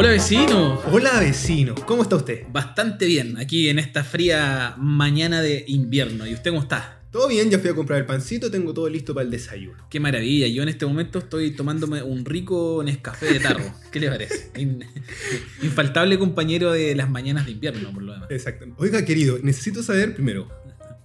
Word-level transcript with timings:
Hola 0.00 0.10
vecino. 0.10 0.80
Hola 0.92 1.18
vecino, 1.18 1.74
¿cómo 1.74 2.04
está 2.04 2.14
usted? 2.14 2.44
Bastante 2.52 3.04
bien, 3.04 3.36
aquí 3.36 3.68
en 3.68 3.80
esta 3.80 4.04
fría 4.04 4.76
mañana 4.78 5.42
de 5.42 5.64
invierno. 5.66 6.24
¿Y 6.24 6.34
usted 6.34 6.50
cómo 6.52 6.62
está? 6.62 7.00
Todo 7.10 7.26
bien, 7.26 7.50
ya 7.50 7.58
fui 7.58 7.68
a 7.68 7.74
comprar 7.74 7.98
el 7.98 8.06
pancito, 8.06 8.48
tengo 8.48 8.72
todo 8.72 8.88
listo 8.88 9.12
para 9.12 9.24
el 9.24 9.30
desayuno. 9.32 9.88
Qué 9.90 9.98
maravilla, 9.98 10.46
yo 10.46 10.62
en 10.62 10.68
este 10.68 10.86
momento 10.86 11.18
estoy 11.18 11.50
tomándome 11.50 12.00
un 12.00 12.24
rico 12.24 12.80
Nescafé 12.84 13.32
de 13.32 13.40
tarro. 13.40 13.64
¿Qué 13.90 13.98
le 13.98 14.08
parece? 14.08 14.52
In- 14.56 14.84
infaltable 15.62 16.16
compañero 16.16 16.70
de 16.70 16.94
las 16.94 17.10
mañanas 17.10 17.46
de 17.46 17.52
invierno, 17.52 17.92
por 17.92 18.04
lo 18.04 18.12
demás. 18.12 18.30
Exacto. 18.30 18.66
Oiga, 18.76 19.04
querido, 19.04 19.40
necesito 19.42 19.82
saber 19.82 20.14
primero, 20.14 20.48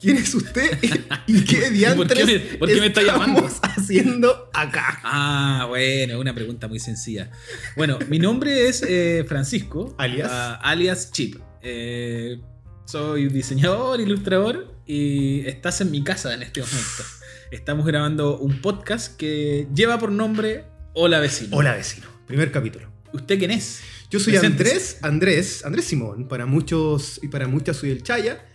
¿quién 0.03 0.17
es 0.17 0.35
usted 0.35 0.77
y 1.27 1.45
qué 1.45 1.69
diantres 1.71 1.95
¿Por 2.07 2.17
qué 2.17 2.25
me- 2.25 2.39
por 2.57 2.67
qué 2.67 2.79
me 2.81 2.87
está 2.87 3.01
llamando? 3.01 3.47
estamos 3.47 3.77
haciendo 3.77 4.49
acá? 4.53 4.99
Ah, 5.03 5.65
bueno, 5.69 6.19
una 6.19 6.35
pregunta 6.35 6.67
muy 6.67 6.79
sencilla. 6.79 7.31
Bueno, 7.77 7.97
mi 8.09 8.19
nombre 8.19 8.67
es 8.67 8.83
eh, 8.87 9.23
Francisco. 9.27 9.95
Alias. 9.97 10.29
ah, 10.31 10.59
alias 10.61 11.11
Chip. 11.11 11.37
Eh, 11.61 12.37
soy 12.85 13.27
diseñador, 13.29 14.01
ilustrador 14.01 14.75
y 14.85 15.47
estás 15.47 15.79
en 15.79 15.89
mi 15.91 16.03
casa 16.03 16.33
en 16.33 16.43
este 16.43 16.59
momento. 16.59 17.03
Estamos 17.51 17.85
grabando 17.85 18.37
un 18.39 18.61
podcast 18.61 19.15
que 19.15 19.67
lleva 19.73 19.97
por 19.99 20.11
nombre 20.11 20.65
Hola 20.93 21.19
Vecino. 21.21 21.55
Hola 21.55 21.73
vecino, 21.75 22.07
primer 22.27 22.51
capítulo. 22.51 22.91
¿Usted 23.13 23.39
quién 23.39 23.51
es? 23.51 23.79
Yo 24.09 24.19
soy. 24.19 24.35
Andrés, 24.35 24.97
Andrés, 25.01 25.63
Andrés 25.65 25.85
Simón, 25.85 26.27
para 26.27 26.45
muchos 26.45 27.19
y 27.23 27.29
para 27.29 27.47
muchas 27.47 27.77
soy 27.77 27.91
el 27.91 28.03
Chaya. 28.03 28.45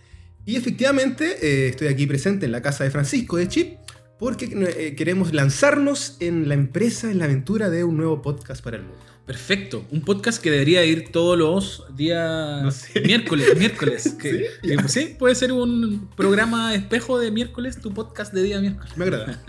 Y 0.49 0.55
efectivamente 0.55 1.37
eh, 1.43 1.69
estoy 1.69 1.89
aquí 1.89 2.07
presente 2.07 2.47
en 2.47 2.51
la 2.51 2.63
casa 2.63 2.83
de 2.83 2.89
Francisco 2.89 3.37
de 3.37 3.47
Chip 3.47 3.77
porque 4.17 4.45
eh, 4.51 4.95
queremos 4.95 5.31
lanzarnos 5.31 6.17
en 6.21 6.49
la 6.49 6.55
empresa, 6.55 7.11
en 7.11 7.19
la 7.19 7.25
aventura 7.25 7.69
de 7.69 7.83
un 7.83 7.97
nuevo 7.97 8.23
podcast 8.23 8.63
para 8.63 8.77
el 8.77 8.81
mundo. 8.81 8.97
Perfecto. 9.27 9.85
Un 9.91 10.01
podcast 10.01 10.41
que 10.41 10.49
debería 10.49 10.83
ir 10.85 11.09
todos 11.11 11.37
los 11.37 11.83
días 11.95 12.63
No 12.63 12.71
sé. 12.71 12.99
miércoles. 13.01 13.55
Miércoles. 13.59 14.15
que- 14.19 14.47
Sí, 14.63 14.75
que- 14.75 14.87
sí, 14.89 15.15
puede 15.19 15.35
ser 15.35 15.51
un 15.51 16.09
programa 16.17 16.73
espejo 16.73 17.19
de 17.19 17.29
miércoles, 17.29 17.79
tu 17.79 17.93
podcast 17.93 18.33
de 18.33 18.41
día 18.41 18.59
miércoles. 18.59 18.97
Me 18.97 19.03
agrada. 19.05 19.43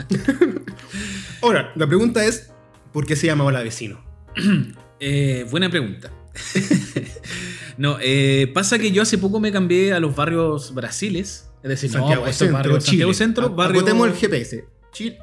Ahora, 1.40 1.72
la 1.76 1.86
pregunta 1.86 2.26
es, 2.26 2.50
¿por 2.92 3.06
qué 3.06 3.16
se 3.16 3.26
llama 3.26 3.44
Hola 3.44 3.62
Vecino? 3.62 4.04
Eh, 5.02 5.46
buena 5.50 5.70
pregunta. 5.70 6.12
no, 7.76 7.98
eh, 8.00 8.50
pasa 8.54 8.78
que 8.78 8.92
yo 8.92 9.02
hace 9.02 9.18
poco 9.18 9.40
me 9.40 9.52
cambié 9.52 9.92
a 9.92 10.00
los 10.00 10.14
barrios 10.14 10.74
brasiles. 10.74 11.48
Es 11.62 11.68
decir, 11.68 11.90
Santiago 11.90 12.24
no, 12.24 12.30
estos 12.30 12.48
Centro, 12.48 12.78
Chile. 12.78 12.80
Santiago 12.80 13.14
Centro, 13.14 13.50
barrio, 13.50 13.80
acotemos 13.80 14.08
el 14.08 14.14
GPS. 14.14 14.64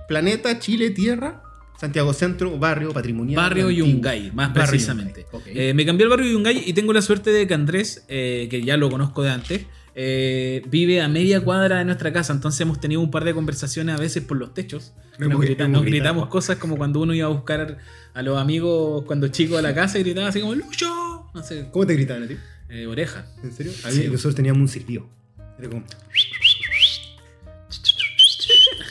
Planeta, 0.07 0.59
Chile, 0.59 0.91
Tierra, 0.91 1.43
Santiago 1.79 2.13
Centro, 2.13 2.57
barrio 2.57 2.91
patrimonial. 2.91 3.35
barrio 3.35 3.67
antiguo. 3.67 3.87
Yungay, 3.87 4.31
más 4.31 4.53
Barrio 4.53 4.69
precisamente. 4.69 5.25
Yungay. 5.31 5.53
Eh, 5.55 5.73
me 5.73 5.85
cambié 5.85 6.05
al 6.05 6.09
barrio 6.09 6.31
Yungay 6.31 6.63
y 6.65 6.73
tengo 6.73 6.93
la 6.93 7.01
suerte 7.01 7.31
de 7.31 7.47
que 7.47 7.53
Andrés, 7.53 8.05
eh, 8.07 8.47
que 8.49 8.61
ya 8.63 8.77
lo 8.77 8.89
conozco 8.89 9.23
de 9.23 9.31
antes, 9.31 9.65
eh, 9.99 10.61
vive 10.69 11.01
a 11.01 11.07
media 11.07 11.41
cuadra 11.41 11.79
de 11.79 11.85
nuestra 11.85 12.13
casa. 12.13 12.31
Entonces 12.31 12.61
hemos 12.61 12.79
tenido 12.79 13.01
un 13.01 13.09
par 13.09 13.23
de 13.25 13.33
conversaciones 13.33 13.95
a 13.95 13.99
veces 13.99 14.23
por 14.23 14.37
los 14.37 14.53
techos. 14.53 14.93
Nos, 15.17 15.29
gri- 15.29 15.39
grita- 15.55 15.67
nos 15.67 15.83
gritamos 15.83 16.27
cosas 16.27 16.57
como 16.57 16.77
cuando 16.77 16.99
uno 17.01 17.15
iba 17.15 17.25
a 17.25 17.31
buscar 17.31 17.79
a 18.13 18.21
los 18.21 18.37
amigos 18.37 19.03
cuando 19.05 19.27
chico 19.29 19.57
a 19.57 19.61
la 19.63 19.73
casa 19.73 19.97
y 19.97 20.03
gritaba 20.03 20.27
así 20.27 20.39
como 20.39 20.53
¡Lucho! 20.53 21.31
No 21.33 21.41
sé, 21.43 21.67
¿Cómo 21.71 21.87
te 21.87 21.95
gritaban 21.95 22.23
a 22.23 22.27
ti? 22.27 22.37
eh, 22.69 22.85
oreja. 22.85 23.25
¿En 23.43 23.51
serio? 23.51 23.71
A 23.83 23.87
mí 23.87 23.93
Sí. 23.95 24.07
nosotros 24.07 24.35
teníamos 24.35 24.61
un 24.61 24.67
silbido. 24.67 25.09
Era 25.57 25.69
como, 25.69 25.83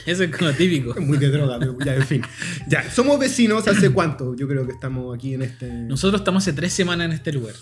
Eso 0.05 0.23
es 0.23 0.35
como 0.35 0.51
típico. 0.51 0.99
muy 1.01 1.17
de 1.17 1.29
droga, 1.29 1.59
pero 1.59 1.77
ya, 1.83 1.95
en 1.95 2.05
fin. 2.05 2.21
Ya, 2.67 2.89
somos 2.91 3.19
vecinos 3.19 3.67
hace 3.67 3.89
cuánto. 3.91 4.35
Yo 4.35 4.47
creo 4.47 4.65
que 4.65 4.71
estamos 4.73 5.15
aquí 5.17 5.33
en 5.33 5.41
este. 5.41 5.67
Nosotros 5.69 6.21
estamos 6.21 6.43
hace 6.43 6.53
tres 6.53 6.71
semanas 6.73 7.05
en 7.07 7.11
este 7.13 7.31
lugar. 7.33 7.53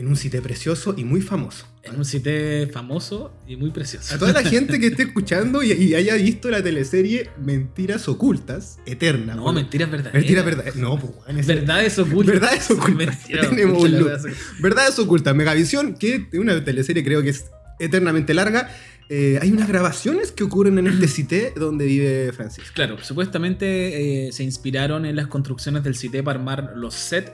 En 0.00 0.06
un 0.08 0.16
sitio 0.16 0.42
precioso 0.42 0.94
y 0.96 1.04
muy 1.04 1.20
famoso. 1.20 1.66
En 1.82 1.94
un 1.96 2.06
sitio 2.06 2.32
famoso 2.72 3.34
y 3.46 3.56
muy 3.56 3.70
precioso. 3.70 4.14
A 4.14 4.18
toda 4.18 4.32
la 4.32 4.42
gente 4.48 4.80
que 4.80 4.86
esté 4.86 5.02
escuchando 5.02 5.62
y, 5.62 5.72
y 5.72 5.94
haya 5.94 6.14
visto 6.14 6.48
la 6.50 6.62
teleserie 6.62 7.28
Mentiras 7.38 8.08
Ocultas, 8.08 8.78
eterna. 8.86 9.34
No, 9.34 9.52
mentiras 9.52 9.90
verdaderas. 9.90 10.14
Mentiras 10.14 10.44
verdad. 10.46 10.74
No, 10.76 10.98
pues, 10.98 11.12
ese- 11.36 11.54
Verdades 11.54 11.98
ocultas. 11.98 12.32
Verdades 12.40 12.70
ocultas. 12.70 12.96
Mentira, 12.96 13.50
Tenemos 13.50 13.84
un 13.84 13.92
verdad 13.92 14.26
es- 14.26 14.36
Verdades 14.62 14.98
ocultas, 14.98 15.34
Megavisión, 15.36 15.94
que 15.94 16.26
es 16.32 16.38
una 16.38 16.64
teleserie 16.64 17.04
creo 17.04 17.22
que 17.22 17.28
es 17.30 17.44
eternamente 17.78 18.32
larga. 18.32 18.70
Eh, 19.10 19.38
hay 19.42 19.50
unas 19.52 19.68
grabaciones 19.68 20.32
que 20.32 20.44
ocurren 20.44 20.78
en 20.78 20.86
este 20.86 21.08
cité 21.08 21.52
donde 21.54 21.84
vive 21.84 22.32
Francisco. 22.32 22.70
Claro, 22.74 22.96
supuestamente 23.02 24.28
eh, 24.28 24.32
se 24.32 24.44
inspiraron 24.44 25.04
en 25.04 25.16
las 25.16 25.26
construcciones 25.26 25.82
del 25.84 25.94
CITE 25.96 26.22
para 26.22 26.38
armar 26.38 26.72
los 26.76 26.94
sets 26.94 27.32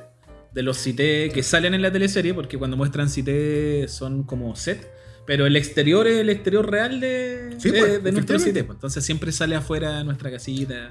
de 0.57 0.63
los 0.65 0.83
CITE 0.83 1.31
que 1.33 1.43
salen 1.45 1.75
en 1.75 1.83
la 1.83 1.93
teleserie, 1.93 2.35
porque 2.35 2.59
cuando 2.59 2.77
muestran 2.77 3.09
CITE 3.09 3.87
son 3.89 4.25
como 4.25 4.57
set, 4.57 4.91
pero 5.27 5.45
el 5.47 5.55
exterior 5.55 6.07
es 6.07 6.19
el 6.19 6.31
exterior 6.31 6.69
real 6.71 6.99
de, 6.99 7.55
Sí, 7.59 7.71
de- 7.71 7.79
pues, 7.79 8.03
de 8.03 8.13
nuestro. 8.13 8.39
CITE. 8.41 8.65
pues. 8.65 8.77
Entonces 8.77 9.05
siempre 9.05 9.31
sale 9.33 9.55
afuera 9.55 10.03
nuestra 10.03 10.31
casita. 10.31 10.89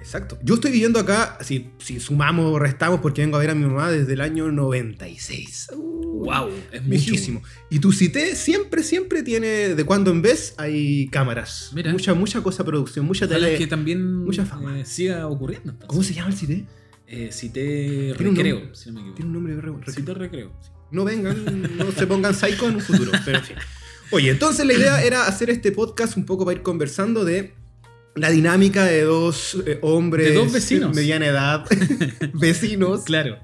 Exacto. 0.00 0.38
Yo 0.42 0.54
estoy 0.54 0.70
viviendo 0.70 0.98
acá, 0.98 1.36
si, 1.42 1.70
si 1.78 2.00
sumamos 2.00 2.46
o 2.54 2.58
restamos, 2.58 3.00
porque 3.00 3.20
vengo 3.22 3.36
a 3.36 3.40
ver 3.40 3.50
a 3.50 3.54
mi 3.54 3.64
mamá 3.66 3.90
desde 3.90 4.14
el 4.14 4.20
año 4.22 4.50
96. 4.50 5.68
¡Wow! 5.74 6.48
Es. 6.72 6.86
Viejísimo. 6.88 7.42
Y 7.70 7.78
tu 7.80 7.92
cité 7.92 8.34
siempre, 8.34 8.82
siempre 8.82 9.22
tiene, 9.22 9.74
de 9.74 9.84
cuando 9.84 10.10
en 10.10 10.22
vez, 10.22 10.54
hay 10.56 11.06
cámaras. 11.08 11.70
Mira. 11.74 11.92
Mucha, 11.92 12.14
mucha 12.14 12.42
cosa 12.42 12.64
producción, 12.64 13.04
mucha 13.06 13.26
tele. 13.28 13.56
que 13.58 13.66
también 13.66 14.24
mucha 14.24 14.44
fama. 14.46 14.78
eh, 14.80 14.84
siga 14.86 15.26
ocurriendo. 15.26 15.70
entonces. 15.72 15.88
¿Cómo 15.88 16.02
se 16.02 16.14
llama 16.14 16.28
el 16.30 16.36
cité? 16.36 16.64
Eh, 17.12 17.30
cité 17.32 18.12
Tiene 18.16 18.30
un 18.30 18.36
recreo, 18.36 18.58
nombre. 18.60 18.76
si 18.76 18.86
no 18.88 18.94
me 18.94 19.00
equivoco. 19.00 19.16
Tiene 19.16 19.28
un 19.28 19.34
nombre 19.34 19.54
de 19.56 19.60
re- 19.60 19.72
re- 19.84 19.92
Cité 19.92 20.14
recreo. 20.14 20.52
sí. 20.62 20.70
No 20.92 21.04
vengan, 21.04 21.76
no 21.76 21.90
se 21.92 22.06
pongan 22.06 22.34
psycho 22.34 22.68
en 22.68 22.76
un 22.76 22.80
futuro, 22.80 23.10
pero 23.24 23.38
en 23.38 23.44
fin. 23.44 23.56
Oye, 24.12 24.30
entonces 24.30 24.64
la 24.66 24.72
idea 24.74 25.02
era 25.04 25.26
hacer 25.26 25.48
este 25.50 25.70
podcast 25.72 26.16
un 26.16 26.24
poco 26.26 26.44
para 26.44 26.56
ir 26.56 26.62
conversando 26.62 27.24
de 27.24 27.54
la 28.16 28.28
dinámica 28.30 28.84
de 28.84 29.02
dos 29.02 29.56
eh, 29.66 29.78
hombres 29.82 30.26
De 30.28 30.34
dos 30.34 30.52
vecinos. 30.52 30.94
mediana 30.94 31.26
edad, 31.26 31.64
vecinos, 32.34 33.02
Claro. 33.04 33.38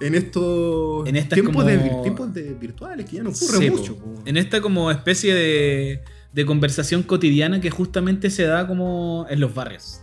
en 0.00 0.14
estos 0.14 1.06
En 1.08 1.14
tiempos, 1.28 1.54
como- 1.54 1.64
de, 1.64 1.78
tiempos 2.02 2.34
de 2.34 2.52
virtuales 2.54 3.08
que 3.08 3.16
ya 3.16 3.22
no 3.22 3.30
ocurre 3.30 3.70
mucho. 3.70 3.96
En 4.26 4.36
esta 4.36 4.60
como 4.60 4.90
especie 4.90 5.34
de, 5.34 6.02
de 6.34 6.44
conversación 6.46 7.02
cotidiana 7.02 7.60
que 7.62 7.70
justamente 7.70 8.28
se 8.28 8.42
da 8.44 8.66
como 8.66 9.26
en 9.30 9.40
los 9.40 9.54
barrios. 9.54 10.01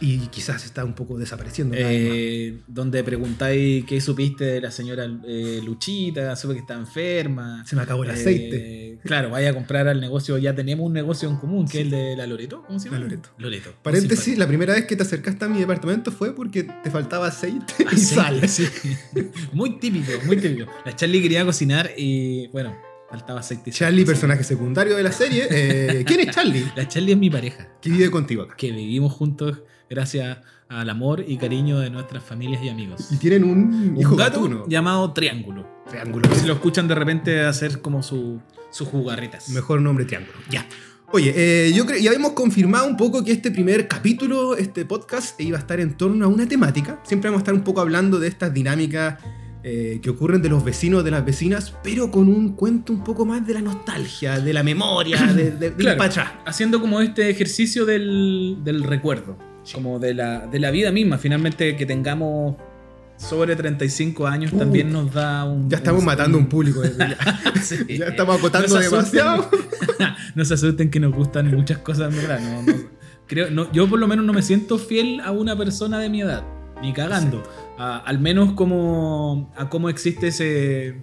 Y, 0.00 0.12
y 0.14 0.26
quizás 0.28 0.64
está 0.64 0.84
un 0.84 0.94
poco 0.94 1.18
desapareciendo. 1.18 1.74
Eh, 1.78 2.58
donde 2.66 3.02
preguntáis 3.04 3.84
qué 3.84 4.00
supiste 4.00 4.44
de 4.44 4.60
la 4.60 4.70
señora 4.70 5.06
eh, 5.26 5.60
Luchita, 5.64 6.34
supe 6.36 6.54
que 6.54 6.60
está 6.60 6.74
enferma. 6.74 7.64
Se 7.66 7.76
me 7.76 7.82
acabó 7.82 8.04
el 8.04 8.10
Eh, 8.10 8.12
aceite. 8.12 8.98
claro, 9.04 9.30
vaya 9.30 9.50
a 9.50 9.54
comprar 9.54 9.88
al 9.88 10.00
negocio, 10.00 10.38
ya 10.38 10.54
tenemos 10.54 10.86
un 10.86 10.92
negocio 10.92 11.28
en 11.28 11.36
común, 11.36 11.66
que 11.68 11.78
es 11.80 11.84
el 11.84 11.90
de 11.90 12.16
la 12.16 12.26
Loreto. 12.26 12.62
¿Cómo 12.66 12.78
se 12.78 12.86
llama? 12.86 12.98
La 12.98 13.04
Loreto. 13.04 13.30
Loreto. 13.38 13.74
Paréntesis, 13.82 14.36
la 14.38 14.46
primera 14.46 14.74
vez 14.74 14.86
que 14.86 14.96
te 14.96 15.02
acercaste 15.02 15.44
a 15.44 15.48
mi 15.48 15.58
departamento 15.60 16.10
fue 16.12 16.34
porque 16.34 16.64
te 16.64 16.90
faltaba 16.90 17.28
aceite 17.28 17.74
y 17.80 17.82
Aceite, 17.84 17.96
sal. 17.98 18.48
sí. 18.48 18.66
Muy 19.52 19.78
típico, 19.78 20.12
muy 20.26 20.36
típico. 20.36 20.70
La 20.84 20.94
Charlie 20.96 21.22
quería 21.22 21.44
cocinar 21.44 21.90
y 21.96 22.48
bueno, 22.48 22.76
faltaba 23.10 23.40
aceite. 23.40 23.70
y 23.70 23.72
sal. 23.72 23.88
Charlie, 23.88 24.04
personaje 24.04 24.44
secundario 24.44 24.96
de 24.96 25.02
la 25.02 25.12
serie. 25.12 25.46
eh, 25.50 26.04
¿Quién 26.06 26.20
es 26.20 26.34
Charlie? 26.34 26.64
La 26.76 26.86
Charlie 26.88 27.12
es 27.12 27.18
mi 27.18 27.30
pareja. 27.30 27.68
Que 27.80 27.90
vive 27.90 28.10
contigo 28.10 28.42
acá. 28.42 28.56
que 28.56 28.70
vivimos 28.72 29.12
juntos 29.12 29.62
gracias 29.90 30.38
al 30.68 30.90
amor 30.90 31.24
y 31.26 31.36
cariño 31.38 31.78
de 31.80 31.90
nuestras 31.90 32.22
familias 32.22 32.62
y 32.62 32.68
amigos. 32.68 33.08
Y 33.10 33.16
tienen 33.16 33.44
un 33.44 33.96
hijo 33.98 34.12
Un 34.12 34.16
gato 34.18 34.40
gatuno. 34.42 34.64
llamado 34.68 35.12
Triángulo. 35.12 35.66
Triángulo. 35.88 36.28
Si 36.34 36.46
lo 36.46 36.52
escuchan 36.54 36.86
de 36.88 36.94
repente 36.94 37.40
hacer 37.40 37.80
como 37.80 38.02
su, 38.02 38.40
sus 38.70 38.86
jugarretas. 38.88 39.48
Mejor 39.50 39.80
nombre 39.80 40.04
Triángulo. 40.04 40.36
Ya. 40.50 40.66
Oye, 41.10 41.32
eh, 41.34 41.72
yo 41.74 41.86
creo, 41.86 41.98
ya 41.98 42.10
habíamos 42.10 42.32
confirmado 42.32 42.86
un 42.86 42.98
poco 42.98 43.24
que 43.24 43.32
este 43.32 43.50
primer 43.50 43.88
capítulo, 43.88 44.56
este 44.58 44.84
podcast, 44.84 45.40
iba 45.40 45.56
a 45.56 45.60
estar 45.60 45.80
en 45.80 45.96
torno 45.96 46.26
a 46.26 46.28
una 46.28 46.46
temática. 46.46 47.00
Siempre 47.04 47.30
vamos 47.30 47.40
a 47.40 47.42
estar 47.44 47.54
un 47.54 47.62
poco 47.62 47.80
hablando 47.80 48.20
de 48.20 48.28
estas 48.28 48.52
dinámicas 48.52 49.16
eh, 49.62 50.00
que 50.02 50.10
ocurren 50.10 50.42
de 50.42 50.50
los 50.50 50.62
vecinos, 50.62 51.02
de 51.04 51.10
las 51.10 51.24
vecinas, 51.24 51.72
pero 51.82 52.10
con 52.10 52.28
un 52.28 52.52
cuento 52.52 52.92
un 52.92 53.02
poco 53.02 53.24
más 53.24 53.46
de 53.46 53.54
la 53.54 53.62
nostalgia, 53.62 54.38
de 54.38 54.52
la 54.52 54.62
memoria, 54.62 55.22
de, 55.32 55.44
de, 55.44 55.50
de 55.52 55.66
ir 55.68 55.74
Claro. 55.76 55.96
para 55.96 56.10
atrás. 56.10 56.32
Haciendo 56.44 56.78
como 56.78 57.00
este 57.00 57.30
ejercicio 57.30 57.86
del, 57.86 58.58
del 58.62 58.82
recuerdo. 58.82 59.38
Como 59.74 59.98
de 59.98 60.14
la, 60.14 60.46
de 60.46 60.58
la 60.58 60.70
vida 60.70 60.90
misma. 60.92 61.18
Finalmente 61.18 61.76
que 61.76 61.86
tengamos 61.86 62.56
sobre 63.16 63.56
35 63.56 64.26
años 64.26 64.52
Uh, 64.52 64.58
también 64.58 64.92
nos 64.92 65.12
da 65.12 65.44
un... 65.44 65.68
Ya 65.68 65.78
estamos 65.78 66.00
un- 66.00 66.06
matando 66.06 66.38
un 66.38 66.46
público. 66.46 66.82
ya. 66.98 67.16
Sí. 67.62 67.76
ya 67.98 68.06
estamos 68.06 68.38
acotando 68.38 68.74
demasiado. 68.78 69.50
no 70.34 70.44
se 70.44 70.54
asusten 70.54 70.90
que 70.90 71.00
nos 71.00 71.12
gustan 71.12 71.50
muchas 71.54 71.78
cosas, 71.78 72.12
en 72.14 72.20
verdad. 72.20 72.40
No, 72.40 72.62
no. 72.62 72.78
creo, 73.26 73.50
no, 73.50 73.70
yo 73.72 73.88
por 73.88 73.98
lo 73.98 74.06
menos 74.06 74.24
no 74.24 74.32
me 74.32 74.42
siento 74.42 74.78
fiel 74.78 75.20
a 75.20 75.32
una 75.32 75.56
persona 75.56 75.98
de 75.98 76.08
mi 76.08 76.20
edad. 76.22 76.44
Ni 76.80 76.92
cagando. 76.92 77.42
A- 77.76 77.98
al 77.98 78.20
menos 78.20 78.52
como 78.52 79.52
a 79.56 79.68
cómo 79.68 79.88
existe 79.88 80.28
ese 80.28 81.02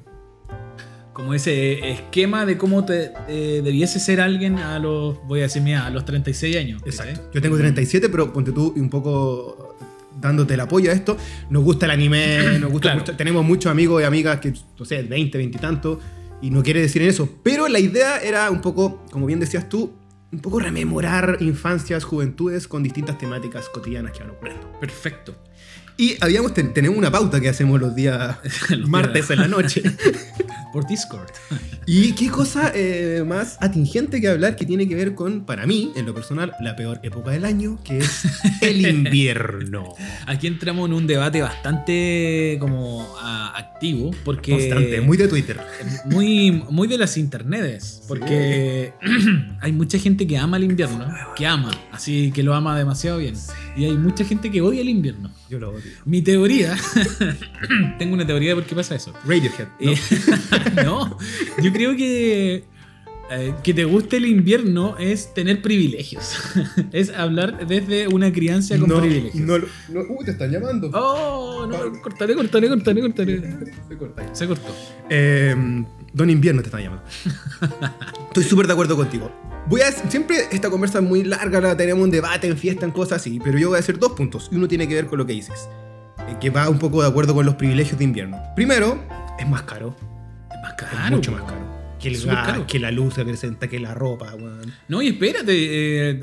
como 1.16 1.34
ese 1.34 1.92
esquema 1.92 2.46
de 2.46 2.58
cómo 2.58 2.84
te 2.84 3.14
eh, 3.30 3.62
debiese 3.64 4.00
ser 4.02 4.20
alguien 4.20 4.58
a 4.60 4.78
los 4.80 5.18
voy 5.26 5.40
a 5.40 5.44
decir 5.44 5.62
mira, 5.62 5.86
a 5.86 5.90
los 5.90 6.04
36 6.04 6.58
años. 6.58 6.82
Exacto. 6.86 7.22
Yo 7.34 7.42
tengo 7.42 7.58
37, 7.58 8.10
pero 8.10 8.34
ponte 8.34 8.52
tú 8.52 8.74
y 8.76 8.82
un 8.82 8.90
poco 8.90 9.78
dándote 10.20 10.56
el 10.56 10.60
apoyo 10.60 10.92
a 10.92 10.94
esto. 10.94 11.16
Nos 11.50 11.64
gusta 11.64 11.86
el 11.86 11.92
anime, 11.94 12.60
nos 12.60 12.70
gusta 12.70 12.90
Claro. 12.90 13.00
mucho- 13.00 13.16
tenemos 13.16 13.46
muchos 13.46 13.72
amigos 13.72 14.02
y 14.02 14.06
amigas 14.06 14.42
que, 14.42 14.54
no 14.78 14.84
sé, 14.86 15.04
20, 15.04 15.38
20 15.38 15.58
y 15.58 15.62
tanto, 15.62 16.00
y 16.42 16.50
no 16.50 16.62
quiere 16.62 16.82
decir 16.82 17.02
eso. 17.02 17.30
Pero 17.44 17.70
la 17.70 17.80
idea 17.80 18.18
era 18.20 18.52
un 18.52 18.60
poco, 18.60 19.06
como 19.10 19.26
bien 19.26 19.40
decías 19.40 19.70
tú, 19.70 19.94
un 20.34 20.40
poco 20.42 20.60
rememorar 20.60 21.38
infancias, 21.40 22.04
juventudes 22.04 22.68
con 22.68 22.84
distintas 22.84 23.18
temáticas 23.18 23.70
cotidianas 23.70 24.12
que 24.12 24.20
van 24.20 24.32
ocurriendo. 24.32 24.70
Perfecto. 24.82 25.34
Y 25.98 26.16
habíamos, 26.22 26.54
ten- 26.54 26.74
tenemos 26.74 26.98
una 26.98 27.10
pauta 27.12 27.40
que 27.40 27.48
hacemos 27.50 27.80
los 27.80 27.96
días 27.96 28.38
Los 28.70 28.90
martes 28.90 29.28
días. 29.28 29.32
en 29.32 29.40
la 29.40 29.48
noche. 29.48 29.82
Por 30.74 30.86
Discord. 30.88 31.30
Y 31.88 32.14
qué 32.14 32.30
cosa 32.32 32.72
eh, 32.74 33.24
más 33.28 33.58
atingente 33.62 34.20
que 34.20 34.28
hablar 34.28 34.56
que 34.56 34.66
tiene 34.66 34.88
que 34.90 34.96
ver 34.96 35.14
con, 35.14 35.46
para 35.46 35.68
mí, 35.68 35.92
en 35.96 36.08
lo 36.08 36.16
personal, 36.16 36.52
la 36.60 36.76
peor 36.76 37.00
época 37.04 37.30
del 37.30 37.46
año, 37.46 37.78
que 37.84 38.00
es 38.00 38.26
el 38.62 38.88
invierno. 38.88 39.94
Aquí 40.26 40.48
entramos 40.48 40.88
en 40.90 40.94
un 40.96 41.06
debate 41.06 41.44
bastante 41.44 42.58
como 42.60 43.08
ah, 43.22 43.54
activo, 43.56 44.10
porque 44.24 44.54
Constante, 44.54 45.00
muy 45.02 45.16
de 45.16 45.28
Twitter. 45.28 45.60
muy, 46.06 46.64
muy 46.72 46.88
de 46.88 46.98
las 46.98 47.18
internetes, 47.18 48.02
porque 48.08 48.94
hay 49.62 49.72
mucha 49.72 50.00
gente 50.00 50.26
que 50.26 50.40
ama 50.40 50.58
el 50.58 50.64
invierno, 50.64 51.08
que 51.36 51.46
ama, 51.46 51.70
así 51.92 52.32
que 52.34 52.42
lo 52.42 52.56
ama 52.56 52.76
demasiado 52.76 53.20
bien, 53.20 53.36
y 53.78 53.86
hay 53.86 53.96
mucha 53.96 54.26
gente 54.26 54.50
que 54.50 54.60
odia 54.60 54.82
el 54.82 54.90
invierno. 54.90 55.30
Yo 55.52 55.60
lo 55.60 55.70
odio. 55.70 55.85
Mi 56.06 56.22
teoría, 56.22 56.76
tengo 58.00 58.14
una 58.14 58.26
teoría 58.26 58.50
de 58.50 58.56
por 58.56 58.66
qué 58.66 58.76
pasa 58.76 58.96
eso. 58.96 59.14
Radiohead. 59.26 59.68
¿no? 59.80 59.92
Eh, 59.92 59.98
no, 60.86 61.18
yo 61.62 61.72
creo 61.74 61.96
que 61.96 62.64
eh, 63.32 63.54
que 63.64 63.74
te 63.74 63.86
guste 63.86 64.18
el 64.18 64.26
invierno 64.28 64.98
es 65.00 65.34
tener 65.34 65.62
privilegios, 65.62 66.36
es 66.92 67.10
hablar 67.10 67.66
desde 67.68 68.08
una 68.08 68.32
crianza 68.32 68.78
con 68.78 68.88
no, 68.90 69.00
privilegios. 69.00 69.36
no, 69.44 69.58
no- 69.58 70.02
uy, 70.10 70.26
te 70.26 70.32
están 70.32 70.52
llamando. 70.52 70.92
Oh, 70.94 71.66
no, 71.68 72.02
cortaré, 72.02 72.36
cortaré, 72.36 72.70
cortaré, 72.70 73.02
cortaré. 73.02 73.42
Se 73.88 73.98
corta. 73.98 74.36
Se 74.36 74.48
cortó. 74.48 74.76
Eh, 75.10 75.56
Don 76.14 76.30
Invierno 76.30 76.62
te 76.62 76.68
están 76.68 76.84
llamando. 76.84 77.04
Estoy 78.28 78.44
súper 78.44 78.68
de 78.68 78.74
acuerdo 78.74 78.96
contigo. 78.96 79.32
Voy 79.68 79.82
a, 79.82 79.92
siempre 79.92 80.38
esta 80.52 80.70
conversa 80.70 81.00
es 81.00 81.04
muy 81.06 81.24
larga, 81.24 81.60
la 81.60 81.76
tenemos 81.76 82.04
un 82.04 82.12
debate, 82.12 82.48
en 82.48 82.58
fiesta, 82.58 82.86
en 82.86 82.92
cosas 82.92 83.22
así, 83.22 83.40
pero 83.44 83.58
yo 83.58 83.70
voy 83.70 83.78
a 83.78 83.80
hacer 83.80 83.98
dos 83.98 84.12
puntos. 84.12 84.50
Y 84.52 84.56
uno 84.56 84.68
tiene 84.68 84.88
que 84.88 84.94
ver 84.94 85.08
con 85.08 85.18
lo 85.18 85.26
que 85.26 85.34
dices, 85.34 85.68
eh, 86.28 86.36
que 86.40 86.52
va 86.52 86.70
un 86.70 86.78
poco 86.78 87.02
de 87.02 87.08
acuerdo 87.08 87.34
con 87.34 87.46
los 87.46 87.56
privilegios 87.56 87.98
de 87.98 88.04
invierno. 88.04 88.40
Primero, 88.56 89.04
es 89.40 89.48
más 89.48 89.64
caro, 89.64 89.96
Es 90.52 90.58
más 90.62 90.74
es 90.74 90.78
caro. 90.78 91.16
mucho 91.16 91.32
más 91.32 91.42
caro. 91.44 91.66
Que 92.00 92.10
el 92.10 92.24
gas, 92.26 92.48
caro. 92.48 92.68
que 92.68 92.78
la 92.78 92.92
luz 92.92 93.16
se 93.16 93.26
presenta, 93.26 93.68
que 93.68 93.80
la 93.80 93.96
ropa, 93.96 94.36
weón. 94.36 94.72
No, 94.88 95.02
y 95.02 95.08
espérate. 95.08 95.52
eh, 96.12 96.22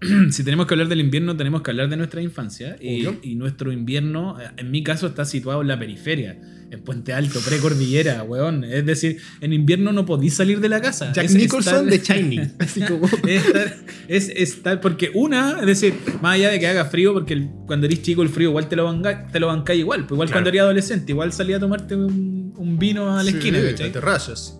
si 0.30 0.42
tenemos 0.42 0.66
que 0.66 0.74
hablar 0.74 0.88
del 0.88 1.00
invierno, 1.00 1.36
tenemos 1.36 1.62
que 1.62 1.70
hablar 1.70 1.88
de 1.88 1.96
nuestra 1.96 2.20
infancia. 2.20 2.76
Y, 2.80 3.06
y 3.22 3.36
nuestro 3.36 3.70
invierno, 3.70 4.40
eh, 4.40 4.50
en 4.56 4.72
mi 4.72 4.82
caso, 4.82 5.06
está 5.06 5.24
situado 5.24 5.62
en 5.62 5.68
la 5.68 5.78
periferia. 5.78 6.36
En 6.74 6.82
Puente 6.82 7.12
Alto, 7.12 7.40
precordillera, 7.40 8.22
weón. 8.24 8.64
Es 8.64 8.84
decir, 8.84 9.18
en 9.40 9.52
invierno 9.52 9.92
no 9.92 10.04
podís 10.04 10.34
salir 10.34 10.60
de 10.60 10.68
la 10.68 10.80
casa. 10.80 11.12
Jack 11.12 11.26
Es 11.26 11.34
Nicholson 11.34 11.88
de 11.88 11.98
Shining. 11.98 12.52
Así 12.58 12.80
como. 12.82 13.06
es 13.26 13.44
estar, 13.46 13.76
es 14.08 14.28
estar- 14.28 14.80
porque 14.80 15.10
una, 15.14 15.60
es 15.60 15.66
decir, 15.66 15.94
más 16.20 16.34
allá 16.34 16.50
de 16.50 16.58
que 16.58 16.66
haga 16.66 16.86
frío, 16.86 17.12
porque 17.12 17.34
el- 17.34 17.50
cuando 17.66 17.86
eres 17.86 18.02
chico 18.02 18.22
el 18.22 18.28
frío 18.28 18.48
igual 18.48 18.68
te 18.68 18.76
lo 18.76 18.84
banca, 18.84 19.28
te 19.28 19.38
lo 19.40 19.46
bancáis 19.46 19.80
igual, 19.80 20.00
pues 20.00 20.12
igual 20.16 20.28
Claro. 20.28 20.36
cuando 20.38 20.48
eres 20.50 20.60
adolescente, 20.62 21.12
igual 21.12 21.32
salía 21.32 21.56
a 21.58 21.60
tomarte 21.60 21.94
un, 21.96 22.52
un 22.56 22.78
vino 22.78 23.16
a 23.16 23.22
la 23.22 23.30
esquina, 23.30 23.60
¿cachai? 23.62 23.92
te 23.92 24.00
rayas. 24.00 24.58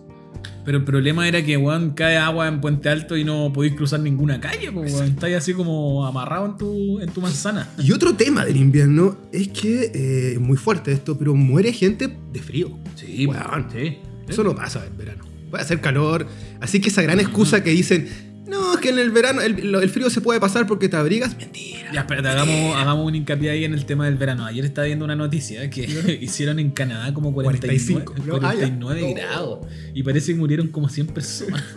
Pero 0.65 0.79
el 0.79 0.83
problema 0.83 1.27
era 1.27 1.43
que, 1.43 1.57
weón, 1.57 1.91
cae 1.91 2.17
agua 2.17 2.47
en 2.47 2.59
Puente 2.59 2.89
Alto 2.89 3.15
y 3.15 3.23
no 3.23 3.53
podéis 3.53 3.75
cruzar 3.75 3.99
ninguna 3.99 4.41
calle, 4.41 4.71
pues, 4.71 4.93
weón. 4.93 5.09
Estáis 5.09 5.35
así 5.35 5.53
como 5.53 6.05
amarrado 6.05 6.47
en 6.47 6.57
tu, 6.57 6.99
en 6.99 7.09
tu 7.09 7.21
manzana. 7.21 7.69
Y 7.77 7.91
otro 7.91 8.15
tema 8.15 8.43
del 8.43 8.57
invierno 8.57 9.15
es 9.31 9.49
que 9.49 9.91
eh, 9.93 10.31
es 10.33 10.39
muy 10.39 10.57
fuerte 10.57 10.91
esto, 10.91 11.17
pero 11.17 11.35
muere 11.35 11.71
gente 11.71 12.09
de 12.33 12.41
frío. 12.41 12.77
Sí, 12.95 13.27
Weón. 13.27 13.67
sí. 13.71 13.99
Eso 14.27 14.43
no 14.43 14.55
pasa 14.55 14.83
en 14.85 14.97
verano. 14.97 15.23
Puede 15.51 15.63
hacer 15.63 15.79
calor. 15.81 16.27
Así 16.59 16.81
que 16.81 16.89
esa 16.89 17.03
gran 17.03 17.19
excusa 17.19 17.61
que 17.63 17.69
dicen, 17.69 18.07
no, 18.47 18.73
es 18.73 18.79
que 18.79 18.89
en 18.89 18.99
el 18.99 19.11
verano 19.11 19.41
el, 19.41 19.89
frío 19.89 20.09
se 20.09 20.21
puede 20.21 20.39
pasar 20.39 20.67
porque 20.67 20.87
te 20.89 20.95
abrigas. 20.97 21.35
Mentira. 21.37 21.91
Ya, 21.93 22.01
espérate, 22.01 22.27
hagamos, 22.29 22.75
hagamos 22.75 23.05
un 23.07 23.15
hincapié 23.15 23.49
ahí 23.49 23.63
en 23.65 23.73
el 23.73 23.85
tema 23.85 24.05
del 24.05 24.15
verano. 24.15 24.45
Ayer 24.45 24.65
estaba 24.65 24.85
viendo 24.85 25.05
una 25.05 25.15
noticia 25.15 25.69
que 25.69 26.17
hicieron 26.21 26.59
en 26.59 26.71
Canadá 26.71 27.13
como 27.13 27.33
49, 27.33 28.03
45, 28.05 28.25
¿no? 28.25 28.35
Ah, 28.47 28.53
ya. 28.53 28.67
49 28.69 29.01
No. 29.01 29.13
grados. 29.15 29.59
Y 29.93 30.03
parece 30.03 30.33
que 30.33 30.39
murieron 30.39 30.67
como 30.69 30.89
100 30.89 31.07
personas. 31.07 31.63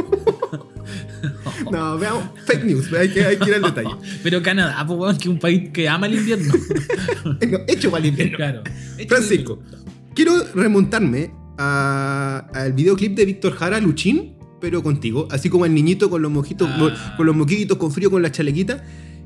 No, 1.70 1.98
veamos. 1.98 2.24
Fake 2.46 2.64
news. 2.64 2.92
Hay 2.92 3.08
que, 3.10 3.24
hay 3.24 3.36
que 3.36 3.48
ir 3.50 3.54
al 3.56 3.62
detalle. 3.62 3.90
Pero 4.22 4.42
Canadá, 4.42 4.84
pues, 4.86 4.98
weón, 4.98 5.16
que 5.16 5.22
es 5.24 5.28
un 5.28 5.38
país 5.38 5.70
que 5.70 5.88
ama 5.88 6.06
el 6.06 6.14
invierno. 6.14 6.54
No, 7.24 7.58
hecho 7.66 7.90
para 7.90 8.04
el 8.04 8.10
invierno. 8.10 8.36
claro. 8.36 8.62
Francisco, 9.08 9.60
quiero 10.14 10.32
remontarme 10.54 11.30
a- 11.58 12.46
al 12.54 12.72
videoclip 12.72 13.14
de 13.16 13.24
Víctor 13.26 13.52
Jara, 13.54 13.80
Luchín, 13.80 14.34
pero 14.60 14.82
contigo. 14.82 15.28
Así 15.30 15.48
como 15.50 15.64
el 15.66 15.74
niñito 15.74 16.10
con 16.10 16.22
los 16.22 16.30
mojitos, 16.30 16.68
Ah. 16.70 17.14
con 17.16 17.26
los 17.26 17.36
moquitos, 17.36 17.76
con 17.78 17.92
frío, 17.92 18.10
con 18.10 18.22
la 18.22 18.30
chalequita. 18.32 18.84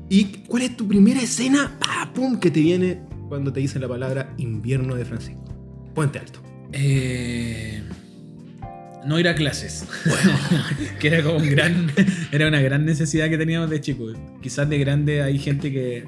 ¿Y 0.09 0.25
cuál 0.47 0.63
es 0.63 0.77
tu 0.77 0.87
primera 0.87 1.21
escena, 1.21 1.77
pum, 2.13 2.39
que 2.39 2.51
te 2.51 2.59
viene 2.59 2.99
cuando 3.29 3.51
te 3.51 3.59
dicen 3.61 3.81
la 3.81 3.87
palabra 3.87 4.33
invierno 4.37 4.95
de 4.95 5.05
Francisco? 5.05 5.43
Puente 5.95 6.19
alto. 6.19 6.39
Eh, 6.71 7.81
no 9.05 9.19
ir 9.19 9.27
a 9.27 9.35
clases. 9.35 9.85
que 10.99 11.07
era 11.07 11.23
como 11.23 11.37
un 11.37 11.49
gran. 11.49 11.91
Era 12.31 12.47
una 12.47 12.61
gran 12.61 12.85
necesidad 12.85 13.29
que 13.29 13.37
teníamos 13.37 13.69
de 13.69 13.81
chicos. 13.81 14.15
Quizás 14.41 14.69
de 14.69 14.77
grande 14.77 15.21
hay 15.21 15.39
gente 15.39 15.71
que. 15.71 16.05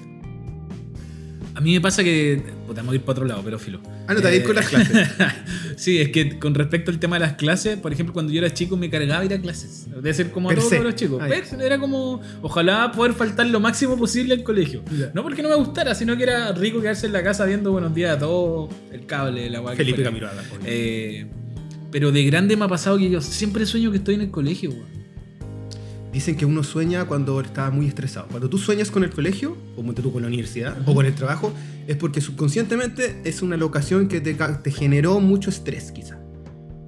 A 1.56 1.62
mí 1.62 1.74
me 1.74 1.80
pasa 1.80 2.04
que. 2.04 2.54
Podemos 2.68 2.94
ir 2.94 3.02
para 3.02 3.12
otro 3.14 3.26
lado, 3.26 3.42
pero 3.44 3.58
filo. 3.58 3.80
Ah, 4.08 4.14
no, 4.14 4.22
te 4.22 4.36
Eh, 4.36 4.44
con 4.44 4.56
las 4.56 4.68
clases. 4.68 5.08
sí, 5.78 6.00
es 6.00 6.10
que 6.10 6.38
con 6.38 6.54
respecto 6.54 6.92
al 6.92 7.00
tema 7.00 7.16
de 7.16 7.22
las 7.22 7.34
clases, 7.34 7.78
por 7.78 7.94
ejemplo, 7.94 8.14
cuando 8.14 8.34
yo 8.34 8.40
era 8.40 8.54
chico 8.54 8.76
me 8.76 8.90
cargaba 8.90 9.24
ir 9.24 9.34
a 9.34 9.40
clases. 9.40 9.88
De 10.02 10.14
ser 10.14 10.32
como 10.32 10.50
a 10.50 10.56
todos 10.56 10.72
los 10.84 10.96
chicos. 10.96 11.24
Se, 11.46 11.66
Era 11.66 11.80
como, 11.80 12.22
ojalá 12.42 12.92
poder 12.92 13.14
faltar 13.14 13.48
lo 13.48 13.62
máximo 13.62 13.98
posible 13.98 14.34
al 14.34 14.44
colegio. 14.44 14.84
No 15.14 15.24
porque 15.24 15.42
no 15.42 15.50
me 15.50 15.56
gustara, 15.56 15.96
sino 15.96 16.18
que 16.18 16.24
era 16.24 16.52
rico 16.52 16.82
quedarse 16.82 17.08
en 17.08 17.14
la 17.14 17.24
casa 17.24 17.46
viendo 17.46 17.72
buenos 17.72 17.96
días 17.96 18.18
a 18.18 18.20
todos, 18.20 18.70
el 18.92 19.06
cable, 19.06 19.50
la 19.50 19.60
guay. 19.60 19.78
Felipe 19.78 20.04
Camiroaga. 20.04 20.44
Eh, 20.66 21.26
pero 21.90 22.12
de 22.12 22.26
grande 22.26 22.58
me 22.58 22.66
ha 22.66 22.68
pasado 22.68 22.98
que 22.98 23.10
yo 23.10 23.22
siempre 23.22 23.66
sueño 23.66 23.92
que 23.92 23.98
estoy 23.98 24.16
en 24.16 24.22
el 24.22 24.32
colegio, 24.32 24.72
weón. 24.72 25.05
Dicen 26.16 26.38
que 26.38 26.46
uno 26.46 26.64
sueña 26.64 27.04
cuando 27.04 27.42
está 27.42 27.70
muy 27.72 27.88
estresado. 27.88 28.28
Cuando 28.30 28.50
tú 28.50 28.58
sueñas 28.58 28.90
con 28.90 29.04
el 29.04 29.10
colegio, 29.10 29.58
o 29.76 29.84
tú 29.94 30.14
con 30.14 30.22
la 30.22 30.30
universidad, 30.30 30.78
o 30.86 30.96
con 30.96 31.06
el 31.06 31.14
trabajo, 31.14 31.54
es 31.88 31.98
porque 31.98 32.22
subconscientemente 32.22 33.20
es 33.26 33.42
una 33.42 33.58
locación 33.58 34.08
que 34.08 34.22
te, 34.22 34.34
te 34.34 34.72
generó 34.72 35.20
mucho 35.20 35.50
estrés, 35.50 35.92
quizá. 35.92 36.18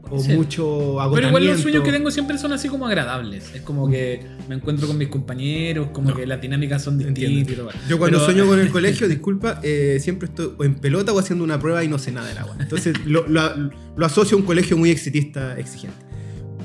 O 0.09 0.19
Sí. 0.19 0.31
mucho 0.31 0.63
Pero 0.65 1.01
agotamiento. 1.01 1.27
igual 1.39 1.47
los 1.47 1.59
sueños 1.61 1.83
que 1.83 1.91
tengo 1.91 2.09
siempre 2.09 2.37
son 2.37 2.53
así 2.53 2.69
como 2.69 2.87
agradables. 2.87 3.53
Es 3.53 3.63
como 3.63 3.89
que 3.89 4.21
me 4.47 4.55
encuentro 4.55 4.87
con 4.87 4.97
mis 4.97 5.09
compañeros, 5.09 5.89
como 5.91 6.11
No. 6.11 6.15
que 6.15 6.25
las 6.25 6.39
dinámicas 6.39 6.81
son 6.81 6.97
distintas. 6.97 7.75
Yo 7.89 7.97
cuando 7.97 8.19
Pero- 8.19 8.25
sueño 8.31 8.47
con 8.47 8.57
el 8.61 8.69
colegio, 8.71 9.09
disculpa, 9.09 9.59
eh, 9.61 9.97
siempre 9.99 10.29
estoy 10.29 10.51
en 10.61 10.75
pelota 10.75 11.11
o 11.11 11.19
haciendo 11.19 11.43
una 11.43 11.59
prueba 11.59 11.83
y 11.83 11.89
no 11.89 11.99
sé 11.99 12.13
nada 12.13 12.29
del 12.29 12.37
agua. 12.37 12.55
Entonces 12.61 12.95
lo, 13.05 13.27
lo- 13.27 13.71
lo 13.97 14.05
asocio 14.05 14.37
a 14.37 14.39
un 14.39 14.45
colegio 14.45 14.77
muy 14.77 14.89
exitista, 14.89 15.59
exigente. 15.59 15.97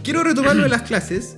Quiero 0.05 0.23
retomarlo 0.23 0.63
de 0.63 0.69
las 0.69 0.83
clases, 0.83 1.37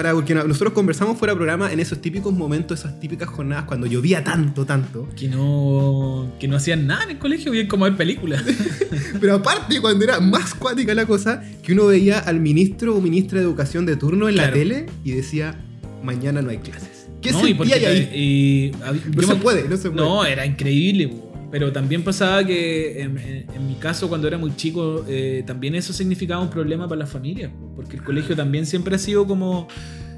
para 0.00 0.14
porque 0.14 0.34
no- 0.34 0.44
nosotros 0.44 0.72
conversamos 0.72 1.18
fuera 1.18 1.34
de 1.34 1.36
programa 1.36 1.70
en 1.70 1.78
esos 1.78 2.00
típicos 2.00 2.32
momentos, 2.32 2.80
esas 2.80 2.98
típicas 2.98 3.28
jornadas 3.28 3.64
cuando 3.64 3.86
llovía 3.86 4.24
tanto, 4.24 4.64
tanto. 4.64 5.06
Que 5.14 5.28
no, 5.28 6.32
que 6.40 6.48
no 6.48 6.56
hacían 6.56 6.86
nada 6.86 7.04
en 7.04 7.10
el 7.10 7.18
colegio, 7.18 7.52
bien 7.52 7.66
como 7.68 7.84
ver 7.84 7.96
películas. 7.98 8.42
Pero 9.20 9.34
aparte, 9.34 9.78
cuando 9.82 10.02
era 10.02 10.18
más 10.20 10.54
cuática 10.54 10.94
la 10.94 11.04
cosa, 11.04 11.42
que 11.62 11.74
uno 11.74 11.84
veía 11.86 12.18
al 12.18 12.40
ministro 12.40 12.96
o 12.96 13.00
ministra 13.02 13.38
de 13.40 13.44
educación 13.44 13.84
de 13.84 13.96
turno 13.96 14.26
en 14.30 14.36
la 14.36 14.50
tele 14.50 14.86
y 15.04 15.10
decía, 15.10 15.54
mañana 16.02 16.40
no 16.40 16.48
hay 16.48 16.58
clases. 16.58 17.06
¿Qué 17.20 17.32
no, 17.32 17.46
y 17.46 17.52
porque 17.52 17.74
ahí? 17.74 18.10
y- 18.14 18.70
hab- 18.82 19.14
No 19.14 19.22
se 19.26 19.34
puede, 19.36 19.68
no 19.68 19.76
se 19.76 19.90
puede. 19.90 20.02
No, 20.06 20.24
era 20.24 20.46
increíble. 20.46 21.12
Pero 21.50 21.72
también 21.72 22.02
pasaba 22.04 22.44
que 22.44 23.00
en, 23.02 23.18
en- 23.18 23.46
en 23.54 23.66
mi 23.66 23.74
caso 23.74 24.08
cuando 24.08 24.28
era 24.28 24.38
muy 24.38 24.54
chico, 24.56 25.04
eh, 25.08 25.42
también 25.46 25.74
eso 25.74 25.92
significaba 25.92 26.40
un 26.42 26.50
problema 26.50 26.88
para 26.88 27.00
las 27.00 27.10
familias, 27.10 27.50
po, 27.52 27.72
porque 27.76 27.96
el 27.96 28.02
colegio 28.02 28.36
también 28.36 28.66
siempre 28.66 28.94
ha 28.94 28.98
sido 28.98 29.26
como 29.26 29.66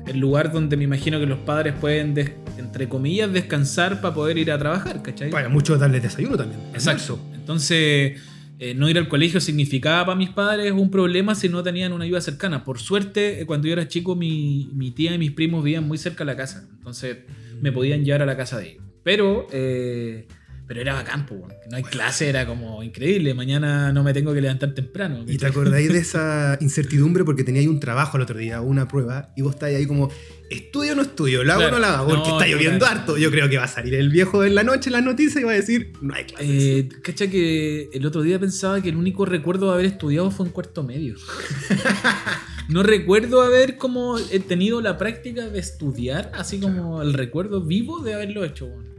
el 0.06 0.18
lugar 0.18 0.52
donde 0.52 0.76
me 0.76 0.84
imagino 0.84 1.18
que 1.20 1.26
los 1.26 1.38
padres 1.40 1.74
pueden, 1.80 2.12
des- 2.14 2.32
entre 2.58 2.88
comillas, 2.88 3.32
descansar 3.32 4.00
para 4.00 4.14
poder 4.14 4.36
ir 4.38 4.50
a 4.50 4.58
trabajar, 4.58 5.00
¿cachai? 5.02 5.30
Para 5.30 5.48
muchos 5.48 5.78
darles 5.78 6.02
desayuno 6.02 6.36
también. 6.36 6.60
Exacto. 6.74 7.18
Entonces, 7.34 8.20
eh, 8.58 8.74
no 8.74 8.88
ir 8.90 8.98
al 8.98 9.08
colegio 9.08 9.40
significaba 9.40 10.06
para 10.06 10.16
mis 10.16 10.28
padres 10.30 10.72
un 10.72 10.90
problema 10.90 11.34
si 11.34 11.48
no 11.48 11.62
tenían 11.62 11.92
una 11.92 12.04
ayuda 12.04 12.20
cercana. 12.20 12.64
Por 12.64 12.78
suerte, 12.78 13.40
eh, 13.40 13.46
cuando 13.46 13.66
yo 13.68 13.72
era 13.72 13.88
chico, 13.88 14.14
mi, 14.16 14.70
mi 14.74 14.90
tía 14.90 15.14
y 15.14 15.18
mis 15.18 15.30
primos 15.32 15.64
vivían 15.64 15.86
muy 15.86 15.98
cerca 15.98 16.24
de 16.24 16.26
la 16.32 16.36
casa. 16.36 16.68
Entonces, 16.78 17.18
me 17.60 17.72
podían 17.72 18.04
llevar 18.04 18.22
a 18.22 18.26
la 18.26 18.36
casa 18.36 18.58
de 18.58 18.70
ellos. 18.72 18.84
Pero, 19.04 19.46
eh, 19.52 20.26
Pero 20.66 20.80
era 20.80 20.94
bacán, 20.94 21.26
weón. 21.30 21.52
No 21.70 21.76
hay 21.76 21.82
clase, 21.82 22.28
era 22.28 22.46
como 22.46 22.82
increíble. 22.82 23.34
Mañana 23.34 23.92
no 23.92 24.02
me 24.02 24.14
tengo 24.14 24.32
que 24.32 24.40
levantar 24.40 24.72
temprano. 24.74 25.24
¿Y 25.26 25.36
te 25.36 25.46
acordáis 25.46 25.92
de 25.92 25.98
esa 25.98 26.56
incertidumbre 26.60 27.24
porque 27.24 27.44
teníais 27.44 27.68
un 27.68 27.80
trabajo 27.80 28.16
el 28.16 28.22
otro 28.22 28.38
día, 28.38 28.60
una 28.60 28.88
prueba, 28.88 29.32
y 29.36 29.42
vos 29.42 29.54
estáis 29.54 29.76
ahí 29.76 29.86
como, 29.86 30.08
¿estudio 30.50 30.92
o 30.92 30.94
no 30.96 31.02
estudio? 31.02 31.42
¿Lo 31.44 31.52
hago 31.52 31.60
Claro. 31.62 31.76
o 31.76 31.80
no 31.80 31.86
lo 31.86 31.92
hago? 31.92 32.08
Porque 32.08 32.28
No, 32.30 32.38
está 32.40 32.48
lloviendo 32.50 32.78
claro. 32.78 33.00
harto. 33.00 33.18
Yo 33.18 33.30
creo 33.30 33.48
que 33.50 33.58
va 33.58 33.64
a 33.64 33.68
salir 33.68 33.94
el 33.94 34.08
viejo 34.08 34.44
en 34.44 34.54
la 34.54 34.62
noche 34.62 34.88
en 34.88 34.92
las 34.94 35.04
noticias 35.04 35.42
y 35.42 35.44
va 35.44 35.52
a 35.52 35.56
decir, 35.56 35.92
no 36.00 36.14
hay 36.14 36.24
clases. 36.24 36.48
Eh, 36.48 36.88
cacha 37.02 37.26
que 37.28 37.90
el 37.92 38.06
otro 38.06 38.22
día 38.22 38.38
pensaba 38.38 38.80
que 38.80 38.88
el 38.88 38.96
único 38.96 39.24
recuerdo 39.26 39.66
de 39.68 39.72
haber 39.74 39.86
estudiado 39.86 40.30
fue 40.30 40.46
en 40.46 40.52
cuarto 40.52 40.82
medio. 40.84 41.16
no 42.68 42.82
recuerdo 42.82 43.42
haber 43.42 43.76
como 43.76 44.18
he 44.18 44.38
tenido 44.40 44.80
la 44.80 44.96
práctica 44.96 45.48
de 45.48 45.58
estudiar, 45.58 46.30
así 46.34 46.58
como 46.60 47.02
el 47.02 47.12
recuerdo 47.14 47.60
vivo 47.62 48.00
de 48.00 48.14
haberlo 48.14 48.44
hecho. 48.44 48.66
weón. 48.66 48.91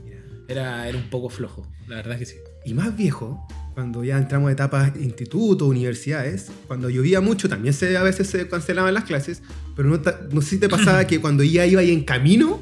Era, 0.48 0.88
era 0.90 0.98
un 0.98 1.10
poco 1.10 1.30
flojo, 1.30 1.68
la 1.88 1.98
verdad 1.98 2.18
que 2.20 2.26
sí. 2.26 2.36
Y 2.66 2.74
más 2.74 2.96
viejo, 2.96 3.46
cuando 3.74 4.04
ya 4.04 4.18
entramos 4.18 4.50
a 4.50 4.52
etapas 4.54 4.92
instituto, 5.00 5.68
universidades, 5.68 6.52
cuando 6.68 6.90
llovía 6.90 7.22
mucho 7.22 7.48
también 7.50 7.74
se, 7.74 7.96
a 7.98 8.04
veces 8.04 8.28
se 8.28 8.48
cancelaban 8.48 8.94
las 8.94 9.04
clases, 9.06 9.42
pero 9.76 9.90
no, 9.90 10.02
no 10.32 10.42
sé 10.42 10.50
si 10.52 10.58
te 10.60 10.70
pasaba 10.70 11.06
que 11.08 11.20
cuando 11.22 11.44
ya 11.44 11.66
iba 11.66 11.82
ahí 11.82 11.92
en 11.92 12.04
camino 12.04 12.62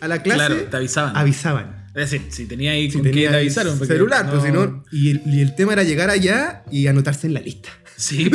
a 0.00 0.08
la 0.08 0.22
clase, 0.22 0.38
claro, 0.38 0.56
te 0.70 0.76
avisaban. 0.76 1.16
avisaban. 1.16 1.86
es 1.94 2.10
decir, 2.10 2.22
si 2.30 2.46
tenía 2.46 2.72
ahí 2.72 2.90
Si 2.90 2.98
con 2.98 3.02
tenía 3.06 3.30
te 3.30 3.36
avisaron. 3.38 3.78
celular, 3.84 4.24
no- 4.26 4.30
pues 4.32 4.44
si 4.44 4.52
no, 4.52 4.82
y, 4.92 5.10
el, 5.10 5.22
y 5.26 5.40
el 5.40 5.54
tema 5.54 5.72
era 5.74 5.82
llegar 5.82 6.10
allá 6.10 6.62
y 6.70 6.86
anotarse 6.86 7.26
en 7.26 7.34
la 7.34 7.40
lista. 7.40 7.68
Sí, 7.96 8.30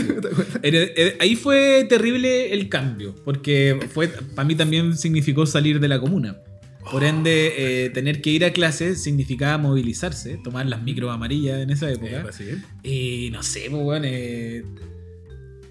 ahí 1.19 1.35
fue 1.35 1.85
terrible 1.89 2.53
el 2.53 2.69
cambio, 2.69 3.15
porque 3.25 3.79
fue 3.93 4.07
para 4.09 4.47
mí 4.47 4.55
también 4.55 4.95
significó 4.97 5.45
salir 5.45 5.79
de 5.79 5.87
la 5.87 5.99
comuna. 5.99 6.37
Por 6.91 7.03
ende, 7.03 7.85
eh, 7.85 7.89
tener 7.89 8.21
que 8.21 8.29
ir 8.29 8.45
a 8.45 8.51
clases 8.53 9.01
significaba 9.01 9.57
movilizarse, 9.57 10.37
tomar 10.43 10.65
las 10.65 10.83
micros 10.83 11.13
amarillas 11.13 11.59
en 11.61 11.69
esa 11.69 11.89
época. 11.91 12.25
Y 12.83 13.29
no 13.31 13.43
sé, 13.43 13.67
pues, 13.69 13.81
weón, 13.83 14.03
eh, 14.05 14.63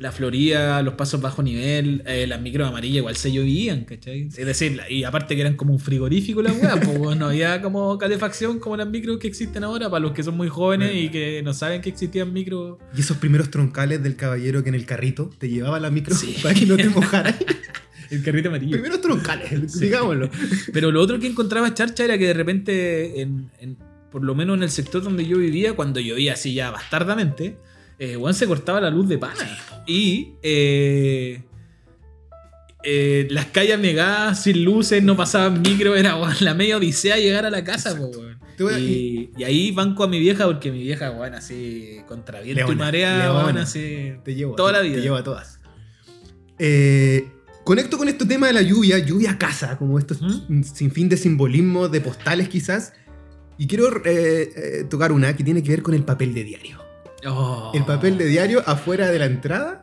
la 0.00 0.12
Florida, 0.12 0.82
los 0.82 0.94
pasos 0.94 1.20
bajo 1.20 1.42
nivel, 1.42 2.02
eh, 2.06 2.26
las 2.26 2.40
micros 2.40 2.68
amarillas 2.68 2.98
igual 2.98 3.16
se 3.16 3.32
llovían, 3.32 3.84
¿cachai? 3.84 4.28
Es 4.36 4.44
decir, 4.46 4.80
y 4.90 5.04
aparte 5.04 5.34
que 5.34 5.40
eran 5.40 5.56
como 5.56 5.72
un 5.72 5.78
frigorífico 5.78 6.42
las 6.42 6.60
weas, 6.60 6.78
pues 6.84 7.16
no 7.16 7.26
había 7.26 7.62
como 7.62 7.96
calefacción 7.96 8.58
como 8.58 8.76
las 8.76 8.88
micros 8.88 9.18
que 9.18 9.28
existen 9.28 9.64
ahora 9.64 9.88
para 9.88 10.00
los 10.00 10.12
que 10.12 10.22
son 10.22 10.36
muy 10.36 10.48
jóvenes 10.48 10.90
y 10.94 11.08
que 11.10 11.42
no 11.42 11.54
saben 11.54 11.80
que 11.80 11.90
existían 11.90 12.32
micros. 12.32 12.78
Y 12.96 13.00
esos 13.00 13.16
primeros 13.18 13.50
troncales 13.50 14.02
del 14.02 14.16
caballero 14.16 14.62
que 14.62 14.68
en 14.68 14.74
el 14.74 14.84
carrito 14.84 15.30
te 15.38 15.48
llevaba 15.48 15.78
la 15.80 15.90
micro 15.90 16.14
Sí. 16.14 16.36
para 16.42 16.54
que 16.54 16.66
no 16.66 16.76
te 16.76 16.88
mojaras. 16.88 17.36
El 18.14 18.22
carrito 18.22 18.48
amarillo. 18.48 18.72
primeros 18.72 19.00
troncales, 19.00 19.72
Sí. 19.72 19.86
digámoslo. 19.86 20.30
Pero 20.72 20.90
lo 20.90 21.00
otro 21.00 21.18
que 21.18 21.26
encontraba 21.26 21.72
charcha 21.74 22.04
era 22.04 22.16
que 22.18 22.26
de 22.28 22.34
repente, 22.34 23.20
en, 23.22 23.50
en- 23.60 23.76
por 24.10 24.22
lo 24.24 24.34
menos 24.34 24.56
en 24.56 24.62
el 24.62 24.70
sector 24.70 25.02
donde 25.02 25.26
yo 25.26 25.38
vivía, 25.38 25.74
cuando 25.74 25.98
llovía 26.00 26.34
así 26.34 26.54
ya 26.54 26.70
bastardamente, 26.70 27.56
eh, 27.98 28.16
weón, 28.16 28.34
se 28.34 28.46
cortaba 28.46 28.80
la 28.80 28.90
luz 28.90 29.08
de 29.08 29.18
pana. 29.18 29.58
Y 29.86 30.34
eh, 30.42 31.42
eh, 32.84 33.26
las 33.30 33.46
calles 33.46 33.78
negadas, 33.78 34.42
sin 34.42 34.64
luces, 34.64 35.02
no 35.02 35.16
pasaban 35.16 35.62
micro, 35.62 35.96
era 35.96 36.16
la 36.40 36.54
media 36.54 36.76
odisea 36.76 37.16
llegar 37.16 37.46
a 37.46 37.50
la 37.50 37.64
casa, 37.64 37.96
po, 37.96 38.10
Y, 38.78 39.30
y 39.36 39.42
ahí 39.44 39.72
banco 39.72 40.04
a 40.04 40.08
mi 40.08 40.20
vieja, 40.20 40.44
porque 40.46 40.70
mi 40.70 40.82
vieja, 40.82 41.10
weón, 41.10 41.34
así, 41.34 41.96
contra 42.06 42.40
viento 42.40 42.70
y 42.72 42.76
marea, 42.76 43.18
leona. 43.32 43.62
así. 43.62 44.12
Te 44.24 44.34
llevo. 44.34 44.54
Toda 44.54 44.70
la 44.72 44.80
vida. 44.80 44.96
Te 44.96 45.00
llevo 45.02 45.16
a 45.16 45.24
todas. 45.24 45.58
Eh, 46.58 47.26
conecto 47.64 47.98
con 47.98 48.08
este 48.08 48.26
tema 48.26 48.46
de 48.46 48.52
la 48.52 48.62
lluvia, 48.62 48.98
lluvia 48.98 49.32
a 49.32 49.38
casa, 49.38 49.76
como 49.78 49.98
estos 49.98 50.20
¿Mm? 50.20 50.62
sin 50.62 50.90
fin 50.90 51.08
de 51.08 51.16
simbolismo, 51.16 51.88
de 51.88 52.00
postales 52.00 52.48
quizás. 52.48 52.92
Y 53.56 53.66
quiero 53.66 53.88
eh, 54.04 54.52
eh, 54.56 54.86
tocar 54.88 55.12
una 55.12 55.34
que 55.36 55.44
tiene 55.44 55.62
que 55.62 55.70
ver 55.70 55.82
con 55.82 55.94
el 55.94 56.02
papel 56.02 56.34
de 56.34 56.44
diario. 56.44 56.78
Oh. 57.26 57.70
El 57.74 57.84
papel 57.84 58.18
de 58.18 58.26
diario 58.26 58.62
afuera 58.66 59.10
de 59.10 59.18
la 59.18 59.26
entrada. 59.26 59.80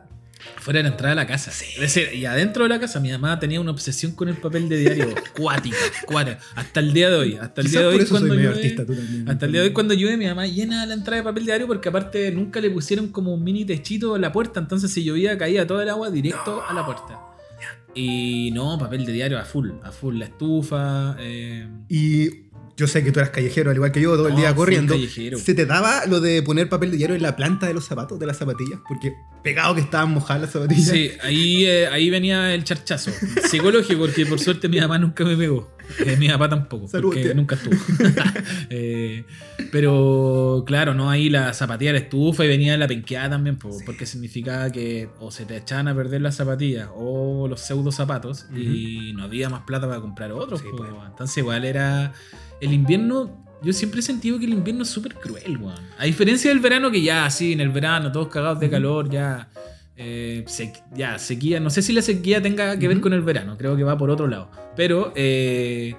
Fuera 0.56 0.78
de 0.78 0.82
la 0.84 0.88
entrada 0.90 1.10
de 1.10 1.16
la 1.16 1.26
casa. 1.26 1.50
Es 1.50 1.80
decir, 1.80 2.08
y 2.14 2.24
adentro 2.24 2.64
de 2.64 2.68
la 2.68 2.78
casa 2.78 3.00
mi 3.00 3.10
mamá 3.10 3.38
tenía 3.40 3.60
una 3.60 3.70
obsesión 3.70 4.12
con 4.12 4.28
el 4.28 4.36
papel 4.36 4.68
de 4.68 4.76
diario 4.76 5.14
cuática, 5.36 5.76
cuática. 6.06 6.38
Hasta 6.54 6.80
el 6.80 6.92
día 6.92 7.10
de 7.10 7.16
hoy. 7.16 7.38
Hasta 7.40 7.62
el 7.62 7.66
Quizás 7.66 7.72
día 7.72 7.80
de 7.80 7.86
por 7.86 7.94
hoy 7.94 8.04
eso 8.04 8.08
soy 8.08 8.18
cuando 8.18 8.34
llueve, 8.34 8.56
artista 8.56 8.86
tú 8.86 8.94
también. 8.94 9.28
hasta 9.28 9.46
el 9.46 9.52
día 9.52 9.60
de 9.62 9.66
hoy 9.68 9.72
cuando 9.72 9.94
llueve 9.94 10.16
mi 10.16 10.26
mamá 10.26 10.46
llena 10.46 10.84
la 10.86 10.94
entrada 10.94 11.16
de 11.18 11.22
papel 11.24 11.46
diario 11.46 11.66
porque 11.66 11.88
aparte 11.88 12.30
nunca 12.32 12.60
le 12.60 12.70
pusieron 12.70 13.08
como 13.08 13.32
un 13.34 13.42
mini 13.42 13.64
techito 13.64 14.14
en 14.16 14.22
la 14.22 14.30
puerta, 14.32 14.60
entonces 14.60 14.92
si 14.92 15.02
llovía 15.02 15.38
caía 15.38 15.66
todo 15.66 15.80
el 15.80 15.88
agua 15.88 16.10
directo 16.10 16.62
a 16.68 16.72
la 16.74 16.84
puerta. 16.84 17.31
Y 17.94 18.50
no, 18.52 18.78
papel 18.78 19.04
de 19.04 19.12
diario 19.12 19.38
a 19.38 19.44
full, 19.44 19.70
a 19.82 19.92
full 19.92 20.16
la 20.18 20.26
estufa. 20.26 21.16
eh, 21.20 21.68
Y 21.88 22.42
yo 22.76 22.86
sé 22.86 23.04
que 23.04 23.12
tú 23.12 23.20
eras 23.20 23.30
callejero, 23.30 23.70
al 23.70 23.76
igual 23.76 23.92
que 23.92 24.00
yo, 24.00 24.16
todo 24.16 24.28
el 24.28 24.36
día 24.36 24.54
corriendo. 24.54 24.94
callejero. 24.94 25.38
¿Se 25.38 25.54
te 25.54 25.66
daba 25.66 26.06
lo 26.06 26.20
de 26.20 26.42
poner 26.42 26.68
papel 26.70 26.90
de 26.90 26.96
diario 26.96 27.14
en 27.16 27.22
la 27.22 27.36
planta 27.36 27.66
de 27.66 27.74
los 27.74 27.84
zapatos, 27.84 28.18
de 28.18 28.26
las 28.26 28.38
zapatillas? 28.38 28.80
Porque 28.88 29.12
pegado 29.44 29.74
que 29.74 29.82
estaban 29.82 30.10
mojadas 30.12 30.42
las 30.42 30.50
zapatillas. 30.52 30.88
Sí, 30.88 31.10
ahí, 31.22 31.64
eh, 31.66 31.86
ahí 31.88 32.08
venía 32.08 32.54
el 32.54 32.64
charchazo. 32.64 33.10
Psicológico, 33.44 34.00
porque 34.00 34.24
por 34.24 34.38
suerte 34.40 34.68
mi 34.68 34.80
mamá 34.80 34.98
nunca 34.98 35.22
me 35.24 35.36
pegó. 35.36 35.70
Eh, 36.06 36.16
mi 36.16 36.28
papá 36.28 36.48
tampoco, 36.48 36.88
Salud, 36.88 37.08
porque 37.10 37.22
tía. 37.22 37.34
nunca 37.34 37.54
estuvo. 37.54 37.74
Eh, 38.70 39.24
pero 39.70 40.64
claro, 40.66 40.94
no 40.94 41.10
ahí 41.10 41.28
la 41.28 41.52
zapatilla 41.52 41.92
la 41.92 41.98
estufa 41.98 42.44
y 42.44 42.48
venía 42.48 42.76
la 42.76 42.88
penqueada 42.88 43.30
también, 43.30 43.56
po, 43.56 43.70
porque 43.84 44.06
significaba 44.06 44.70
que 44.70 45.08
o 45.20 45.30
se 45.30 45.44
te 45.44 45.56
echaban 45.56 45.88
a 45.88 45.94
perder 45.94 46.22
las 46.22 46.36
zapatillas 46.36 46.88
o 46.94 47.46
los 47.48 47.60
pseudo 47.60 47.92
zapatos 47.92 48.46
y 48.54 49.12
no 49.14 49.24
había 49.24 49.48
más 49.48 49.62
plata 49.62 49.86
para 49.86 50.00
comprar 50.00 50.32
otros. 50.32 50.60
Sí, 50.60 50.66
pues. 50.76 50.90
Entonces 51.06 51.36
igual 51.38 51.64
era... 51.64 52.12
El 52.60 52.72
invierno... 52.72 53.42
Yo 53.62 53.72
siempre 53.72 54.00
he 54.00 54.02
sentido 54.02 54.38
que 54.40 54.46
el 54.46 54.54
invierno 54.54 54.82
es 54.82 54.88
súper 54.90 55.14
cruel, 55.14 55.56
weón. 55.56 55.78
A 55.98 56.04
diferencia 56.04 56.50
del 56.50 56.58
verano, 56.58 56.90
que 56.90 57.00
ya, 57.00 57.30
sí, 57.30 57.52
en 57.52 57.60
el 57.60 57.68
verano, 57.68 58.10
todos 58.10 58.26
cagados 58.28 58.58
de 58.58 58.68
calor, 58.68 59.08
ya. 59.08 59.48
Eh, 59.96 60.44
se- 60.46 60.72
ya, 60.94 61.18
sequía. 61.18 61.60
No 61.60 61.70
sé 61.70 61.82
si 61.82 61.92
la 61.92 62.02
sequía 62.02 62.40
tenga 62.42 62.78
que 62.78 62.88
ver 62.88 63.00
con 63.00 63.12
el 63.12 63.22
verano, 63.22 63.56
creo 63.58 63.76
que 63.76 63.84
va 63.84 63.96
por 63.98 64.10
otro 64.10 64.26
lado. 64.26 64.50
Pero, 64.76 65.12
eh, 65.16 65.94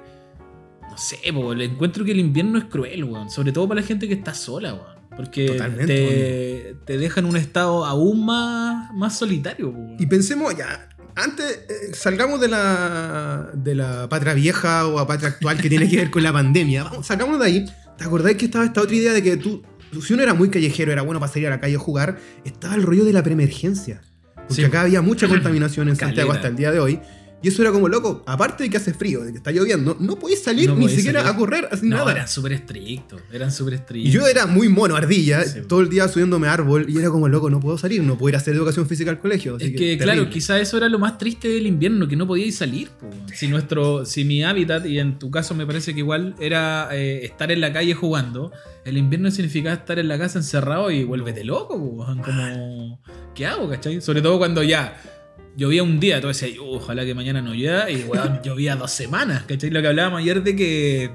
no 0.89 0.97
sé, 0.97 1.17
po, 1.33 1.53
le 1.53 1.65
encuentro 1.65 2.03
que 2.05 2.12
el 2.12 2.19
invierno 2.19 2.57
es 2.57 2.65
cruel, 2.65 3.03
weón. 3.03 3.29
Sobre 3.29 3.51
todo 3.51 3.67
para 3.67 3.81
la 3.81 3.88
gente 3.88 4.07
que 4.07 4.13
está 4.13 4.33
sola, 4.33 4.73
weón. 4.73 4.93
Porque 5.15 5.45
te, 5.85 6.75
te 6.85 6.97
deja 6.97 7.19
en 7.19 7.27
un 7.27 7.38
estado 7.38 7.85
aún 7.85 8.25
más, 8.25 8.91
más 8.93 9.17
solitario, 9.17 9.69
weón. 9.69 9.95
Y 10.00 10.05
pensemos 10.07 10.55
ya, 10.57 10.89
antes 11.15 11.65
eh, 11.69 11.93
salgamos 11.93 12.41
de 12.41 12.47
la, 12.47 13.51
de 13.53 13.75
la 13.75 14.09
patria 14.09 14.33
vieja 14.33 14.88
o 14.88 14.97
a 14.97 15.05
patria 15.05 15.29
actual 15.29 15.62
que 15.62 15.69
tiene 15.69 15.88
que 15.88 15.97
ver 15.97 16.09
con 16.09 16.23
la 16.23 16.33
pandemia. 16.33 16.85
Vamos, 16.85 17.05
salgamos 17.07 17.39
de 17.39 17.45
ahí. 17.45 17.65
¿Te 17.97 18.05
acordás 18.05 18.33
que 18.33 18.45
estaba 18.45 18.65
esta 18.65 18.81
otra 18.81 18.95
idea 18.95 19.13
de 19.13 19.21
que 19.21 19.38
tú, 19.38 19.62
si 20.01 20.13
uno 20.13 20.23
era 20.23 20.33
muy 20.33 20.50
callejero, 20.50 20.91
era 20.91 21.01
bueno 21.01 21.19
para 21.19 21.31
salir 21.31 21.47
a 21.47 21.51
la 21.51 21.59
calle 21.59 21.75
a 21.75 21.79
jugar, 21.79 22.17
estaba 22.45 22.75
el 22.75 22.83
rollo 22.83 23.05
de 23.05 23.13
la 23.13 23.23
preemergencia? 23.23 24.01
Porque 24.35 24.55
Sí. 24.55 24.63
acá 24.63 24.81
había 24.81 25.01
mucha 25.01 25.27
contaminación 25.27 25.88
en 25.89 25.95
Santiago 25.95 26.31
hasta 26.31 26.47
el 26.50 26.55
día 26.55 26.71
de 26.71 26.79
hoy. 26.79 27.00
Y 27.43 27.50
eso 27.50 27.62
era 27.62 27.71
como 27.73 27.89
loco, 27.89 28.23
aparte 28.25 28.63
de 28.63 28.69
que 28.69 28.77
hace 28.77 28.93
frío, 28.93 29.21
de 29.23 29.31
que 29.33 29.38
está 29.38 29.51
lloviendo, 29.51 29.97
no 30.00 30.17
podéis 30.17 30.41
salir 30.41 30.69
No 30.69 30.75
ni 30.77 30.88
siquiera 30.88 31.19
salir. 31.21 31.35
a 31.35 31.38
correr, 31.38 31.67
así 31.71 31.85
No, 31.88 31.97
nada. 31.97 32.12
eran 32.13 32.27
súper 32.29 32.53
estrictos. 32.53 33.21
Eran 33.33 33.51
súper 33.51 33.73
Y 33.73 33.75
estrictos. 33.75 34.13
yo 34.13 34.25
era 34.27 34.45
muy 34.45 34.69
mono, 34.69 34.95
ardilla, 34.95 35.43
Sí. 35.43 35.59
todo 35.67 35.81
el 35.81 35.89
día 35.89 36.07
subiéndome 36.07 36.47
a 36.47 36.53
árbol 36.53 36.85
y 36.89 36.97
era 36.97 37.09
como 37.09 37.27
loco, 37.27 37.50
no 37.50 37.59
puedo 37.59 37.77
salir, 37.77 38.01
no 38.01 38.17
puedo 38.17 38.29
ir 38.29 38.35
a 38.35 38.38
hacer 38.38 38.55
educación 38.55 38.88
física 38.88 39.12
al 39.12 39.19
colegio. 39.19 39.57
así 39.57 39.65
Es 39.65 39.71
que, 39.75 39.97
claro, 39.97 40.12
terrible. 40.21 40.33
quizá 40.33 40.57
eso 40.59 40.77
era 40.77 40.88
lo 40.88 41.00
más 41.00 41.17
triste 41.17 41.50
del 41.50 41.67
invierno, 41.67 42.07
que 42.07 42.15
no 42.15 42.25
podíais 42.25 42.55
salir. 42.55 42.88
po. 42.91 43.09
Si 43.33 43.47
nuestro, 43.50 44.05
si 44.05 44.23
mi 44.23 44.43
hábitat, 44.43 44.85
y 44.85 45.00
en 45.00 45.19
tu 45.19 45.29
caso 45.29 45.53
me 45.53 45.65
parece 45.65 45.93
que 45.93 46.00
igual 46.00 46.35
era 46.39 46.88
eh, 46.93 47.25
estar 47.25 47.51
en 47.51 47.59
la 47.59 47.73
calle 47.73 47.93
jugando, 47.93 48.51
el 48.85 48.97
invierno 48.97 49.29
significaba 49.31 49.75
estar 49.75 50.00
en 50.00 50.07
la 50.07 50.17
casa 50.17 50.39
encerrado 50.39 50.91
y 50.91 51.03
vuélvete 51.03 51.43
loco, 51.43 51.77
po. 51.77 52.05
como 52.23 53.01
¿qué 53.35 53.45
hago, 53.45 53.69
cachai? 53.69 54.00
Sobre 54.01 54.21
todo 54.21 54.38
cuando 54.38 54.63
ya 54.63 54.95
llovía 55.55 55.83
un 55.83 56.00
día, 56.00 56.19
todo 56.19 56.29
decía, 56.29 56.50
ojalá 56.62 57.05
que 57.05 57.13
mañana 57.13 57.41
no 57.41 57.53
llueva, 57.53 57.89
y 57.89 58.03
weón, 58.03 58.41
llovía 58.43 58.75
dos 58.75 58.91
semanas, 58.91 59.43
¿cachai? 59.43 59.69
Lo 59.69 59.81
que 59.81 59.88
hablábamos 59.88 60.22
ayer 60.22 60.43
de 60.43 60.55
que 60.55 61.12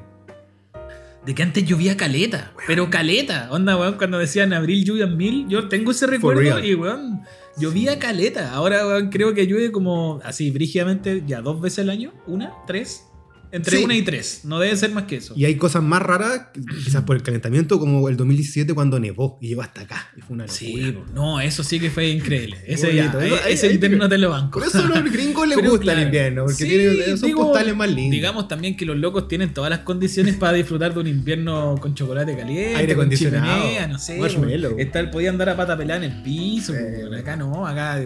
de 1.27 1.35
que 1.35 1.43
antes 1.43 1.65
llovía 1.67 1.97
caleta, 1.97 2.53
pero 2.67 2.89
caleta. 2.89 3.49
Onda, 3.51 3.77
weón, 3.77 3.99
cuando 3.99 4.19
decían 4.19 4.53
abril 4.53 4.85
lluvian 4.85 5.17
mil, 5.17 5.47
yo 5.49 5.69
tengo 5.69 5.91
ese 5.91 6.07
recuerdo 6.07 6.59
y, 6.65 6.75
weón, 6.75 7.23
llovía 7.59 7.99
caleta. 7.99 8.53
Ahora, 8.53 8.87
weón, 8.87 9.11
creo 9.11 9.35
que 9.35 9.47
llueve 9.47 9.71
como 9.71 10.21
así, 10.25 10.51
brígidamente, 10.51 11.23
ya 11.27 11.43
dos 11.43 11.61
veces 11.61 11.81
al 11.81 11.91
año, 11.91 12.13
una, 12.27 12.55
tres, 12.67 13.08
entre 13.53 13.79
Sí. 13.79 13.85
una 13.85 13.95
y 13.97 14.03
tres. 14.03 14.41
No 14.45 14.59
debe 14.59 14.77
ser 14.77 14.91
más 14.93 15.05
que 15.05 15.17
eso. 15.17 15.35
Y 15.37 15.45
hay 15.45 15.57
cosas 15.57 15.83
más 15.83 16.03
raras, 16.03 16.49
quizás 16.85 17.03
por 17.05 17.17
el 17.17 17.23
calentamiento, 17.23 17.79
como 17.79 18.09
el 18.09 18.17
2017 18.17 18.75
cuando 18.75 18.99
nevó 19.01 19.39
y 19.41 19.49
llegó 19.49 19.63
hasta 19.63 19.83
acá. 19.83 20.09
Y 20.17 20.21
fue 20.21 20.35
una 20.35 20.45
locura. 20.45 20.59
Sí, 20.59 20.95
no, 21.15 21.41
eso 21.41 21.63
sí 21.65 21.81
que 21.81 21.91
fue 21.91 22.09
increíble. 22.11 22.59
Ese, 22.67 22.95
ya, 22.95 23.11
Ahí- 23.19 23.33
ese 23.49 23.69
ahí 23.69 23.79
te- 23.79 23.89
te 23.89 24.19
lo 24.19 24.31
banco. 24.31 24.59
Por 24.59 24.69
eso 24.69 24.79
a 24.79 24.83
los 24.83 25.13
gringos 25.13 25.47
les 25.49 25.57
Pero 25.59 25.71
gusta 25.71 25.83
claro. 25.85 26.01
el 26.01 26.07
invierno, 26.07 26.43
porque 26.45 26.65
Sí, 26.65 26.69
tienen 26.69 27.03
esos 27.03 27.23
digo, 27.23 27.43
postales 27.47 27.75
más 27.77 27.89
lindos. 27.91 28.11
Digamos 28.13 28.49
también 28.49 28.77
que 28.77 28.85
los 28.85 28.97
locos 28.97 29.29
tienen 29.29 29.53
todas 29.55 29.71
las 29.71 29.81
condiciones 29.81 30.37
para 30.37 30.53
disfrutar 30.53 30.95
de 30.95 31.01
un 31.01 31.07
invierno 31.07 31.77
con 31.81 31.95
chocolate 31.95 32.37
caliente, 32.37 32.77
Aire 32.77 32.95
con 32.95 33.03
acondicionado, 33.05 33.61
chimenea, 33.63 33.87
no 33.89 33.99
sé. 33.99 34.19
marshmallow. 34.19 34.79
Estar, 34.79 35.11
podían 35.11 35.39
dar 35.39 35.49
a 35.51 35.57
pata 35.57 35.77
pelada 35.77 36.05
en 36.05 36.13
el 36.13 36.23
piso. 36.23 36.75
Acá 37.19 37.37
no, 37.37 37.67
acá 37.67 37.99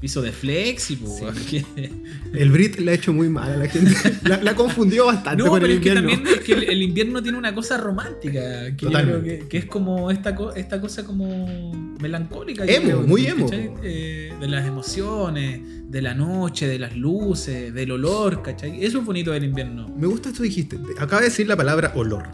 piso 0.00 0.22
de 0.22 0.30
flexi, 0.32 0.96
po, 0.96 1.06
Sí. 1.08 1.22
weón, 1.24 1.34
que- 1.50 1.90
El 2.34 2.50
Brit 2.50 2.78
le 2.78 2.92
ha 2.92 2.94
hecho 2.94 3.12
muy 3.12 3.28
mal 3.28 3.50
a 3.52 3.56
la 3.56 3.68
gente. 3.68 3.92
La, 4.24 4.40
la 4.42 4.54
confundió 4.54 5.06
bastante 5.06 5.42
No, 5.42 5.50
con 5.50 5.60
pero 5.60 5.72
el 5.72 5.78
es 5.78 5.82
que 5.82 5.88
invierno. 5.90 6.10
también 6.10 6.34
es 6.38 6.44
que 6.44 6.52
el, 6.52 6.62
el 6.64 6.82
invierno 6.82 7.22
tiene 7.22 7.38
una 7.38 7.54
cosa 7.54 7.76
romántica. 7.78 8.40
Que, 8.76 8.76
yo 8.78 8.88
Totalmente. 8.88 9.20
creo 9.26 9.38
que, 9.42 9.48
que 9.48 9.58
es 9.58 9.64
como 9.66 10.10
esta, 10.10 10.34
co- 10.34 10.54
esta 10.54 10.80
cosa 10.80 11.04
como 11.04 11.96
melancólica. 12.00 12.64
Emo, 12.64 12.84
creo, 12.86 13.02
muy 13.02 13.26
emo. 13.26 13.48
Eh, 13.82 14.32
de 14.40 14.46
las 14.48 14.66
emociones, 14.66 15.60
de 15.90 16.02
la 16.02 16.14
noche, 16.14 16.68
de 16.68 16.78
las 16.78 16.96
luces, 16.96 17.72
del 17.74 17.90
olor, 17.92 18.42
¿cachai? 18.42 18.84
Eso 18.84 18.98
es 19.00 19.04
bonito 19.04 19.32
del 19.32 19.44
invierno. 19.44 19.88
Me 19.98 20.06
gusta 20.06 20.28
esto 20.28 20.42
que 20.42 20.48
dijiste. 20.48 20.78
Acaba 20.98 21.22
de 21.22 21.28
decir 21.28 21.48
la 21.48 21.56
palabra 21.56 21.92
olor. 21.96 22.28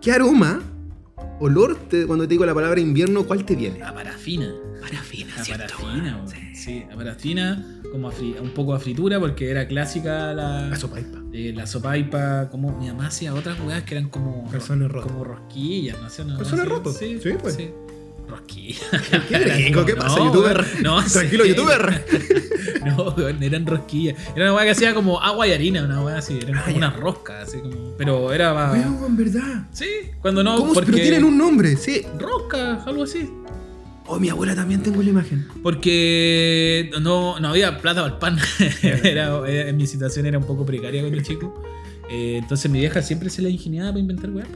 ¿Qué 0.00 0.12
aroma, 0.12 0.60
olor, 1.42 1.76
te- 1.88 2.06
cuando 2.06 2.24
te 2.26 2.30
digo 2.34 2.46
la 2.46 2.54
palabra 2.54 2.80
invierno, 2.80 3.24
cuál 3.24 3.44
te 3.44 3.54
viene? 3.56 3.78
La 3.78 3.92
parafina. 3.94 4.52
Parafina, 4.80 5.36
La 5.36 5.44
parafina, 5.44 6.24
sí. 6.54 6.84
la 6.88 6.96
parafina, 6.96 7.80
como 7.92 8.08
a 8.08 8.12
fri- 8.12 8.36
un 8.40 8.50
poco 8.50 8.74
a 8.74 8.80
fritura, 8.80 9.20
porque 9.20 9.48
era 9.50 9.66
clásica 9.68 10.32
la, 10.34 10.68
La 10.68 10.76
sopaipa. 10.76 11.18
eh, 11.32 11.52
la 11.54 11.66
sopaipa, 11.68 12.48
como 12.50 12.76
mi 12.78 12.88
mamá 12.88 13.06
hacía 13.06 13.32
otras 13.32 13.58
jugadas 13.58 13.84
que 13.84 13.94
eran 13.96 14.08
como, 14.08 14.50
como 15.04 15.24
rosquillas, 15.24 16.00
no 16.00 16.10
sé. 16.10 16.24
No, 16.24 16.36
Calzones 16.36 16.64
sí, 16.64 16.70
rotos. 16.70 16.96
Sí, 16.96 17.18
Sí, 17.22 17.30
pues. 17.40 17.54
Rosquillas. 18.32 18.80
Qué 19.28 19.38
rico, 19.38 19.84
¿qué 19.84 19.94
pasa, 19.96 20.18
youtuber? 20.18 20.66
No, 20.82 21.02
Tranquilo, 21.12 21.44
youtuber. 21.44 22.04
No, 22.84 23.14
weón, 23.16 23.40
eran 23.42 23.64
rosquillas. 23.64 24.16
Era 24.34 24.46
una 24.46 24.54
weá 24.54 24.64
que 24.64 24.70
hacía 24.72 24.92
como 24.92 25.20
agua 25.20 25.46
y 25.46 25.52
harina, 25.52 25.84
una 25.84 26.02
weá 26.02 26.18
así. 26.18 26.38
Eran 26.42 26.56
Ah, 26.58 26.62
como 26.64 26.76
unas 26.78 26.96
roscas, 26.96 27.48
así 27.48 27.58
como. 27.60 27.94
Pero 27.96 28.32
era. 28.32 28.52
Weón, 28.72 28.98
en 29.06 29.16
verdad. 29.16 29.68
Sí, 29.72 29.86
cuando 30.20 30.42
no. 30.42 30.56
¿Cómo? 30.56 30.72
porque... 30.74 30.90
Pero 30.90 31.02
tienen 31.02 31.22
un 31.24 31.38
nombre, 31.38 31.76
sí. 31.76 32.02
Rosca, 32.18 32.82
algo 32.84 33.04
así. 33.04 33.30
Oh, 34.06 34.18
mi 34.18 34.30
abuela 34.30 34.56
también 34.56 34.82
tengo 34.82 35.00
la 35.00 35.10
imagen. 35.10 35.46
Porque 35.62 36.90
no, 37.00 37.38
no 37.38 37.48
había 37.48 37.78
plata 37.78 38.02
para 38.02 38.14
el 38.14 38.18
pan. 38.18 38.38
era, 38.82 39.48
era- 39.48 39.72
mi 39.72 39.86
situación 39.86 40.26
era 40.26 40.38
un 40.38 40.44
poco 40.44 40.66
precaria 40.66 41.02
cuando 41.02 41.20
chico. 41.22 41.62
Eh, 42.10 42.38
entonces 42.42 42.68
mi 42.68 42.80
vieja 42.80 43.00
siempre 43.00 43.30
se 43.30 43.42
la 43.42 43.48
ingeniaba 43.48 43.90
para 43.90 44.00
inventar 44.00 44.30
weá. 44.30 44.46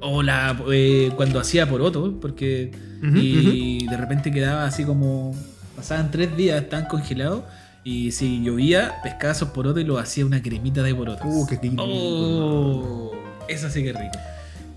O 0.00 0.22
la, 0.22 0.60
eh, 0.72 1.10
cuando 1.16 1.40
hacía 1.40 1.68
poroto, 1.68 2.18
porque. 2.20 2.70
Y 3.02 3.86
de 3.86 3.96
repente 3.96 4.30
quedaba 4.32 4.64
así 4.64 4.84
como. 4.84 5.34
Pasaban 5.76 6.10
tres 6.10 6.36
días, 6.36 6.62
estaban 6.62 6.86
congelados. 6.86 7.44
Y 7.84 8.10
si 8.10 8.42
llovía, 8.42 8.96
pescaba 9.02 9.32
esos 9.32 9.50
porotos 9.50 9.82
y 9.82 9.86
lo 9.86 9.98
hacía 9.98 10.26
una 10.26 10.42
cremita 10.42 10.82
de 10.82 10.94
porotos. 10.94 11.24
Uh, 11.24 11.46
qué 11.46 11.58
rico. 11.62 11.82
Oh, 11.86 13.12
eso 13.48 13.70
sí 13.70 13.82
que 13.82 13.90
es 13.90 13.96
rico. 13.96 14.18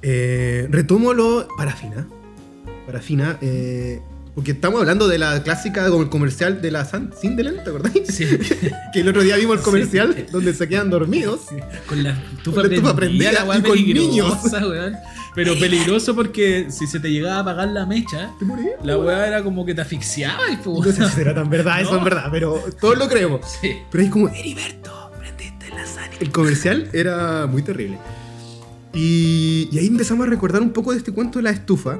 Eh, 0.01 0.67
retomo 0.69 1.13
lo 1.13 1.47
parafina. 1.57 2.07
Parafina. 2.85 3.37
eh, 3.41 4.01
porque 4.35 4.51
estamos 4.51 4.79
hablando 4.79 5.07
de 5.07 5.17
la 5.17 5.43
clásica 5.43 5.89
como 5.89 6.03
el 6.03 6.09
comercial 6.09 6.61
de 6.61 6.71
la 6.71 6.85
Sindelen, 6.85 7.63
¿te 7.63 7.69
acordáis? 7.69 8.07
Sí. 8.07 8.25
Que 8.93 9.01
el 9.01 9.09
otro 9.09 9.21
día 9.23 9.35
vimos 9.37 9.57
el 9.57 9.63
comercial 9.63 10.13
Sí. 10.15 10.25
donde 10.31 10.53
se 10.53 10.67
quedan 10.67 10.89
dormidos. 10.89 11.41
Con 11.87 12.03
la 12.03 12.11
estufa 12.11 12.61
Con 12.61 12.69
la 12.69 12.75
estufa 12.75 12.95
prendida, 12.95 13.31
la 13.31 13.57
y 13.57 13.61
con 13.61 13.77
weón. 14.69 14.95
Pero 15.33 15.57
peligroso 15.57 16.13
porque 16.15 16.67
si 16.69 16.87
se 16.87 16.99
te 16.99 17.09
llegaba 17.09 17.37
a 17.37 17.39
apagar 17.39 17.69
la 17.69 17.85
mecha, 17.85 18.31
¿Te 18.39 18.45
la 18.85 18.97
weá 18.97 19.27
era 19.27 19.43
como 19.43 19.65
que 19.65 19.73
te 19.73 19.81
asfixiaba 19.81 20.49
y 20.51 20.57
pues, 20.57 20.85
No 20.87 20.91
sé 20.91 21.09
si 21.09 21.15
será 21.15 21.33
tan 21.33 21.49
verdad, 21.49 21.81
eso 21.81 21.91
No. 21.91 21.97
es 21.99 22.03
verdad, 22.03 22.27
pero 22.31 22.61
todos 22.79 22.97
lo 22.97 23.07
creemos. 23.07 23.41
Sí. 23.61 23.77
Pero 23.89 24.03
es 24.03 24.09
como, 24.09 24.27
Heriberto, 24.27 25.11
prendiste 25.19 25.69
la 25.69 25.85
sal. 25.85 26.09
El 26.19 26.31
comercial 26.31 26.89
era 26.91 27.47
muy 27.47 27.61
terrible. 27.63 27.97
Y, 28.93 29.69
y 29.71 29.79
ahí 29.79 29.87
empezamos 29.87 30.27
a 30.27 30.29
recordar 30.29 30.61
un 30.61 30.71
poco 30.71 30.91
de 30.91 30.97
este 30.97 31.13
cuento 31.13 31.39
de 31.39 31.43
la 31.43 31.51
estufa. 31.51 31.97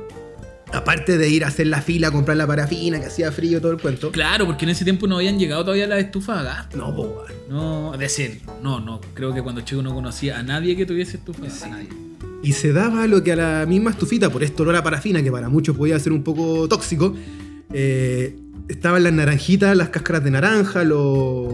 Aparte 0.73 1.17
de 1.17 1.29
ir 1.29 1.43
a 1.43 1.47
hacer 1.47 1.67
la 1.67 1.81
fila, 1.81 2.07
a 2.07 2.11
comprar 2.11 2.37
la 2.37 2.47
parafina, 2.47 2.99
que 2.99 3.07
hacía 3.07 3.31
frío, 3.31 3.59
todo 3.59 3.73
el 3.73 3.77
cuento. 3.77 4.11
Claro, 4.11 4.45
porque 4.45 4.65
en 4.65 4.69
ese 4.69 4.83
tiempo 4.85 5.05
no 5.05 5.17
habían 5.17 5.37
llegado 5.37 5.63
todavía 5.63 5.85
las 5.85 5.99
estufas 5.99 6.39
a 6.39 6.43
gas. 6.43 6.75
No, 6.75 6.95
po. 6.95 7.25
No, 7.49 7.93
es 7.93 7.99
decir, 7.99 8.41
no, 8.63 8.79
no. 8.79 9.01
Creo 9.13 9.33
que 9.33 9.41
cuando 9.41 9.61
chico 9.61 9.81
no 9.81 9.93
conocía 9.93 10.39
a 10.39 10.43
nadie 10.43 10.77
que 10.77 10.85
tuviese 10.85 11.17
estufa. 11.17 11.49
Sí. 11.49 11.65
A 11.65 11.67
nadie. 11.67 11.89
Y 12.43 12.53
se 12.53 12.71
daba 12.73 13.05
lo 13.07 13.21
que 13.21 13.33
a 13.33 13.35
la 13.35 13.65
misma 13.67 13.91
estufita, 13.91 14.29
por 14.29 14.43
esto 14.43 14.63
olor 14.63 14.75
a 14.77 14.83
parafina, 14.83 15.21
que 15.21 15.31
para 15.31 15.49
muchos 15.49 15.75
podía 15.75 15.99
ser 15.99 16.13
un 16.13 16.23
poco 16.23 16.67
tóxico, 16.67 17.15
eh, 17.73 18.35
estaban 18.67 19.03
las 19.03 19.13
naranjitas, 19.13 19.75
las 19.75 19.89
cáscaras 19.89 20.23
de 20.23 20.31
naranja, 20.31 20.83
los... 20.83 21.47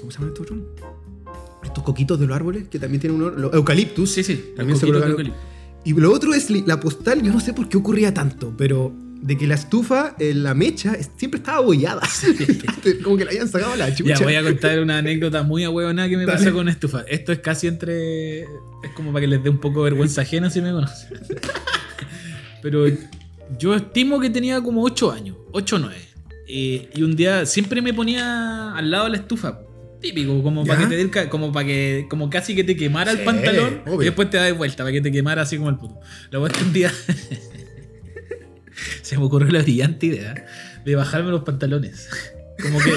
¿Cómo 0.00 0.10
se 0.10 0.18
llaman 0.18 0.32
estos? 0.34 0.46
Estos 1.64 1.84
coquitos 1.84 2.18
de 2.18 2.26
los 2.26 2.36
árboles, 2.36 2.68
que 2.68 2.78
también 2.78 3.00
tienen 3.00 3.20
un 3.20 3.26
olor... 3.26 3.40
Los 3.40 3.54
eucaliptus. 3.54 4.10
Sí, 4.10 4.22
sí. 4.22 4.52
También 4.56 4.78
se 4.78 4.86
eucalipto. 4.86 5.34
Y 5.84 5.94
lo 5.94 6.12
otro 6.12 6.32
es 6.34 6.48
la 6.50 6.78
postal, 6.78 7.22
yo 7.22 7.32
no 7.32 7.40
sé 7.40 7.52
por 7.52 7.68
qué 7.68 7.76
ocurría 7.76 8.14
tanto, 8.14 8.54
pero 8.56 8.94
de 9.22 9.38
que 9.38 9.46
la 9.46 9.54
estufa, 9.54 10.16
eh, 10.18 10.34
la 10.34 10.52
mecha, 10.52 10.96
siempre 11.16 11.38
estaba 11.38 11.58
abollada. 11.58 12.02
Como 13.04 13.16
que 13.16 13.24
le 13.24 13.30
habían 13.30 13.48
sacado 13.48 13.76
la 13.76 13.94
chucha. 13.94 14.14
Ya 14.14 14.24
voy 14.24 14.34
a 14.34 14.42
contar 14.42 14.80
una 14.80 14.98
anécdota 14.98 15.42
muy 15.42 15.64
ahueonada 15.64 16.08
que 16.08 16.16
me 16.16 16.26
Dale. 16.26 16.38
pasó 16.38 16.52
con 16.52 16.68
estufa. 16.68 17.02
Esto 17.08 17.32
es 17.32 17.38
casi 17.38 17.68
entre. 17.68 18.42
Es 18.42 18.90
como 18.96 19.12
para 19.12 19.22
que 19.22 19.28
les 19.28 19.42
dé 19.42 19.48
un 19.48 19.58
poco 19.58 19.84
de 19.84 19.90
vergüenza 19.90 20.22
ajena 20.22 20.50
si 20.50 20.60
me 20.60 20.72
conocen. 20.72 21.20
Pero 22.62 22.86
yo 23.58 23.74
estimo 23.74 24.20
que 24.20 24.30
tenía 24.30 24.60
como 24.60 24.82
8 24.82 25.12
años, 25.12 25.36
8 25.52 25.76
o 25.76 25.78
9. 25.78 25.96
Eh, 26.48 26.90
y 26.94 27.02
un 27.02 27.14
día 27.16 27.46
siempre 27.46 27.80
me 27.80 27.94
ponía 27.94 28.74
al 28.74 28.90
lado 28.90 29.04
de 29.04 29.10
la 29.10 29.16
estufa. 29.18 29.60
Típico, 30.02 30.42
como 30.42 30.66
para 30.66 30.88
que 30.88 31.06
te 31.06 31.28
como 31.28 31.52
para 31.52 31.66
que, 31.66 32.06
como 32.10 32.28
casi 32.28 32.56
que 32.56 32.64
te 32.64 32.76
quemara 32.76 33.12
Sí, 33.12 33.18
el 33.18 33.24
pantalón 33.24 33.82
obvio. 33.86 34.02
y 34.02 34.04
después 34.06 34.28
te 34.30 34.36
das 34.36 34.56
vuelta 34.56 34.78
para 34.82 34.92
que 34.92 35.00
te 35.00 35.12
quemara 35.12 35.42
así 35.42 35.56
como 35.56 35.70
el 35.70 35.76
puto. 35.76 36.00
La 36.30 36.46
que 36.48 36.64
un 36.64 36.72
día 36.72 36.92
se 39.02 39.16
me 39.16 39.24
ocurrió 39.24 39.50
la 39.52 39.62
brillante 39.62 40.06
idea 40.06 40.44
de 40.84 40.96
bajarme 40.96 41.30
los 41.30 41.42
pantalones. 41.44 42.08
Como 42.60 42.78
que, 42.80 42.92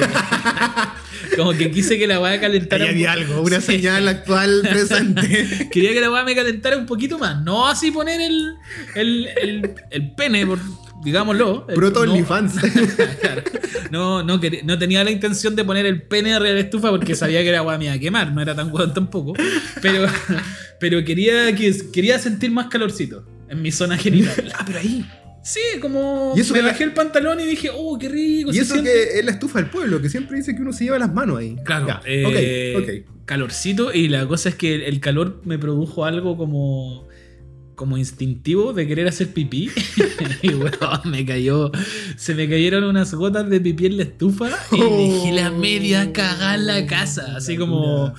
como 1.37 1.51
que 1.53 1.71
quise 1.71 1.97
que 1.97 2.07
la 2.07 2.19
weá 2.19 2.39
calentara. 2.39 2.83
Ahí 2.85 2.91
había 2.91 3.11
algo, 3.13 3.41
una 3.41 3.61
Sí. 3.61 3.73
señal 3.77 4.07
actual 4.07 4.61
presente. 4.69 5.69
Quería 5.71 5.93
que 5.93 6.01
la 6.01 6.11
weá 6.11 6.23
me 6.23 6.35
calentara 6.35 6.77
un 6.77 6.85
poquito 6.85 7.17
más. 7.19 7.41
No 7.43 7.67
así 7.67 7.91
poner 7.91 8.21
el, 8.21 8.53
el, 8.95 9.27
el, 9.41 9.71
el 9.91 10.11
pene, 10.15 10.45
por, 10.45 10.59
digámoslo. 11.05 11.65
Proto 11.67 12.05
no- 12.05 12.11
OnlyFans. 12.11 12.55
Claro. 13.21 13.43
No, 13.91 14.23
no, 14.23 14.39
quería- 14.41 14.61
no 14.63 14.77
tenía 14.77 15.03
la 15.03 15.11
intención 15.11 15.55
de 15.55 15.63
poner 15.63 15.85
el 15.85 16.01
pene 16.01 16.33
arriba 16.33 16.49
de 16.49 16.55
la 16.55 16.59
estufa 16.61 16.89
porque 16.89 17.15
sabía 17.15 17.43
que 17.43 17.51
la 17.51 17.61
weá 17.61 17.77
me 17.77 17.85
iba 17.85 17.93
a 17.93 17.99
quemar. 17.99 18.31
No 18.33 18.41
era 18.41 18.55
tan 18.55 18.73
weón 18.73 18.93
tampoco. 18.93 19.33
Pero, 19.81 20.05
pero 20.79 21.03
quería, 21.05 21.55
que, 21.55 21.73
quería 21.93 22.19
sentir 22.19 22.51
más 22.51 22.67
calorcito 22.67 23.25
en 23.47 23.61
mi 23.61 23.71
zona 23.71 23.97
genital. 23.97 24.51
ah, 24.57 24.63
pero 24.65 24.79
ahí. 24.79 25.05
Sí, 25.43 25.59
como 25.79 26.33
¿Y 26.35 26.39
eso 26.39 26.53
me 26.55 26.61
la- 26.63 26.69
bajé 26.69 26.83
el 26.85 26.93
pantalón 26.93 27.39
y 27.39 27.45
dije, 27.45 27.69
oh, 27.71 27.97
qué 27.99 28.09
rico. 28.09 28.49
Y 28.49 28.55
se 28.55 28.61
eso 28.61 28.73
siente". 28.73 28.91
que 28.91 29.19
es 29.19 29.25
la 29.25 29.31
estufa 29.31 29.59
del 29.61 29.69
pueblo, 29.69 30.01
que 30.01 30.09
siempre 30.09 30.37
dice 30.37 30.55
que 30.55 30.61
uno 30.63 30.73
se 30.73 30.85
lleva 30.85 30.97
las 30.97 31.13
manos 31.13 31.37
ahí. 31.37 31.55
Claro, 31.63 31.87
Ya, 31.87 32.01
eh, 32.05 32.73
ok, 32.75 32.83
ok. 32.83 33.25
calorcito 33.25 33.93
y 33.93 34.07
la 34.07 34.27
cosa 34.27 34.49
es 34.49 34.55
que 34.55 34.87
el 34.87 34.99
calor 34.99 35.41
me 35.45 35.59
produjo 35.59 36.03
algo 36.05 36.35
como 36.35 37.07
como 37.75 37.97
instintivo 37.97 38.73
de 38.73 38.88
querer 38.88 39.07
hacer 39.07 39.33
pipí 39.33 39.69
y 40.41 40.53
bueno, 40.53 40.77
me 41.05 41.25
cayó 41.25 41.71
se 42.15 42.35
me 42.35 42.49
cayeron 42.49 42.83
unas 42.83 43.13
gotas 43.13 43.49
de 43.49 43.59
pipí 43.59 43.85
en 43.85 43.97
la 43.97 44.03
estufa 44.03 44.49
y 44.71 44.79
dejé 44.79 45.31
la 45.33 45.51
media 45.51 46.11
cagada 46.13 46.55
en 46.55 46.67
la 46.67 46.85
casa, 46.88 47.35
así 47.35 47.57
como 47.57 48.13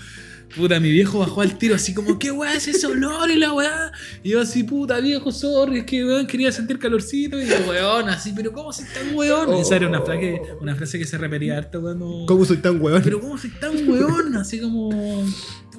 Puta, 0.57 0.81
mi 0.81 0.90
viejo 0.90 1.19
bajó 1.19 1.42
al 1.42 1.59
tiro 1.59 1.75
así 1.75 1.92
como, 1.92 2.19
¿qué 2.19 2.31
weá 2.31 2.55
es 2.55 2.66
ese 2.66 2.87
olor 2.87 3.31
y 3.31 3.37
la 3.37 3.53
weá? 3.53 3.92
Y 4.23 4.31
yo 4.31 4.40
así, 4.40 4.64
puta, 4.64 5.01
viejo, 5.01 5.31
sorry, 5.31 5.81
es 5.81 5.85
que 5.85 6.03
weón 6.03 6.27
quería 6.27 6.51
sentir 6.51 6.79
calorcito. 6.79 7.38
Y 7.38 7.47
yo, 7.47 7.57
weón, 7.69 8.09
así, 8.09 8.33
pero 8.35 8.53
¿cómo 8.53 8.73
soy 8.73 8.87
tan 8.87 9.14
weón? 9.14 9.53
Esa 9.55 9.77
era 9.77 9.88
una 9.88 10.01
frase, 10.01 10.40
una 10.61 10.75
frase 10.75 10.99
que 10.99 11.05
se 11.05 11.19
repetía 11.19 11.59
harto 11.59 11.83
cuando... 11.83 12.25
¿Cómo 12.27 12.45
soy 12.47 12.57
tan 12.57 12.81
huevón? 12.81 13.03
Pero 13.05 13.21
¿cómo 13.21 13.37
soy 13.37 13.51
tan 13.51 13.87
weón? 13.87 14.35
Así 14.37 14.59
como... 14.59 14.90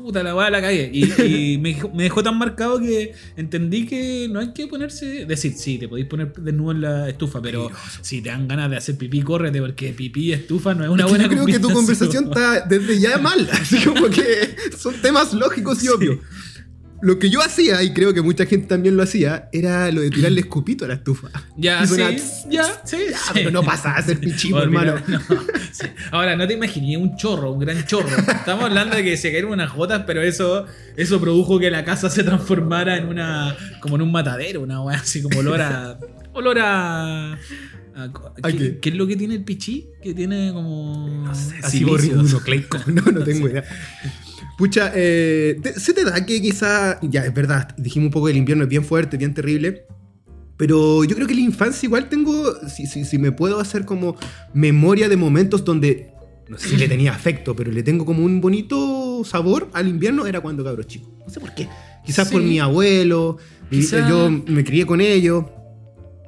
Puta, 0.07 0.23
la 0.23 0.33
weá 0.33 0.49
la 0.49 0.61
cagué. 0.61 0.89
Y, 0.93 1.03
y 1.21 1.57
me, 1.61 1.73
dejó- 1.75 1.91
me 1.93 2.03
dejó 2.03 2.23
tan 2.23 2.37
marcado 2.37 2.79
que 2.79 3.11
entendí 3.35 3.85
que 3.85 4.29
no 4.31 4.39
hay 4.39 4.53
que 4.53 4.65
ponerse... 4.67 5.25
Decir, 5.25 5.51
sí, 5.57 5.77
te 5.77 5.89
podéis 5.89 6.07
poner 6.07 6.31
desnudo 6.31 6.71
en 6.71 6.79
la 6.79 7.09
estufa, 7.09 7.41
pero 7.41 7.69
si 8.01 8.21
te 8.21 8.29
dan 8.29 8.47
ganas 8.47 8.69
de 8.71 8.77
hacer 8.77 8.97
pipí, 8.97 9.21
córrete, 9.21 9.59
porque 9.59 9.91
pipí 9.91 10.27
y 10.27 10.31
estufa 10.31 10.73
no 10.73 10.85
es 10.85 10.89
una 10.89 11.03
Es 11.03 11.09
buena 11.09 11.25
yo 11.25 11.29
creo 11.31 11.45
que 11.45 11.59
tu 11.59 11.71
conversación 11.71 12.23
está 12.29 12.61
desde 12.61 12.99
ya 13.01 13.17
mal. 13.17 13.49
Así 13.51 13.83
como 13.83 14.07
que 14.09 14.55
son 14.77 14.93
temas 15.01 15.33
lógicos 15.33 15.79
y 15.83 15.87
Sí. 15.87 15.89
obvios. 15.89 16.19
Lo 17.01 17.19
que 17.19 17.29
yo 17.29 17.41
hacía, 17.41 17.83
y 17.83 17.93
creo 17.93 18.13
que 18.13 18.21
mucha 18.21 18.45
gente 18.45 18.67
también 18.67 18.97
lo 18.97 19.03
hacía, 19.03 19.49
era 19.51 19.91
lo 19.91 20.01
de 20.01 20.09
tirarle 20.09 20.41
escupito 20.41 20.85
a 20.85 20.87
la 20.87 20.95
estufa. 20.95 21.29
Ya, 21.57 21.85
sí, 21.87 21.97
ya, 21.97 22.17
sí, 22.17 22.47
Ya, 22.51 22.63
sí. 22.85 22.97
pero 23.33 23.51
no 23.51 23.63
pasa 23.63 23.95
a 23.95 24.01
ser 24.03 24.17
Olvida- 24.19 24.61
hermano. 24.63 24.95
no, 25.07 25.19
sí. 25.71 25.85
Ahora, 26.11 26.35
no 26.35 26.47
te 26.47 26.53
imaginé 26.53 26.97
un 26.97 27.15
chorro, 27.17 27.51
un 27.51 27.59
gran 27.59 27.83
chorro. 27.85 28.09
Estamos 28.09 28.65
hablando 28.65 28.95
de 28.95 29.03
que 29.03 29.17
se 29.17 29.29
cayeron 29.29 29.53
unas 29.53 29.73
gotas, 29.73 30.03
pero 30.05 30.21
eso, 30.21 30.65
eso 30.95 31.19
produjo 31.19 31.59
que 31.59 31.69
la 31.71 31.83
casa 31.83 32.09
se 32.09 32.23
transformara 32.23 32.97
en 32.97 33.07
una. 33.07 33.55
como 33.81 33.95
en 33.95 34.03
un 34.03 34.11
matadero, 34.11 34.61
una 34.61 34.81
weá 34.83 34.97
así 34.97 35.21
como 35.21 35.39
olor 35.39 35.61
a. 35.61 35.97
olor 36.33 36.57
a. 36.59 37.37
a- 37.97 38.03
¿A 38.43 38.51
¿qué, 38.51 38.57
qué? 38.57 38.79
qué 38.79 38.89
es 38.89 38.95
lo 38.95 39.07
que 39.07 39.15
tiene 39.15 39.35
el 39.35 39.43
pichí? 39.43 39.87
Que 40.01 40.13
tiene 40.13 40.51
como. 40.53 41.23
No 41.25 41.35
sé, 41.35 41.55
así 41.63 41.83
horrible, 41.83 42.23
nucleico. 42.23 42.77
No, 42.87 43.01
no 43.11 43.23
tengo 43.23 43.47
idea. 43.49 43.63
Pucha, 44.57 44.91
eh, 44.95 45.59
te- 45.61 45.79
se 45.79 45.93
te 45.93 46.03
da 46.03 46.25
que 46.25 46.41
quizá, 46.41 46.99
ya 47.01 47.25
es 47.25 47.33
verdad, 47.33 47.75
dijimos 47.77 48.07
un 48.07 48.11
poco 48.11 48.25
que 48.27 48.31
el 48.31 48.37
invierno 48.37 48.63
es 48.63 48.69
bien 48.69 48.83
fuerte, 48.83 49.17
bien 49.17 49.33
terrible, 49.33 49.85
Pero 50.57 51.03
yo 51.03 51.15
creo 51.15 51.27
que 51.27 51.33
en 51.33 51.39
la 51.41 51.45
infancia 51.45 51.85
igual 51.85 52.09
tengo, 52.09 52.55
si, 52.67 52.87
si, 52.87 53.05
si 53.05 53.19
me 53.19 53.31
puedo 53.31 53.59
hacer 53.59 53.85
como 53.85 54.15
memoria 54.55 55.07
de 55.07 55.15
momentos 55.15 55.63
donde, 55.63 56.09
no 56.49 56.57
sé 56.57 56.69
si 56.69 56.77
le 56.77 56.87
tenía 56.87 57.13
afecto, 57.13 57.55
pero 57.55 57.71
le 57.71 57.83
tengo 57.83 58.05
como 58.05 58.23
un 58.25 58.41
bonito 58.41 59.21
sabor 59.23 59.69
al 59.73 59.87
invierno, 59.87 60.25
era 60.25 60.41
cuando 60.41 60.63
cabros 60.63 60.87
chico. 60.87 61.11
No 61.23 61.31
sé 61.31 61.39
por 61.39 61.53
qué. 61.53 61.67
Quizás 62.03 62.29
por 62.31 62.41
Sí. 62.41 62.47
mi 62.47 62.57
abuelo, 62.59 63.37
Quizá- 63.69 64.09
yo 64.09 64.31
me 64.31 64.63
crié 64.63 64.87
con 64.87 64.99
ellos. 65.01 65.45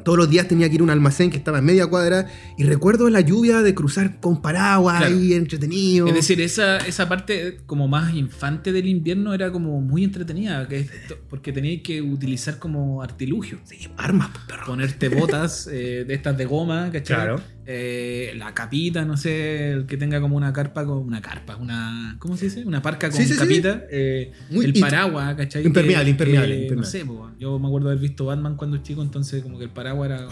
Todos 0.04 0.18
los 0.18 0.30
días 0.30 0.48
tenía 0.48 0.68
que 0.70 0.76
ir 0.76 0.82
a 0.82 0.84
un 0.84 0.90
almacén 0.90 1.30
que 1.30 1.38
estaba 1.38 1.60
en 1.60 1.66
media 1.66 1.88
cuadra 1.88 2.28
y 2.58 2.64
recuerdo 2.64 3.10
la 3.10 3.22
lluvia 3.22 3.62
de 3.62 3.74
cruzar 3.76 4.20
con 4.20 4.42
paraguas 4.42 4.98
Claro. 5.00 5.16
ahí 5.16 5.34
entretenido. 5.34 6.08
Es 6.08 6.14
decir, 6.14 6.42
esa, 6.42 6.78
esa 6.78 7.08
parte 7.10 7.60
como 7.66 7.88
más 7.88 8.14
infante 8.14 8.72
del 8.72 8.88
invierno 8.88 9.34
era 9.34 9.52
como 9.52 9.82
muy 9.82 10.04
entretenida, 10.04 10.68
que 10.68 10.80
es- 10.82 10.90
porque 11.30 11.52
teníais 11.52 11.82
que 11.82 12.02
utilizar 12.02 12.58
como 12.60 13.02
artilugio. 13.02 13.60
armas, 13.98 14.30
pues, 14.32 14.46
perro. 14.48 14.66
Ponerte 14.66 15.10
botas 15.10 15.68
eh, 15.72 16.06
de 16.08 16.14
estas 16.14 16.38
de 16.38 16.46
goma, 16.46 16.90
¿cachai? 16.92 17.16
Claro. 17.18 17.42
Eh, 17.66 18.34
la 18.36 18.54
capita, 18.56 19.06
no 19.06 19.16
sé, 19.16 19.72
el 19.74 19.86
que 19.86 19.96
tenga 19.96 20.20
como 20.22 20.36
una 20.36 20.52
carpa 20.54 20.86
con 20.86 20.98
una 21.00 21.22
carpa, 21.22 21.56
una. 21.56 22.16
¿Cómo 22.18 22.36
se 22.36 22.46
dice? 22.46 22.66
Una 22.66 22.82
parca 22.82 23.10
con 23.12 23.18
Sí, 23.20 23.26
sí, 23.28 23.34
sí. 23.34 23.40
capita. 23.40 23.84
eh, 23.92 24.32
Muy 24.50 24.66
el 24.66 24.74
paraguas, 24.80 25.36
¿cachai? 25.36 25.66
Impermeable, 25.66 26.06
Que- 26.06 26.10
impermeable, 26.12 26.48
que, 26.56 26.62
impermeable. 26.64 26.76
No 26.76 26.84
sé, 26.84 27.06
po, 27.06 27.30
yo 27.38 27.60
me 27.60 27.68
acuerdo 27.68 27.90
haber 27.90 28.00
visto 28.02 28.26
Batman 28.26 28.56
cuando 28.56 28.78
chico, 28.78 29.04
entonces 29.04 29.44
como 29.44 29.60
que 29.60 29.66
el 29.66 29.70
paraguas 29.70 30.10
era. 30.10 30.28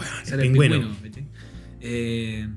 Eh, 1.80 2.48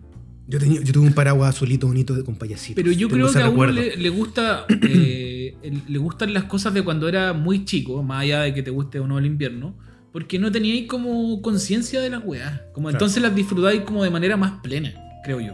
Yo, 0.48 0.58
tenía, 0.60 0.82
yo 0.82 0.92
tuve 0.94 1.06
un 1.08 1.14
paraguas 1.14 1.50
azulito 1.56 1.88
bonito 1.88 2.14
de- 2.16 2.24
con 2.24 2.36
payasitos. 2.36 2.76
Pero 2.84 2.92
yo 2.92 3.08
creo 3.08 3.32
que 3.32 3.40
a 3.40 3.50
uno 3.50 3.68
le, 3.68 3.96
le 3.96 4.10
gusta 4.10 4.66
eh, 4.82 5.56
le 5.88 5.98
gustan 6.00 6.34
las 6.34 6.46
cosas 6.46 6.74
de 6.74 6.82
cuando 6.84 7.08
era 7.08 7.34
muy 7.34 7.64
chico, 7.66 8.02
más 8.04 8.22
allá 8.24 8.42
de 8.42 8.54
que 8.54 8.64
te 8.64 8.72
guste 8.72 9.00
o 9.00 9.08
no 9.08 9.20
el 9.20 9.26
invierno, 9.28 9.78
porque 10.12 10.38
no 10.40 10.52
teníais 10.52 10.88
como 10.88 11.42
conciencia 11.42 12.02
de 12.02 12.10
las 12.10 12.24
weas. 12.24 12.62
Como 12.74 12.88
Claro. 12.90 12.98
entonces 12.98 13.22
las 13.22 13.34
disfrutáis 13.36 13.82
como 13.82 14.04
de 14.04 14.10
manera 14.10 14.38
más 14.38 14.62
plena, 14.62 14.94
creo 15.24 15.40
yo. 15.40 15.54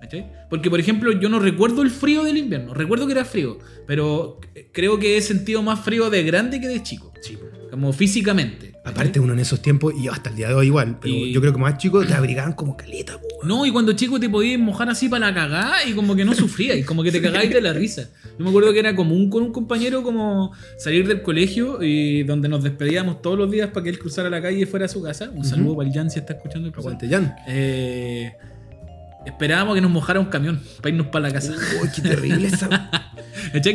¿Cachai? 0.00 0.30
Porque, 0.48 0.70
por 0.70 0.78
ejemplo, 0.80 1.10
yo 1.12 1.28
no 1.28 1.40
recuerdo 1.40 1.82
el 1.82 1.90
frío 1.90 2.22
del 2.22 2.36
invierno, 2.36 2.72
recuerdo 2.72 3.06
que 3.06 3.12
era 3.12 3.24
frío, 3.24 3.58
pero 3.86 4.38
creo 4.72 4.98
que 4.98 5.16
he 5.16 5.20
sentido 5.20 5.60
más 5.62 5.80
frío 5.80 6.08
de 6.08 6.22
grande 6.22 6.60
que 6.60 6.68
de 6.68 6.82
chico, 6.82 7.12
Sí. 7.20 7.36
Como 7.70 7.92
físicamente. 7.92 8.72
Aparte 8.84 9.20
uno 9.20 9.32
en 9.34 9.38
esos 9.40 9.60
tiempos, 9.60 9.92
y 10.00 10.08
hasta 10.08 10.30
el 10.30 10.36
día 10.36 10.48
de 10.48 10.54
hoy 10.54 10.66
igual, 10.66 10.98
pero 11.00 11.14
Y- 11.14 11.32
yo 11.32 11.40
creo 11.40 11.52
que 11.52 11.58
más 11.58 11.76
chicos 11.78 12.06
te 12.06 12.14
abrigaban 12.14 12.52
como 12.54 12.76
caleta, 12.76 13.16
weón. 13.16 13.46
No, 13.48 13.66
y 13.66 13.70
cuando 13.70 13.92
chico 13.92 14.18
te 14.18 14.28
podías 14.30 14.58
mojar 14.58 14.88
así 14.88 15.08
para 15.08 15.28
la 15.28 15.34
cagada 15.34 15.84
y 15.84 15.92
como 15.92 16.16
que 16.16 16.24
no 16.24 16.34
sufrías, 16.34 16.78
y 16.78 16.82
como 16.84 17.02
que 17.02 17.12
te 17.12 17.20
cagáis 17.20 17.50
de 17.50 17.60
la 17.60 17.72
risa. 17.72 18.08
Yo 18.38 18.44
me 18.44 18.48
acuerdo 18.50 18.72
que 18.72 18.78
era 18.78 18.94
común 18.96 19.28
con 19.28 19.42
un 19.42 19.52
compañero 19.52 20.02
como 20.02 20.52
salir 20.78 21.06
del 21.06 21.22
colegio 21.22 21.82
y 21.82 22.22
donde 22.22 22.48
nos 22.48 22.62
despedíamos 22.64 23.20
todos 23.20 23.36
los 23.38 23.50
días 23.50 23.68
para 23.70 23.84
que 23.84 23.90
él 23.90 23.98
cruzara 23.98 24.30
la 24.30 24.40
calle 24.40 24.60
y 24.60 24.64
fuera 24.66 24.86
a 24.86 24.88
su 24.88 25.02
casa. 25.02 25.30
Un 25.34 25.44
saludo 25.44 25.76
para 25.76 25.88
el 25.88 25.94
Jan 25.94 26.10
si 26.10 26.18
está 26.20 26.32
escuchando 26.34 26.68
el 26.68 26.72
programa. 26.72 26.98
Jan. 27.08 27.36
Eh, 27.48 28.32
esperábamos 29.26 29.74
que 29.74 29.80
nos 29.80 29.90
mojara 29.90 30.20
un 30.20 30.26
camión 30.26 30.60
para 30.78 30.90
irnos 30.90 31.08
para 31.08 31.28
la 31.28 31.34
casa. 31.34 31.52
Uy, 31.82 31.88
qué 31.94 32.00
terrible 32.02 32.48
esa. 32.48 32.90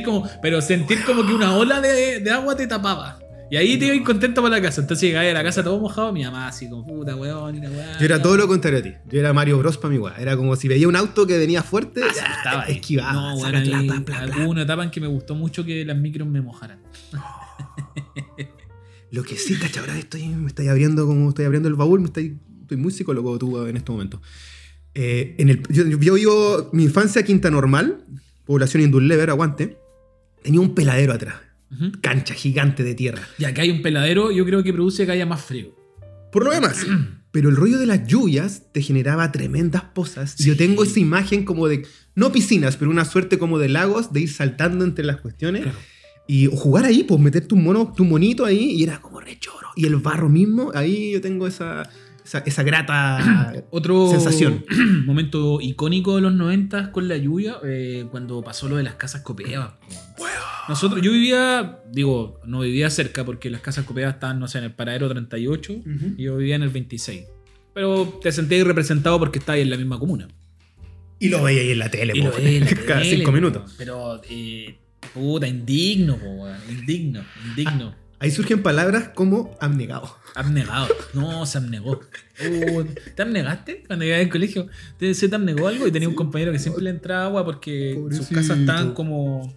Como, 0.05 0.27
pero 0.41 0.61
sentir 0.61 1.03
como 1.03 1.25
que 1.25 1.33
una 1.33 1.55
ola 1.55 1.81
de, 1.81 2.19
de 2.19 2.31
agua 2.31 2.55
te 2.55 2.67
tapaba. 2.67 3.19
Y 3.53 3.55
ahí 3.55 3.77
te 3.77 3.85
ibas 3.85 4.03
contento 4.03 4.41
para 4.41 4.55
la 4.55 4.61
casa. 4.63 4.81
Entonces 4.81 5.07
llegaba 5.07 5.29
a 5.29 5.31
la 5.31 5.43
casa 5.43 5.63
todo 5.63 5.79
mojado, 5.79 6.11
mi 6.11 6.23
mamá 6.23 6.47
así 6.47 6.67
como, 6.67 6.87
puta 6.87 7.15
weón, 7.15 7.55
y 7.55 7.61
la 7.61 7.69
weá. 7.69 7.99
Yo 7.99 8.05
era 8.05 8.19
todo 8.19 8.35
lo 8.35 8.47
contrario 8.47 8.79
a 8.79 8.81
ti. 8.81 8.93
Yo 9.11 9.19
era 9.19 9.31
Mario 9.31 9.59
Bros 9.59 9.77
para 9.77 9.93
mi 9.93 9.99
weá. 9.99 10.15
Era 10.17 10.35
como 10.35 10.55
si 10.55 10.67
veía 10.67 10.87
un 10.87 10.95
auto 10.95 11.27
que 11.27 11.37
venía 11.37 11.61
fuerte, 11.61 12.01
Ah, 12.45 12.65
esquivaba. 12.67 13.13
No, 13.13 13.37
bueno, 13.37 13.59
hubo 14.39 14.49
una 14.49 14.63
etapa 14.63 14.83
en 14.83 14.89
que 14.89 14.99
me 14.99 15.05
gustó 15.05 15.35
mucho 15.35 15.63
que 15.63 15.85
las 15.85 15.95
micros 15.95 16.27
me 16.27 16.41
mojaran. 16.41 16.79
Lo 19.11 19.21
que 19.21 19.37
sí, 19.37 19.55
cacha, 19.59 19.81
ahora 19.81 19.99
estoy, 19.99 20.29
me 20.29 20.47
estoy 20.47 20.67
abriendo 20.67 21.05
como 21.05 21.29
estoy 21.29 21.45
abriendo 21.45 21.69
el 21.69 21.75
baúl, 21.75 21.99
me 21.99 22.07
estoy, 22.07 22.39
estoy 22.61 22.77
muy 22.77 22.91
psicólogo 22.91 23.37
tú 23.37 23.63
en 23.67 23.77
este 23.77 23.91
momento. 23.91 24.19
Eh, 24.95 25.35
en 25.37 25.49
el, 25.49 25.61
yo, 25.67 25.85
yo 25.85 26.15
vivo 26.15 26.71
mi 26.73 26.85
infancia 26.85 27.21
Quinta 27.21 27.51
Normal, 27.51 28.03
población 28.45 28.81
Indullever, 28.81 29.29
aguante. 29.29 29.77
Tenía 30.41 30.59
un 30.59 30.73
peladero 30.73 31.13
atrás, 31.13 31.35
Cancha 32.01 32.33
gigante 32.33 32.83
de 32.83 32.95
tierra. 32.95 33.27
Ya 33.37 33.53
que 33.53 33.61
hay 33.61 33.69
un 33.69 33.81
peladero, 33.81 34.31
yo 34.31 34.45
creo 34.45 34.63
que 34.63 34.73
produce 34.73 35.05
que 35.05 35.11
haya 35.11 35.25
más 35.25 35.41
frío. 35.41 35.75
Por 36.31 36.45
lo 36.45 36.51
demás. 36.51 36.85
Pero 37.31 37.49
el 37.49 37.55
rollo 37.55 37.79
de 37.79 37.87
las 37.87 38.05
lluvias 38.05 38.71
te 38.71 38.81
generaba 38.83 39.31
tremendas 39.31 39.81
pozas. 39.81 40.37
Yo 40.37 40.55
tengo 40.55 40.83
esa 40.83 40.99
imagen 40.99 41.45
como 41.45 41.67
de, 41.67 41.83
no 42.13 42.31
piscinas, 42.31 42.77
pero 42.77 42.91
una 42.91 43.05
suerte 43.05 43.39
como 43.39 43.57
de 43.57 43.69
lagos, 43.69 44.13
de 44.13 44.21
ir 44.21 44.29
saltando 44.29 44.85
entre 44.85 45.03
las 45.03 45.17
cuestiones. 45.17 45.63
Claro. 45.63 45.77
Y 46.27 46.45
jugar 46.45 46.85
ahí, 46.85 47.03
pues 47.03 47.19
meter 47.19 47.47
tu, 47.47 47.55
mono, 47.55 47.91
tu 47.97 48.05
monito 48.05 48.45
ahí 48.45 48.73
y 48.73 48.83
era 48.83 49.01
como 49.01 49.19
rechoro. 49.19 49.69
Y 49.75 49.87
el 49.87 49.95
barro 49.95 50.29
mismo, 50.29 50.71
ahí 50.75 51.11
yo 51.11 51.21
tengo 51.21 51.47
esa, 51.47 51.89
esa, 52.23 52.37
esa 52.39 52.61
grata 52.61 53.53
Otro 53.71 54.11
sensación. 54.11 54.63
momento 55.07 55.59
icónico 55.59 56.15
de 56.15 56.21
los 56.21 56.33
90 56.33 56.91
con 56.91 57.07
la 57.07 57.17
lluvia, 57.17 57.57
eh, 57.63 58.05
cuando 58.11 58.43
pasó 58.43 58.69
lo 58.69 58.77
de 58.77 58.83
las 58.83 58.93
casas 58.93 59.21
copeadas. 59.21 59.73
Nosotros, 60.69 61.01
yo 61.01 61.11
vivía, 61.11 61.79
digo, 61.91 62.39
no 62.45 62.61
vivía 62.61 62.89
cerca 62.89 63.25
porque 63.25 63.49
las 63.49 63.61
casas 63.61 63.85
copeadas 63.85 64.15
estaban, 64.15 64.39
no 64.39 64.47
sé, 64.47 64.59
en 64.59 64.65
el 64.65 64.71
paradero 64.71 65.09
38 65.09 65.81
y 66.17 66.23
yo 66.23 66.37
vivía 66.37 66.55
en 66.55 66.63
el 66.63 66.69
26. 66.69 67.25
Pero 67.73 68.19
te 68.21 68.31
sentías 68.31 68.65
representado 68.65 69.19
porque 69.19 69.39
estabas 69.39 69.61
en 69.61 69.69
la 69.69 69.77
misma 69.77 69.99
comuna. 69.99 70.27
Y 71.19 71.29
lo 71.29 71.43
veía 71.43 71.61
ahí 71.61 71.71
en 71.71 71.79
la 71.79 71.89
tele, 71.89 72.13
Y 72.15 72.21
lo 72.21 72.31
po, 72.31 72.37
veía 72.37 72.57
en 72.57 72.65
la 72.65 72.71
cada 72.87 73.03
cinco 73.03 73.31
minutos. 73.31 73.75
Pero, 73.77 74.21
eh, 74.29 74.75
puta, 75.13 75.47
indigno, 75.47 76.17
po, 76.17 76.25
weón. 76.25 76.57
Indigno, 76.69 77.23
indigno. 77.49 77.95
Ahí 78.19 78.31
surgen 78.31 78.63
palabras 78.63 79.09
como 79.13 79.57
abnegado. 79.59 80.17
Abnegado. 80.33 80.87
No, 81.13 81.45
se 81.45 81.57
abnegó. 81.57 81.99
Uh, 82.39 82.83
¿Te 83.15 83.21
abnegaste 83.21 83.83
cuando 83.85 84.05
ibas 84.05 84.21
al 84.21 84.29
colegio? 84.29 84.67
¿Te, 84.97 85.13
¿Se 85.13 85.27
te 85.27 85.35
abnegó 85.35 85.67
algo? 85.67 85.85
Y 85.87 85.91
tenía 85.91 86.07
un 86.07 86.15
compañero 86.15 86.53
que 86.53 86.59
siempre 86.59 86.85
le 86.85 86.91
entraba 86.91 87.25
agua 87.25 87.43
porque 87.43 88.01
sus 88.11 88.27
casas 88.27 88.59
estaban 88.59 88.93
como. 88.93 89.53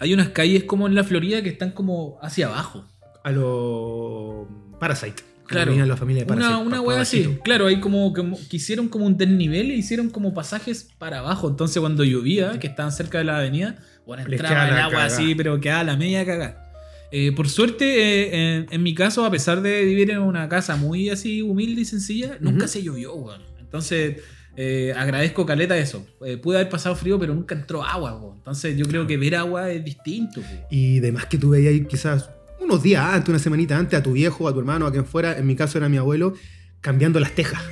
Hay 0.00 0.14
unas 0.14 0.30
calles 0.30 0.64
como 0.64 0.86
en 0.86 0.94
la 0.94 1.04
Florida 1.04 1.42
que 1.42 1.50
están 1.50 1.72
como 1.72 2.18
hacia 2.22 2.46
abajo. 2.46 2.86
A 3.22 3.30
lo 3.30 4.48
Parasite. 4.80 5.22
Claro. 5.46 5.74
La 5.84 5.96
familia 5.96 6.22
de 6.22 6.26
Parasite. 6.26 6.54
Una, 6.54 6.80
una 6.80 6.82
pa' 6.82 7.00
así. 7.00 7.38
Claro, 7.44 7.66
hay 7.66 7.80
como, 7.80 8.12
como 8.14 8.38
que 8.48 8.56
hicieron 8.56 8.88
como 8.88 9.04
un 9.04 9.18
desnivel 9.18 9.70
e 9.70 9.74
hicieron 9.74 10.08
como 10.08 10.32
pasajes 10.32 10.88
para 10.96 11.18
abajo. 11.18 11.48
Entonces 11.48 11.80
cuando 11.80 12.02
llovía, 12.02 12.58
que 12.58 12.66
estaban 12.66 12.92
cerca 12.92 13.18
de 13.18 13.24
la 13.24 13.38
avenida, 13.38 13.78
bueno, 14.06 14.24
entraba 14.26 14.68
el 14.68 14.78
agua 14.78 15.04
así, 15.04 15.34
pero 15.34 15.60
quedaba 15.60 15.84
la 15.84 15.96
media 15.96 16.24
cagada. 16.24 16.72
Eh, 17.12 17.32
por 17.32 17.48
suerte, 17.48 17.84
eh, 17.84 18.54
en, 18.54 18.66
en 18.70 18.82
mi 18.82 18.94
caso, 18.94 19.24
a 19.26 19.30
pesar 19.30 19.60
de 19.60 19.84
vivir 19.84 20.12
en 20.12 20.20
una 20.20 20.48
casa 20.48 20.76
muy 20.76 21.10
así 21.10 21.42
humilde 21.42 21.82
y 21.82 21.84
sencilla, 21.84 22.38
nunca 22.40 22.68
se 22.68 22.82
llovió, 22.82 23.14
weón. 23.14 23.42
Entonces, 23.58 24.22
eh, 24.62 24.92
agradezco 24.94 25.46
caleta 25.46 25.74
eso. 25.78 26.06
Eh, 26.26 26.36
pude 26.36 26.58
haber 26.58 26.68
pasado 26.68 26.94
frío, 26.94 27.18
pero 27.18 27.34
nunca 27.34 27.54
entró 27.54 27.82
agua. 27.82 28.20
Entonces, 28.36 28.76
yo 28.76 28.84
creo 28.84 29.06
que 29.06 29.16
ver 29.16 29.36
agua 29.36 29.70
es 29.70 29.82
distinto. 29.82 30.42
Y 30.70 31.00
demás 31.00 31.24
que 31.26 31.38
tú 31.38 31.48
veías 31.50 31.86
quizás 31.88 32.28
unos 32.60 32.82
días 32.82 33.02
antes, 33.02 33.30
una 33.30 33.38
semanita 33.38 33.78
antes, 33.78 33.98
a 33.98 34.02
tu 34.02 34.12
viejo, 34.12 34.46
a 34.48 34.52
tu 34.52 34.58
hermano, 34.58 34.86
a 34.86 34.92
quien 34.92 35.06
fuera, 35.06 35.38
en 35.38 35.46
mi 35.46 35.56
caso 35.56 35.78
era 35.78 35.88
mi 35.88 35.96
abuelo, 35.96 36.34
cambiando 36.82 37.18
las 37.20 37.32
tejas, 37.34 37.62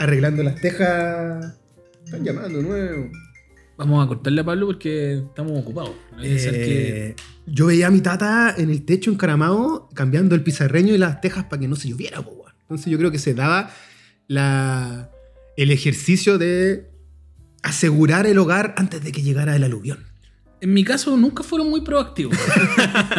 arreglando 0.00 0.42
las 0.42 0.60
tejas. 0.60 1.54
Están 2.04 2.24
llamando 2.24 2.60
nuevo. 2.60 3.08
Vamos 3.78 4.04
a 4.04 4.08
cortarle 4.08 4.40
a 4.40 4.44
Pablo 4.44 4.66
porque 4.66 5.18
estamos 5.18 5.52
ocupados. 5.60 5.92
Hay 6.18 6.28
que 6.28 6.38
ser 6.40 6.52
que- 6.54 7.06
Eh, 7.10 7.16
Yo 7.46 7.66
veía 7.66 7.86
a 7.86 7.90
mi 7.90 8.00
tata 8.00 8.52
en 8.58 8.68
el 8.70 8.84
techo 8.84 9.10
encaramado, 9.12 9.88
cambiando 9.94 10.34
el 10.34 10.42
pizarreño 10.42 10.92
y 10.92 10.98
las 10.98 11.20
tejas 11.20 11.44
para 11.44 11.60
que 11.60 11.68
no 11.68 11.76
se 11.76 11.88
lloviera. 11.88 12.18
Entonces 12.62 12.90
yo 12.90 12.98
creo 12.98 13.10
que 13.12 13.18
se 13.18 13.32
daba 13.34 13.70
la, 14.28 15.10
el 15.56 15.70
ejercicio 15.70 16.38
de 16.38 16.90
asegurar 17.62 18.26
el 18.26 18.38
hogar 18.38 18.74
antes 18.76 19.02
de 19.02 19.12
que 19.12 19.22
llegara 19.22 19.54
el 19.56 19.64
aluvión. 19.64 19.98
En 20.60 20.72
mi 20.72 20.84
caso 20.84 21.16
nunca 21.16 21.42
fueron 21.42 21.68
muy 21.68 21.80
proactivos. 21.80 22.38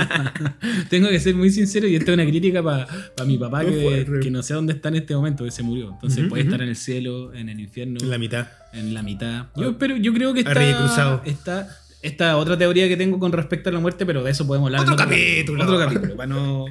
Tengo 0.90 1.10
que 1.10 1.20
ser 1.20 1.36
muy 1.36 1.50
sincero 1.50 1.88
y 1.88 1.96
esta 1.98 2.12
es 2.12 2.18
una 2.18 2.26
crítica 2.26 2.64
para 2.64 2.88
mi 3.26 3.38
papá 3.38 3.64
No 3.64 3.70
que, 3.70 4.30
no 4.32 4.42
sé 4.42 4.54
dónde 4.54 4.72
está 4.72 4.88
en 4.88 4.96
este 4.96 5.14
momento, 5.14 5.44
que 5.44 5.52
se 5.52 5.62
murió. 5.62 5.90
Entonces 5.92 6.26
puede 6.30 6.44
estar 6.44 6.62
en 6.62 6.70
el 6.70 6.78
cielo, 6.78 7.34
en 7.34 7.50
el 7.50 7.60
infierno, 7.60 8.00
En 8.02 8.10
la 8.10 8.18
mitad. 8.18 8.48
en 8.72 8.94
la 8.94 9.04
mitad. 9.04 9.48
Yo, 9.58 9.72
espero, 9.72 9.98
yo 9.98 10.14
creo 10.14 10.34
que 10.34 10.40
está, 10.40 11.22
está 11.26 11.68
esta 12.02 12.38
otra 12.38 12.58
teoría 12.58 12.88
que 12.88 12.98
tengo 12.98 13.18
con 13.18 13.32
respecto 13.32 13.70
a 13.70 13.74
la 13.74 13.80
muerte, 13.80 14.06
pero 14.06 14.24
de 14.24 14.32
eso 14.32 14.46
podemos 14.46 14.68
hablar 14.68 14.82
Otro 14.82 14.94
en 14.94 14.98
capítulo. 14.98 15.64
Otro 15.64 15.80
capítulo, 15.80 16.16
para 16.16 16.28
no... 16.28 16.66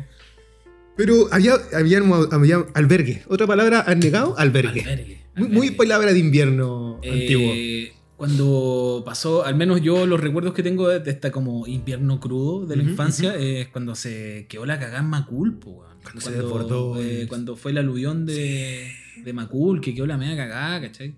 Pero 0.97 1.29
había, 1.33 1.55
había, 1.75 2.01
había 2.31 2.67
albergue. 2.75 3.23
Otra 3.29 3.47
palabra, 3.47 3.81
alnegado, 3.81 4.39
albergue. 4.39 4.83
Albergue, 4.83 5.19
Muy, 5.37 5.71
palabra 5.71 6.13
de 6.13 6.19
invierno 6.19 6.97
antiguo. 7.03 7.51
Eh, 7.55 7.93
Cuando 8.17 9.03
pasó, 9.05 9.45
al 9.45 9.57
menos 9.57 9.81
yo 9.81 10.07
los 10.07 10.21
recuerdos 10.21 10.53
que 10.55 10.63
tengo 10.63 10.89
de 10.89 11.11
esta 11.11 11.31
como 11.33 11.67
invierno 11.67 12.21
crudo 12.21 12.67
de 12.67 12.77
la 12.77 12.83
infancia 12.83 13.35
es 13.37 13.69
cuando 13.69 13.95
se 13.95 14.47
quedó 14.49 14.67
la 14.67 14.79
cagada 14.79 15.01
en 15.01 15.07
Macul, 15.07 15.59
po. 15.59 15.85
Cuando 16.03 16.21
se 16.21 16.33
desbordó 16.33 17.01
eh, 17.01 17.23
el- 17.23 17.29
cuando 17.29 17.57
fue 17.57 17.71
el 17.71 17.79
aluvión 17.79 18.27
de, 18.27 18.91
de 19.25 19.33
Macul, 19.33 19.81
que 19.81 19.95
quedó 19.95 20.07
la 20.07 20.19
media 20.19 20.37
cagada, 20.37 20.81
¿cachai? 20.83 21.15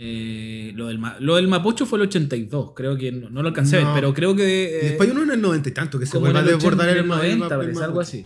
Eh, 0.00 0.72
lo, 0.76 0.86
del, 0.88 1.00
lo 1.20 1.34
del 1.36 1.48
Mapocho 1.48 1.84
fue 1.86 1.98
el 1.98 2.02
82, 2.04 2.70
creo 2.76 2.96
que 2.96 3.10
no, 3.10 3.30
no 3.30 3.42
lo 3.42 3.48
alcancé 3.48 3.82
No. 3.82 3.92
pero 3.94 4.14
creo 4.14 4.36
que... 4.36 4.78
eh, 4.78 4.88
después 4.90 5.10
uno 5.10 5.22
en 5.24 5.30
el 5.32 5.40
90 5.40 5.68
y 5.68 5.72
tanto 5.72 5.98
que 5.98 6.06
se 6.06 6.18
vuelve 6.18 6.38
a 6.38 6.42
el 6.42 6.46
desbordar 6.48 6.88
80, 6.88 6.92
el, 6.92 6.98
el 6.98 7.06
90, 7.08 7.36
ma- 7.38 7.44
el 7.54 7.60
parece, 7.60 7.78
ma- 7.80 7.84
algo 7.84 8.00
así. 8.00 8.24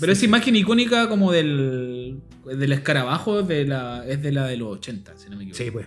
Pero 0.00 0.12
esa 0.12 0.24
imagen 0.24 0.54
icónica 0.56 1.08
como 1.08 1.32
del, 1.32 2.20
del 2.46 2.72
escarabajo 2.72 3.42
de 3.42 3.64
la, 3.64 4.04
es 4.06 4.22
de 4.22 4.32
la 4.32 4.46
de 4.46 4.56
los 4.56 4.78
80, 4.78 5.16
si 5.16 5.28
no 5.30 5.36
me 5.36 5.44
equivoco. 5.44 5.62
Sí, 5.64 5.70
pues. 5.70 5.86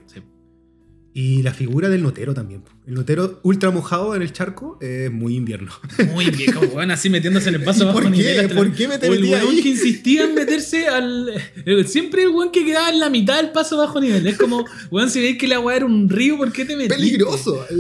Y 1.14 1.42
la 1.44 1.54
figura 1.54 1.90
del 1.90 2.04
notero 2.04 2.34
también. 2.34 2.64
El 2.88 2.94
notero 2.94 3.42
ultra 3.44 3.70
mojado 3.70 4.16
en 4.16 4.22
el 4.22 4.32
charco 4.32 4.78
es 4.80 5.12
muy 5.12 5.36
invierno. 5.36 5.70
Muy 6.14 6.30
bien, 6.32 6.54
como 6.54 6.80
así 6.94 7.10
metiéndose 7.10 7.50
en 7.50 7.56
el 7.56 7.64
paso 7.66 7.86
bajo 7.86 8.00
¿Por 8.02 8.14
qué? 8.14 8.50
¿Por 8.56 8.72
qué 8.72 8.86
el 8.86 9.24
weón 9.26 9.56
que 9.62 9.70
insistía 9.70 10.24
en 10.24 10.36
meterse 10.36 10.88
al. 10.88 11.30
el- 11.66 11.86
Siempre 11.88 12.24
el 12.24 12.30
weón 12.30 12.50
que 12.50 12.64
quedaba 12.64 12.90
en 12.90 13.02
la 13.02 13.10
mitad 13.10 13.36
del 13.42 13.52
paso 13.52 13.76
bajo 13.78 14.00
nivel. 14.00 14.26
Es 14.26 14.38
como, 14.38 14.64
weón, 14.90 15.10
si 15.10 15.20
veis 15.20 15.38
que 15.38 15.50
la 15.50 15.60
weá 15.60 15.76
era 15.76 15.86
un 15.86 16.08
río, 16.08 16.38
¿por 16.38 16.50
qué 16.54 16.64
te 16.64 16.78
metiste? 16.78 16.96
Peligroso. 16.96 17.66
eh, 17.70 17.76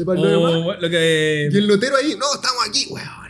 lo 0.82 0.90
que. 0.90 1.50
Y 1.54 1.58
el 1.58 1.68
notero 1.68 1.96
ahí, 1.96 2.16
no, 2.20 2.26
estamos 2.36 2.68
aquí, 2.68 2.86
weón. 2.90 3.21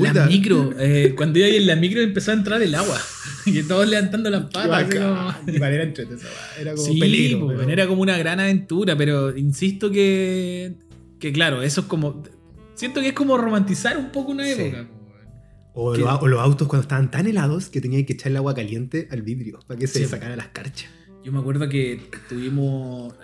La 0.00 0.08
Puta. 0.10 0.26
micro, 0.26 0.74
eh, 0.78 1.14
cuando 1.16 1.38
iba 1.38 1.48
ahí 1.48 1.56
en 1.56 1.66
la 1.66 1.76
micro 1.76 2.00
empezó 2.00 2.30
a 2.30 2.34
entrar 2.34 2.62
el 2.62 2.74
agua. 2.74 2.98
Y 3.46 3.62
todos 3.62 3.88
levantando 3.88 4.28
las 4.30 4.44
patas. 4.50 4.84
como- 4.94 5.56
era 5.66 5.82
entrete 5.82 6.14
esa 6.14 6.26
weá, 6.26 6.60
Era 6.60 6.74
como 6.74 6.86
Sí, 6.86 6.98
peligro. 7.00 7.40
po, 7.40 7.46
pero- 7.56 7.70
era 7.70 7.86
como 7.86 8.02
una 8.02 8.18
gran 8.18 8.40
aventura, 8.40 8.96
pero 8.96 9.34
insisto 9.36 9.90
que, 9.90 10.74
que 11.18 11.32
claro, 11.32 11.62
eso 11.62 11.80
es 11.82 11.86
como... 11.86 12.22
Siento 12.74 13.00
que 13.00 13.08
es 13.08 13.12
como 13.14 13.38
romantizar 13.38 13.96
un 13.96 14.10
poco 14.12 14.32
una 14.32 14.48
época. 14.48 14.86
po, 14.88 15.00
weón. 15.04 15.96
O, 15.96 15.96
los, 15.96 16.08
au- 16.08 16.18
o 16.22 16.26
los 16.28 16.40
autos 16.40 16.68
cuando 16.68 16.82
estaban 16.82 17.10
tan 17.10 17.26
helados 17.26 17.68
que 17.70 17.80
tenían 17.80 18.04
que 18.04 18.12
echarle 18.12 18.38
agua 18.38 18.54
caliente 18.54 19.08
al 19.10 19.22
vidrio 19.22 19.60
para 19.66 19.80
que 19.80 19.86
se 19.86 19.94
Sí. 19.94 20.00
le 20.00 20.08
sacaran 20.08 20.36
las 20.36 20.48
carchas. 20.48 20.90
Yo 21.24 21.32
me 21.32 21.38
acuerdo 21.40 21.68
que 21.68 22.00
tuvimos 22.28 23.14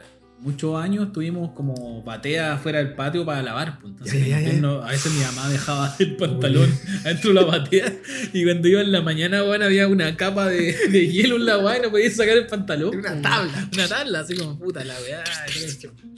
muchos 0.41 0.77
años, 0.83 1.13
tuvimos 1.13 1.53
como 1.53 2.03
batea 2.03 2.55
afuera 2.55 2.79
del 2.79 2.95
patio 2.95 3.25
para 3.25 3.43
lavar. 3.43 3.79
pues, 3.81 3.93
Entonces, 3.93 4.21
Ya, 4.21 4.21
ya, 4.21 4.29
ya, 4.29 4.37
en 4.39 4.45
invierno, 4.45 4.83
a 4.83 4.91
veces 4.91 5.13
mi 5.13 5.21
mamá 5.23 5.49
dejaba 5.49 5.97
el 5.99 6.17
pantalón 6.17 6.71
adentro 7.05 7.31
de 7.31 7.35
la 7.35 7.45
batea 7.45 7.93
y 8.33 8.45
cuando 8.45 8.69
iba 8.69 8.81
en 8.83 8.93
la 8.93 9.01
mañana, 9.03 9.43
bueno, 9.43 9.65
había 9.65 9.89
una 9.89 10.17
capa 10.17 10.49
de, 10.49 10.73
de 10.89 11.09
hielo 11.09 11.37
en 11.37 11.47
la 11.47 11.59
weá 11.59 11.79
y 11.79 11.83
no 11.83 11.91
podía 11.91 12.11
sacar 12.11 12.37
el 12.37 12.47
pantalón. 12.47 12.97
Una 12.97 13.21
tabla. 13.23 13.69
Una 13.73 13.89
tabla, 13.89 14.21
así 14.21 14.37
como 14.37 14.59
puta 14.59 14.85
la 14.85 14.95
weá. 15.01 15.25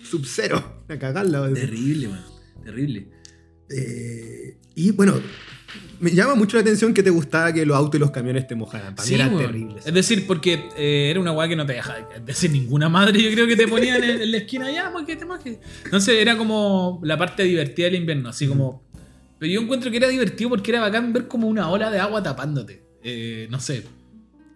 Sub-Zero. 0.03 0.85
A 0.89 0.99
cagarla. 0.99 1.53
Terrible, 1.53 2.09
man. 2.09 2.25
Terrible. 2.65 3.09
Eh, 3.71 4.59
y 4.75 4.91
bueno, 4.93 5.21
me 5.99 6.11
llama 6.11 6.35
mucho 6.35 6.57
la 6.57 6.61
atención 6.62 6.93
que 6.93 7.03
te 7.03 7.11
gustaba 7.11 7.53
que 7.53 7.65
los 7.65 7.77
autos 7.77 7.97
y 7.97 8.01
los 8.01 8.11
camiones 8.11 8.47
te 8.47 8.55
mojaran. 8.55 8.95
Para 8.95 9.09
mí 9.09 9.15
era 9.15 9.27
weón. 9.29 9.39
terrible. 9.39 9.77
Es 9.85 9.95
decir, 9.95 10.27
porque 10.27 10.69
eh, 10.77 11.09
era 11.11 11.21
una 11.21 11.33
weá 11.33 11.49
que 11.49 11.57
no 11.57 11.65
te 11.65 11.73
dejaba. 11.75 11.99
Es 12.15 12.25
decir, 12.27 12.51
ninguna 12.51 12.89
madre 12.89 13.23
yo 13.23 13.31
creo 13.31 13.47
que 13.47 13.57
te 13.57 13.67
ponían 13.67 14.03
en, 14.05 14.23
en 14.23 14.31
la 14.31 14.37
esquina 14.39 14.71
ya, 14.71 14.93
porque 14.93 15.17
te 15.17 15.25
mojes. 15.25 15.59
Entonces 15.85 16.17
era 16.19 16.37
como 16.37 17.01
la 17.03 17.17
parte 17.17 17.45
divertida 17.45 17.87
del 17.87 17.97
invierno, 17.97 18.29
así 18.29 18.47
como. 18.47 18.83
Pero 19.39 19.53
yo 19.53 19.61
encuentro 19.61 19.91
que 19.91 19.97
era 19.99 20.09
divertido 20.09 20.51
porque 20.51 20.71
era 20.71 20.81
bacán 20.81 21.12
ver 21.12 21.29
como 21.29 21.47
una 21.49 21.69
ola 21.71 21.91
de 21.91 21.99
agua 21.99 22.23
tapándote. 22.23 22.83
Eh, 23.03 23.47
no 23.51 23.61
sé. 23.61 23.85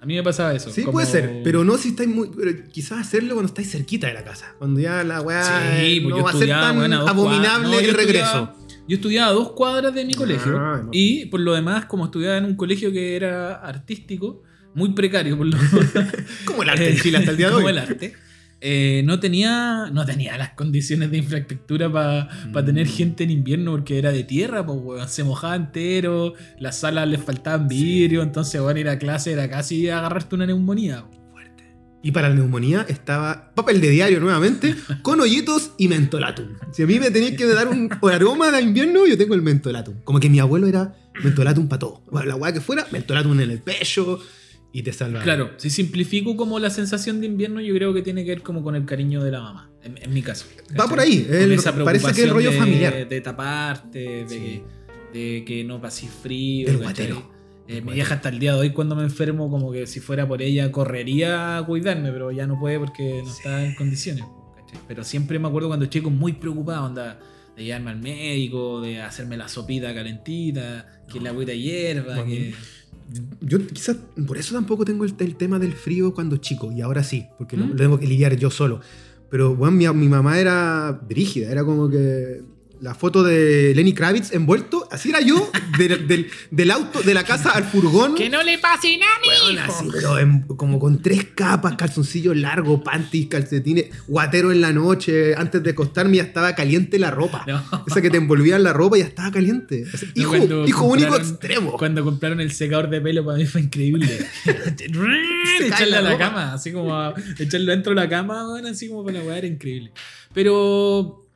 A 0.01 0.07
mí 0.07 0.15
me 0.15 0.23
pasaba 0.23 0.55
eso. 0.55 0.71
Sí, 0.71 0.81
como- 0.83 0.93
puede 0.93 1.07
ser, 1.07 1.43
pero 1.45 1.63
no 1.63 1.77
si 1.77 1.91
estáis 1.91 2.09
muy. 2.09 2.31
Pero 2.35 2.53
quizás 2.73 3.01
hacerlo 3.01 3.35
cuando 3.35 3.49
estáis 3.49 3.71
cerquita 3.71 4.07
de 4.07 4.15
la 4.15 4.25
casa. 4.25 4.55
Cuando 4.59 4.81
ya 4.81 5.05
la 5.05 5.21
weá 5.21 5.79
Sí, 5.79 6.01
pues 6.01 6.15
no 6.17 6.23
va 6.25 6.31
a 6.31 6.33
ser 6.35 6.49
tan 6.49 6.93
abominable. 6.93 7.69
No, 7.69 7.79
el 7.79 7.95
regreso. 7.95 8.55
Yo 8.91 8.97
estudiaba 8.97 9.31
a 9.31 9.33
dos 9.35 9.53
cuadras 9.53 9.95
de 9.95 10.05
mi 10.05 10.15
colegio. 10.15 10.59
Ah, 10.59 10.83
no. 10.85 10.91
Y 10.93 11.27
por 11.27 11.41
lo 11.41 11.55
demás, 11.55 11.85
como 11.87 12.07
estudiaba 12.07 12.37
en 12.39 12.45
un 12.45 12.57
colegio 12.57 12.91
que 12.93 13.15
era 13.17 13.55
artístico, 13.55 14.43
muy 14.75 14.93
precario 14.93 15.37
por 15.39 15.47
lo 15.47 15.57
Como 16.45 16.63
el 16.63 16.69
arte 16.71 16.91
en 16.91 16.97
Chile 16.99 17.19
hasta 17.19 17.31
el 17.31 17.37
día 17.37 17.47
de 17.49 17.53
como 17.55 17.67
hoy. 17.67 17.73
el 17.73 17.79
arte. 17.79 18.15
eh, 18.61 19.03
no 19.07 19.19
tenía 19.21 19.89
no 19.93 20.05
tenía 20.05 20.37
las 20.37 20.51
condiciones 20.51 21.11
de 21.11 21.19
infraestructura 21.19 21.91
para 21.91 22.29
Mm. 22.47 22.65
tener 22.67 22.87
gente 22.87 23.25
en 23.25 23.31
invierno 23.31 23.71
porque 23.73 23.99
era 23.99 24.13
de 24.13 24.23
tierra, 24.25 24.67
pues 24.67 24.79
weón, 24.83 25.09
se 25.09 25.25
mojaba 25.25 25.57
entero, 25.57 26.35
las 26.59 26.81
salas 26.81 27.09
les 27.09 27.23
faltaban 27.23 27.69
vidrio, 27.69 28.23
entonces 28.23 28.61
bueno, 28.61 28.79
ir 28.81 28.89
a 28.89 28.99
clase 28.99 29.33
era 29.33 29.49
casi 29.49 29.89
agarrarte 29.89 30.35
una 30.35 30.47
neumonía. 30.47 31.05
Y 32.03 32.13
para 32.13 32.29
la 32.31 32.35
neumonía 32.35 32.87
estaba 32.89 33.53
papel 33.55 33.81
de 33.81 33.91
diario 33.91 34.21
nuevamente, 34.21 34.75
con 35.03 35.21
hoyitos 35.21 35.73
y 35.77 35.89
mentolatum. 35.89 36.47
Si 36.73 36.83
a 36.83 36.87
mí 36.87 36.99
me 36.99 37.11
tenéis 37.11 37.37
que 37.37 37.45
dar 37.47 37.69
un 37.69 37.91
aroma 38.11 38.51
de 38.51 38.63
invierno, 38.63 39.07
yo 39.07 39.19
tengo 39.19 39.35
el 39.35 39.43
mentolatum. 39.43 39.97
Como 40.05 40.19
que 40.19 40.31
mi 40.31 40.39
abuelo 40.39 40.67
era 40.67 40.95
mentolatum 41.23 41.69
para 41.69 41.79
todo. 41.81 42.03
Bueno, 42.11 42.29
La 42.29 42.37
weá 42.37 42.53
que 42.55 42.61
fuera, 42.61 42.87
mentolatum 42.91 43.39
en 43.41 43.51
el 43.51 43.61
pecho 43.61 44.19
y 44.73 44.83
te 44.83 44.93
salva. 44.95 45.21
Claro, 45.23 45.51
si 45.59 45.69
simplifico 45.69 46.37
como 46.37 46.59
la 46.59 46.71
sensación 46.71 47.21
de 47.21 47.27
invierno, 47.27 47.61
yo 47.61 47.75
creo 47.75 47.93
que 47.93 48.01
tiene 48.01 48.25
que 48.25 48.31
ver 48.31 48.43
como 48.43 48.63
con 48.63 48.77
el 48.77 48.87
cariño 48.87 49.23
de 49.23 49.33
la 49.33 49.41
mamá, 49.43 49.71
en, 49.83 49.99
en 50.01 50.15
mi 50.15 50.23
caso. 50.23 50.47
Va 50.79 50.89
por 50.89 51.01
ahí, 51.01 51.27
el- 51.29 51.53
esa 51.53 51.75
parece 51.85 52.13
que 52.15 52.23
el 52.23 52.31
rollo 52.31 52.51
de- 52.53 52.57
familiar. 52.59 53.09
De 53.09 53.21
taparte, 53.21 53.99
de, 53.99 54.29
Sí. 54.29 54.63
de 55.13 55.45
que 55.47 55.65
no 55.65 55.81
pases 55.83 56.09
frío. 56.23 56.67
Del 56.69 56.79
guatero. 56.79 57.31
Eh, 57.71 57.83
mi 57.83 57.93
vieja 57.93 58.17
hasta 58.17 58.31
el 58.31 58.41
día 58.41 58.55
de 58.55 58.59
hoy 58.59 58.71
cuando 58.71 58.97
me 58.97 59.05
enfermo, 59.05 59.49
como 59.49 59.71
que 59.71 59.87
si 59.87 60.01
fuera 60.01 60.27
por 60.27 60.43
ella, 60.43 60.73
correría 60.73 61.57
a 61.57 61.65
cuidarme, 61.65 62.11
pero 62.11 62.33
ya 62.33 62.45
no 62.45 62.59
puede 62.59 62.81
porque 62.81 63.23
no 63.23 63.31
está 63.31 63.65
en 63.65 63.77
condiciones. 63.77 64.25
¿cachai? 64.57 64.81
Pero 64.89 65.05
siempre 65.05 65.39
me 65.39 65.47
acuerdo 65.47 65.69
cuando 65.69 65.87
chico 65.87 66.11
muy 66.11 66.33
preocupado, 66.33 66.87
onda, 66.87 67.21
de 67.57 67.63
llevarme 67.63 67.93
al 67.93 68.01
médico, 68.01 68.81
de 68.81 69.01
hacerme 69.01 69.37
la 69.37 69.47
sopita 69.47 69.95
calentita, 69.95 71.05
que 71.13 71.21
la 71.21 71.31
agüita 71.31 71.55
hierba, 71.55 72.17
Bueno, 72.17 72.25
que... 72.25 72.55
Yo 73.41 73.65
quizás 73.65 73.99
por 74.27 74.37
eso 74.37 74.55
tampoco 74.55 74.85
tengo 74.85 75.05
el, 75.05 75.15
el 75.21 75.37
tema 75.37 75.61
del 75.61 75.73
frío 75.75 76.13
cuando 76.13 76.39
chico, 76.39 76.73
y 76.73 76.81
ahora 76.81 77.05
sí, 77.05 77.27
porque 77.39 77.57
lo, 77.57 77.67
¿Mm? 77.67 77.71
lo 77.71 77.77
tengo 77.77 78.01
que 78.01 78.07
lidiar 78.09 78.37
yo 78.37 78.51
solo. 78.51 78.81
Pero 79.31 79.55
bueno, 79.55 79.77
mi, 79.77 79.89
mi 80.01 80.09
mamá 80.09 80.41
era 80.41 81.01
brígida, 81.09 81.53
era 81.53 81.65
como 81.65 81.89
que 81.89 82.43
la 82.81 82.95
foto 82.95 83.23
de 83.23 83.73
Lenny 83.75 83.93
Kravitz 83.93 84.33
envuelto, 84.33 84.89
así 84.91 85.11
era 85.11 85.21
yo, 85.21 85.51
del, 85.79 86.07
del- 86.09 86.31
del 86.51 86.71
auto, 86.71 87.03
de 87.03 87.15
la 87.15 87.25
casa 87.25 87.51
al 87.51 87.65
furgón. 87.65 88.15
no 88.31 88.43
le 88.43 88.59
pase 88.59 88.97
nada, 88.99 89.13
Weón, 89.27 89.59
así, 89.59 89.89
pero 89.93 90.19
en- 90.19 90.43
como 90.43 90.79
con 90.79 91.03
tres 91.03 91.27
capas, 91.35 91.77
calzoncillos 91.77 92.37
largos, 92.37 92.81
panties, 92.83 93.27
calcetines, 93.29 93.87
guatero 94.07 94.51
en 94.53 94.61
la 94.61 94.73
noche, 94.73 95.35
antes 95.37 95.63
de 95.63 95.71
acostarme 95.71 96.17
ya 96.19 96.23
estaba 96.25 96.55
caliente 96.55 96.99
la 96.99 97.11
ropa. 97.11 97.45
No. 97.47 97.63
Esa 97.87 98.01
que 98.01 98.11
te 98.11 98.17
envolvía 98.17 98.57
en 98.57 98.63
la 98.63 98.73
ropa 98.73 98.97
ya 98.99 99.05
estaba 99.05 99.31
caliente. 99.31 99.85
No, 100.17 100.37
hijo 100.37 100.67
hijo 100.67 100.85
único 100.87 101.17
extremo. 101.17 101.73
Cuando 101.73 102.03
compraron 102.05 102.41
el 102.41 102.53
secador 102.53 102.89
de 102.91 103.01
pelo 103.01 103.25
para 103.25 103.39
mí 103.39 103.47
fue 103.47 103.61
increíble. 103.63 104.09
Echarle 105.61 105.97
a 105.97 106.03
la 106.03 106.17
cama, 106.19 106.53
así 106.55 106.73
como 106.73 106.95
a- 106.95 107.15
echarlo 107.39 107.71
dentro 107.73 107.91
de 107.95 107.97
la 108.01 108.09
cama, 108.09 108.47
bueno, 108.49 108.69
así 108.69 108.89
como 108.89 109.05
para 109.05 109.19
la 109.19 109.25
weá 109.25 109.39
era 109.39 109.47
increíble. 109.47 109.93
Pero 110.33 111.27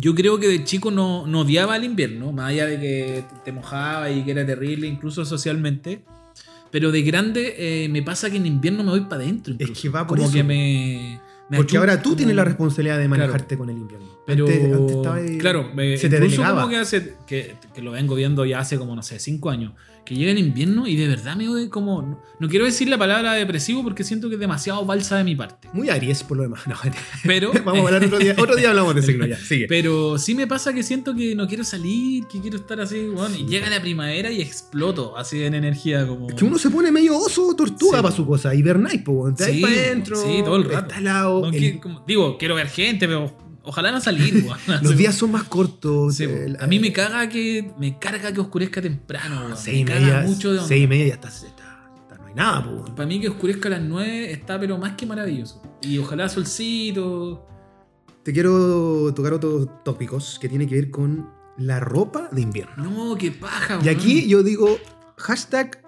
yo 0.00 0.14
creo 0.14 0.38
que 0.38 0.46
de 0.48 0.64
chico 0.64 0.90
no, 0.90 1.26
no 1.26 1.40
odiaba 1.40 1.76
el 1.76 1.84
invierno, 1.84 2.32
más 2.32 2.50
allá 2.50 2.66
de 2.66 2.78
que 2.80 3.24
te 3.44 3.52
mojaba 3.52 4.10
y 4.10 4.22
que 4.24 4.30
era 4.30 4.46
terrible, 4.46 4.86
incluso 4.86 5.24
socialmente. 5.24 6.02
Pero 6.70 6.92
de 6.92 7.02
grande 7.02 7.54
eh, 7.56 7.88
me 7.88 8.02
pasa 8.02 8.30
que 8.30 8.36
en 8.36 8.46
invierno 8.46 8.84
me 8.84 8.90
voy 8.90 9.00
para 9.02 9.22
adentro. 9.22 9.54
Es 9.58 9.70
que 9.70 9.88
va 9.88 10.06
por 10.06 10.18
como 10.18 10.28
eso. 10.28 10.36
que 10.36 10.44
me. 10.44 11.18
me 11.48 11.56
Porque 11.56 11.78
ahora 11.78 12.00
tú 12.02 12.14
tienes 12.14 12.36
la 12.36 12.42
como- 12.42 12.50
responsabilidad 12.50 12.98
de 12.98 13.08
manejarte 13.08 13.56
con 13.56 13.70
el 13.70 13.78
invierno. 13.78 14.06
Pero, 14.26 14.46
Antes- 14.46 14.74
antes 14.74 14.96
estaba 14.96 15.16
ahí- 15.16 15.38
claro, 15.38 15.70
me- 15.74 15.96
se 15.96 16.10
te 16.10 16.16
incluso 16.16 16.42
como 16.44 16.68
que, 16.68 16.76
hace, 16.76 17.14
que, 17.26 17.54
que 17.74 17.80
lo 17.80 17.92
vengo 17.92 18.14
viendo 18.14 18.44
ya 18.44 18.58
hace 18.60 18.76
como, 18.78 18.94
no 18.94 19.02
sé, 19.02 19.18
cinco 19.18 19.48
años, 19.48 19.72
que 20.08 20.14
llega 20.14 20.30
el 20.32 20.38
invierno 20.38 20.86
y 20.86 20.96
de 20.96 21.06
verdad 21.06 21.36
me 21.36 21.44
doy 21.44 21.68
como... 21.68 22.00
No, 22.00 22.18
no 22.40 22.48
quiero 22.48 22.64
decir 22.64 22.88
la 22.88 22.96
palabra 22.96 23.34
depresivo 23.34 23.82
porque 23.82 24.04
siento 24.04 24.28
que 24.28 24.36
es 24.36 24.40
demasiado 24.40 24.84
balsa 24.86 25.18
de 25.18 25.24
mi 25.24 25.36
parte. 25.36 25.68
Muy 25.74 25.90
Aries 25.90 26.22
por 26.22 26.38
lo 26.38 26.44
demás. 26.44 26.66
No, 26.66 26.74
Pero... 27.24 27.52
vamos 27.64 27.82
a 27.82 27.86
hablar 27.86 28.04
otro 28.04 28.18
día. 28.18 28.34
Otro 28.38 28.56
día 28.56 28.70
hablamos 28.70 28.94
de 28.94 29.02
signo 29.02 29.26
ya. 29.26 29.36
Sigue. 29.48 29.66
Pero 29.68 30.16
sí 30.18 30.34
me 30.34 30.46
pasa 30.46 30.72
que 30.72 30.82
siento 30.82 31.14
que 31.14 31.34
no 31.34 31.46
quiero 31.46 31.62
salir, 31.62 32.24
que 32.26 32.40
quiero 32.40 32.56
estar 32.56 32.80
así, 32.80 33.06
bueno, 33.08 33.36
y 33.36 33.44
llega 33.46 33.68
la 33.68 33.82
primavera 33.82 34.30
y 34.32 34.40
exploto 34.40 35.16
así 35.18 35.42
en 35.42 35.52
energía 35.54 36.06
como... 36.06 36.28
Es 36.30 36.34
que 36.34 36.44
uno 36.46 36.56
se 36.58 36.70
pone 36.70 36.90
medio 36.90 37.18
oso 37.18 37.48
o 37.48 37.54
tortuga 37.54 37.98
Sí. 37.98 38.02
para 38.02 38.14
su 38.14 38.26
cosa. 38.26 38.54
Hibernáis, 38.54 39.02
po. 39.02 39.32
Te 39.34 39.44
Sí, 39.52 39.60
para 39.60 39.74
adentro. 39.74 40.16
sí, 40.16 40.40
todo 40.42 40.56
el 40.56 40.64
rato. 40.64 40.94
El- 41.52 41.80
como- 41.80 42.02
digo, 42.06 42.38
quiero 42.38 42.54
ver 42.54 42.68
gente, 42.68 43.06
pero 43.06 43.36
ojalá 43.68 43.92
no 43.92 44.00
salir. 44.00 44.44
weón. 44.44 44.58
los 44.82 44.96
días 44.96 45.14
son 45.14 45.30
más 45.32 45.44
cortos. 45.44 46.16
Sí, 46.16 46.24
el- 46.24 46.56
a 46.60 46.66
mí 46.66 46.78
me 46.80 46.92
caga 46.92 47.28
que 47.28 47.70
me 47.78 47.98
carga 47.98 48.32
que 48.32 48.40
oscurezca 48.40 48.80
temprano. 48.82 49.42
weón. 49.46 49.56
Seis 49.56 49.78
y 49.78 49.84
me 49.84 49.90
caga 49.92 50.00
media. 50.00 50.20
mucho 50.22 50.48
de 50.52 50.58
onda. 50.58 50.68
Seis 50.68 50.84
y 50.84 50.86
media 50.88 51.06
ya 51.08 51.14
está, 51.14 51.28
está- 51.28 51.46
está- 51.46 52.16
no 52.18 52.26
hay 52.26 52.34
nada, 52.34 52.64
po. 52.64 52.84
Para 52.94 53.06
mí 53.06 53.20
que 53.20 53.28
oscurezca 53.28 53.68
a 53.68 53.72
las 53.72 53.82
9 53.82 54.32
está 54.32 54.58
pero 54.58 54.76
más 54.78 54.92
que 54.96 55.06
maravilloso. 55.06 55.62
Y 55.82 55.98
ojalá 55.98 56.28
solcito. 56.28 57.44
Te 58.24 58.32
quiero 58.32 59.12
tocar 59.14 59.32
otros 59.34 59.68
tópicos 59.84 60.38
que 60.40 60.48
tienen 60.48 60.68
que 60.68 60.74
ver 60.74 60.90
con 60.90 61.30
la 61.56 61.80
ropa 61.80 62.28
de 62.32 62.40
invierno. 62.42 62.84
No, 62.84 63.16
qué 63.16 63.30
paja, 63.32 63.78
Y 63.80 63.86
weón. 63.86 63.96
aquí 63.96 64.28
yo 64.28 64.42
digo, 64.42 64.78
hashtag 65.16 65.82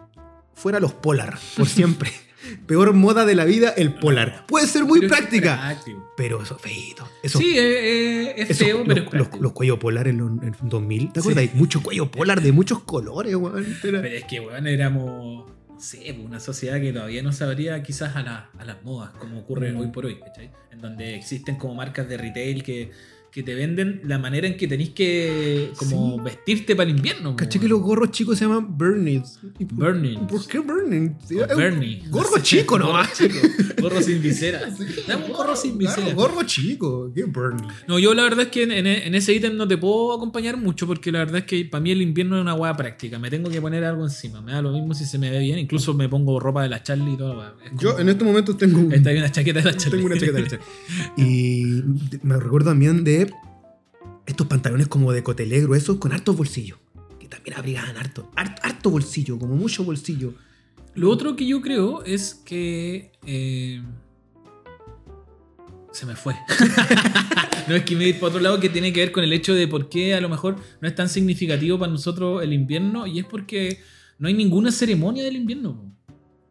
fuera 0.55 0.81
los 0.81 0.93
polar, 0.95 1.38
por 1.57 1.66
siempre. 1.69 2.11
Peor 2.66 2.92
moda 2.94 3.24
de 3.26 3.35
la 3.35 3.44
vida, 3.44 3.70
el 3.76 3.94
polar. 3.94 4.46
Puede 4.46 4.66
ser 4.66 4.85
muy 4.85 5.00
Pero 5.00 5.11
práctica, 5.14 5.79
pero 6.16 6.42
eso 6.42 6.59
feito. 6.59 7.09
Eso, 7.22 7.38
Sí, 7.38 7.59
eh, 7.59 8.31
eh, 8.31 8.35
es 8.38 8.50
eso- 8.50 8.64
feo, 8.64 8.79
los, 8.79 8.87
pero 8.88 9.00
es 9.00 9.05
los, 9.05 9.11
práctico. 9.11 9.42
los 9.42 9.53
cuellos 9.53 9.79
polar 9.79 10.09
en 10.09 10.18
los 10.18 10.31
en 10.42 10.55
2000, 10.62 11.12
¿te 11.12 11.20
Sí. 11.20 11.31
acuerdas? 11.31 11.55
Mucho 11.55 11.83
cuello 11.83 12.11
polar 12.11 12.40
de 12.40 12.53
muchos 12.53 12.81
colores, 12.85 13.35
weón. 13.35 13.66
Pero 13.83 14.03
es 14.05 14.24
que, 14.24 14.40
weón, 14.40 14.66
éramos, 14.66 15.50
no 15.68 15.81
sé, 15.81 15.98
pues, 16.14 16.18
una 16.26 16.40
sociedad 16.40 16.81
que 16.81 16.92
todavía 16.92 17.22
no 17.22 17.33
sabría 17.33 17.83
quizás 17.83 18.16
a, 18.16 18.22
la- 18.22 18.50
a 18.59 18.64
las 18.64 18.83
modas, 18.85 19.11
como 19.18 19.40
ocurre 19.40 19.72
Mm. 19.72 19.76
hoy 19.81 19.87
por 19.88 20.07
hoy, 20.07 20.18
¿cachai? 20.20 20.50
En 20.70 20.81
donde 20.81 21.14
existen 21.16 21.57
como 21.57 21.74
marcas 21.74 22.09
de 22.09 22.16
retail 22.16 22.62
que, 22.62 22.90
que 23.31 23.43
te 23.43 23.55
venden 23.55 24.01
la 24.05 24.19
manera 24.19 24.47
en 24.47 24.57
que 24.57 24.66
tenéis 24.66 24.90
que 24.90 25.71
como 25.77 26.16
Sí. 26.16 26.21
vestirte 26.25 26.75
para 26.77 26.90
el 26.90 26.97
invierno. 26.97 27.37
Caché 27.37 27.61
que 27.61 27.69
los 27.69 27.81
gorros 27.81 28.11
chicos 28.11 28.38
se 28.38 28.45
llaman 28.45 28.77
Burnies. 28.77 29.38
¿Y 29.59 29.64
por- 29.64 29.79
Burnies. 29.93 30.19
¿Por 30.29 30.47
qué 30.47 30.59
Burnies? 30.59 31.12
O 31.53 31.57
Bernie. 31.57 32.03
Gorro 32.11 32.38
chico 32.43 32.75
Gorro 32.77 32.87
nomás. 32.88 33.12
chico. 33.16 33.35
Gorro 33.81 34.03
sin 34.03 34.21
visera. 34.23 34.61
Dame 35.09 35.25
un 35.27 35.33
gorro 35.33 35.55
sin 35.57 35.79
Claro, 35.79 35.97
visera. 36.03 36.14
gorro 36.14 36.43
chico. 36.45 37.12
¿Qué 37.14 37.25
Burnie? 37.25 37.69
No, 37.88 37.99
yo 37.99 38.14
la 38.14 38.23
verdad 38.25 38.40
es 38.47 38.49
que 38.49 38.62
en, 38.64 39.14
ese 39.14 39.33
ítem 39.33 39.57
no 39.57 39.66
te 39.69 39.79
puedo 39.79 40.12
acompañar 40.12 40.57
mucho 40.57 40.87
porque 40.87 41.12
la 41.12 41.21
verdad 41.21 41.38
es 41.38 41.45
que 41.45 41.64
para 41.64 41.81
mí 41.81 41.90
el 41.93 42.03
invierno 42.03 42.37
es 42.37 42.43
una 42.43 42.55
hueá 42.55 42.77
práctica. 42.77 43.19
Me 43.19 43.31
tengo 43.31 43.49
que 43.51 43.61
poner 43.61 43.85
algo 43.85 44.03
encima. 44.05 44.40
Me 44.43 44.53
da 44.53 44.61
lo 44.62 44.73
mismo 44.73 44.93
si 44.95 45.05
se 45.05 45.19
me 45.19 45.31
ve 45.31 45.38
bien. 45.38 45.59
Incluso 45.59 45.95
me 45.95 46.09
pongo 46.09 46.40
ropa 46.40 46.62
de 46.62 46.69
la 46.69 46.83
Charlie 46.83 47.12
y 47.12 47.16
todo. 47.16 47.55
Yo 47.79 47.99
en 47.99 48.09
estos 48.09 48.27
momentos 48.27 48.57
tengo 48.59 48.93
Esta 48.93 49.11
hay 49.11 49.19
una 49.19 49.31
chaqueta 49.31 49.61
de 49.61 49.64
la 49.66 49.77
Charlie. 49.77 49.99
Tengo 49.99 50.07
una 50.07 50.16
chaqueta 50.19 50.37
de 50.38 50.43
leche. 50.43 50.59
Y 51.16 51.83
me 52.23 52.37
recuerdo 52.38 52.71
también 52.71 53.05
de 53.05 53.30
estos 54.31 54.47
pantalones 54.47 54.88
como 54.88 55.12
de 55.12 55.23
cotelé 55.23 55.61
gruesos 55.61 55.99
con 55.99 56.12
hartos 56.12 56.37
bolsillos. 56.37 56.79
Que 57.19 57.29
también 57.29 57.57
abrigaban 57.57 57.97
harto. 57.97 58.31
Harto, 58.37 58.62
harto 58.64 58.90
bolsillo, 58.90 59.38
como 59.38 59.57
mucho 59.57 59.85
bolsillo. 59.85 60.35
Lo 60.95 61.11
otro 61.11 61.37
que 61.37 61.47
yo 61.47 61.61
creo 61.61 62.05
es 62.05 62.35
que. 62.35 63.12
eh, 63.27 63.83
se 65.93 66.07
me 66.07 66.16
fue. 66.16 66.35
no 67.69 67.75
es 67.75 67.85
que 67.85 67.97
me 67.97 68.09
ir 68.09 68.14
para 68.16 68.29
otro 68.29 68.40
lado 68.40 68.61
que 68.61 68.69
tiene 68.69 68.93
que 68.93 69.01
ver 69.01 69.12
con 69.12 69.25
el 69.25 69.33
hecho 69.33 69.55
de 69.55 69.66
por 69.66 69.88
qué 69.88 70.14
a 70.14 70.21
lo 70.21 70.29
mejor 70.29 70.57
no 70.81 70.88
es 70.88 70.95
tan 70.95 71.09
significativo 71.09 71.79
para 71.79 71.90
nosotros 71.90 72.43
el 72.43 72.53
invierno 72.53 73.07
y 73.07 73.19
es 73.19 73.25
porque 73.25 73.81
no 74.19 74.29
hay 74.29 74.35
ninguna 74.35 74.71
ceremonia 74.71 75.25
del 75.25 75.37
invierno. 75.37 75.93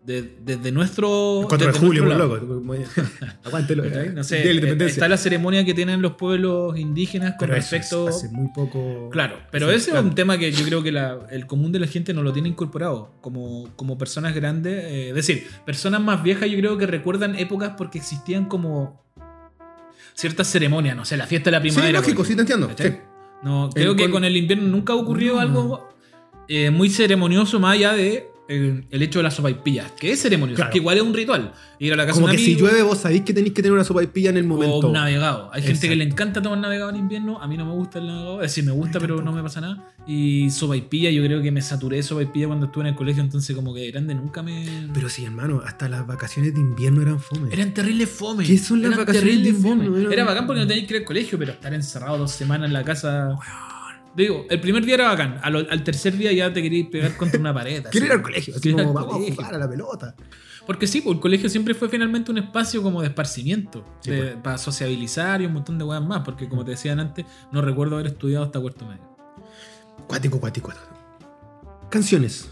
Po. 0.10 0.14
De- 0.14 0.36
Desde 0.56 0.72
nuestro. 0.72 1.42
El 1.42 1.48
4 1.48 1.68
de 1.68 1.74
desde 1.74 1.86
julio, 1.86 2.06
lado. 2.06 2.38
loco. 2.38 2.76
Aguántelo. 3.46 3.84
¿Cachai? 3.84 4.10
No 4.14 4.24
sé, 4.24 4.38
de 4.38 4.72
eh, 4.72 4.88
está 4.88 5.08
la 5.08 5.18
ceremonia 5.18 5.64
que 5.66 5.74
tienen 5.74 6.02
los 6.02 6.14
pueblos 6.14 6.78
indígenas 6.78 7.32
con 7.32 7.48
Pero 7.48 7.54
respecto. 7.56 8.10
es 8.10 8.16
hace 8.16 8.30
muy 8.30 8.50
poco. 8.54 9.10
Claro, 9.12 9.38
pero 9.52 9.70
Sí, 9.70 9.76
ese 9.76 9.92
claro. 9.92 10.06
es 10.06 10.10
un 10.10 10.16
tema 10.16 10.38
que 10.38 10.52
yo 10.52 10.66
creo 10.66 10.82
que 10.84 10.92
la- 10.92 11.20
el 11.32 11.46
común 11.48 11.72
de 11.72 11.80
la 11.80 11.88
gente 11.88 12.14
no 12.14 12.24
lo 12.24 12.34
tiene 12.34 12.50
incorporado. 12.50 13.12
Como, 13.22 13.70
como 13.76 13.98
personas 13.98 14.34
grandes, 14.36 14.84
eh, 14.86 15.10
es 15.10 15.16
decir, 15.16 15.48
personas 15.66 16.02
más 16.02 16.24
viejas 16.24 16.50
yo 16.50 16.58
creo 16.58 16.78
que 16.78 16.88
recuerdan 16.88 17.36
épocas 17.38 17.74
porque 17.78 17.98
existían 18.00 18.46
como 18.46 19.02
ciertas 20.16 20.48
ceremonias, 20.48 20.96
no 20.96 21.06
sé, 21.06 21.16
la 21.18 21.28
fiesta 21.28 21.50
de 21.50 21.58
la 21.58 21.62
Sí, 21.62 21.70
primavera. 21.70 22.00
lógico, 22.00 22.18
por 22.18 22.26
sí 22.26 22.36
te 22.36 22.42
entiendo. 22.42 22.70
Sí. 22.78 22.94
No, 23.44 23.70
creo 23.74 23.96
que 23.96 24.04
con- 24.04 24.12
con 24.12 24.26
el 24.26 24.36
invierno 24.36 24.68
nunca 24.68 24.94
ha 24.94 24.96
ocurrido 24.98 25.36
No. 25.36 25.42
algo 25.42 25.90
eh, 26.52 26.72
muy 26.72 26.90
ceremonioso 26.90 27.60
más 27.60 27.76
allá 27.76 27.94
de 27.94 28.29
eh, 28.52 28.84
el 28.90 29.02
hecho 29.04 29.20
de 29.20 29.24
las 29.24 29.36
sopaipillas, 29.36 29.92
que 29.92 30.12
es 30.12 30.22
ceremonioso, 30.22 30.58
Claro. 30.58 30.72
que 30.72 30.80
igual 30.80 30.98
es 30.98 31.04
un 31.04 31.14
ritual. 31.14 31.54
Ir 31.78 31.94
a 31.94 31.96
la 31.96 32.06
casa 32.06 32.16
Como 32.16 32.28
de 32.28 32.34
un 32.34 32.38
que 32.38 32.44
si 32.44 32.56
llueve, 32.56 32.82
vos 32.82 32.98
sabéis 32.98 33.22
que 33.22 33.34
tenéis 33.34 33.54
que 33.54 33.62
tener 33.62 33.74
una 33.74 33.84
sopaipilla 33.84 34.32
en 34.32 34.38
el 34.38 34.46
o 34.46 34.48
momento. 34.48 34.88
un 34.88 34.94
navegado. 34.94 35.50
Hay 35.54 35.62
gente 35.62 35.88
que 35.88 35.96
le 35.96 36.04
encanta 36.04 36.42
tomar 36.42 36.58
navegado 36.60 36.90
en 36.90 36.98
invierno. 36.98 37.40
A 37.42 37.48
mí 37.48 37.56
no 37.58 37.66
me 37.66 37.74
gusta 37.74 38.00
el 38.00 38.08
navegado. 38.08 38.42
Es 38.42 38.52
decir, 38.52 38.64
me 38.66 38.72
gusta, 38.72 39.00
pero 39.00 39.22
no 39.22 39.32
me 39.32 39.42
pasa 39.44 39.62
nada. 39.62 39.94
Y 40.08 40.50
sopaipilla, 40.50 41.12
yo 41.12 41.24
creo 41.24 41.42
que 41.44 41.52
me 41.52 41.62
saturé 41.62 41.98
de 41.98 42.04
sopaipilla 42.04 42.48
cuando 42.48 42.66
estuve 42.66 42.86
en 42.86 42.88
el 42.90 42.96
colegio. 42.96 43.22
Entonces, 43.24 43.56
como 43.56 43.74
que 43.74 43.82
de 43.82 43.92
grande 43.92 44.16
nunca 44.16 44.42
me. 44.44 44.66
Pero 44.94 45.08
sí, 45.10 45.24
hermano, 45.24 45.62
hasta 45.66 45.88
las 45.88 46.06
vacaciones 46.08 46.54
de 46.54 46.60
invierno 46.60 47.02
eran 47.04 47.20
fome. 47.20 47.54
Eran 47.54 47.74
terribles 47.74 48.10
fome. 48.10 48.44
¿Qué 48.46 48.58
son 48.58 48.82
las 48.82 48.92
Eran 48.94 49.06
vacaciones 49.06 49.44
de 49.44 49.50
invierno? 49.50 49.86
fome. 49.86 50.14
Era 50.14 50.26
bacán 50.26 50.48
porque 50.48 50.62
no 50.62 50.68
tenías 50.68 50.88
que 50.88 50.96
ir 50.96 51.00
al 51.02 51.06
colegio, 51.06 51.38
pero 51.38 51.52
estar 51.52 51.74
encerrado 51.74 52.18
dos 52.18 52.32
semanas 52.32 52.68
en 52.68 52.74
la 52.74 52.84
casa. 52.84 53.38
Digo, 54.16 54.46
el 54.50 54.60
primer 54.60 54.84
día 54.86 54.96
era 54.96 55.08
bacán. 55.10 55.40
Al, 55.42 55.68
al 55.70 55.84
tercer 55.84 56.18
día 56.18 56.32
ya 56.34 56.52
te 56.52 56.62
querías 56.62 56.88
pegar 56.90 57.16
contra 57.16 57.40
una 57.40 57.54
pared. 57.54 57.84
Quiero 57.92 58.06
ir 58.08 58.12
al 58.14 58.22
colegio. 58.22 58.56
Así 58.56 58.72
como 58.72 58.94
vamos 58.94 59.12
a 59.12 59.16
colegio. 59.18 59.36
jugar 59.36 59.56
a 59.56 59.58
la 59.58 59.70
pelota. 59.70 60.16
Porque 60.66 60.86
sí, 60.88 61.02
pues 61.02 61.16
el 61.16 61.20
colegio 61.22 61.50
siempre 61.50 61.74
fue 61.74 61.90
finalmente 61.90 62.30
un 62.32 62.38
espacio 62.38 62.84
como 62.84 63.02
de 63.02 63.08
esparcimiento, 63.08 63.84
Sí, 64.02 64.12
de- 64.12 64.22
pues. 64.22 64.36
para 64.44 64.58
sociabilizar 64.58 65.42
y 65.42 65.46
un 65.46 65.54
montón 65.54 65.78
de 65.80 65.84
weas 65.86 66.04
más, 66.04 66.22
porque 66.24 66.48
como 66.48 66.64
te 66.64 66.72
decían 66.72 67.00
antes, 67.00 67.26
no 67.52 67.62
recuerdo 67.62 67.96
haber 67.96 68.08
estudiado 68.08 68.46
hasta 68.46 68.60
cuarto 68.60 68.86
medio. 68.86 69.02
Cuático, 70.08 70.40
cuático. 70.40 70.72
Canciones. 71.90 72.50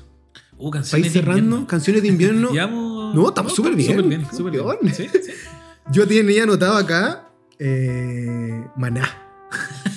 Uh, 0.57 0.71
canciones 0.71 1.13
de 1.13 1.19
cerrando, 1.19 1.41
invierno. 1.43 1.67
canciones 1.67 2.01
de 2.01 2.07
invierno. 2.07 2.49
Llevamos- 2.53 3.13
No, 3.13 3.27
estamos 3.29 3.53
súper 3.53 3.75
bien, 3.75 3.89
Súper 3.95 4.05
bien, 4.09 4.25
súper 4.35 4.51
bien. 4.53 4.93
Sí, 4.95 5.07
sí. 5.13 5.31
Yo 5.91 6.07
tenía 6.07 6.43
anotado 6.43 6.77
acá 6.77 7.29
eh, 7.59 8.65
Maná. 8.75 9.07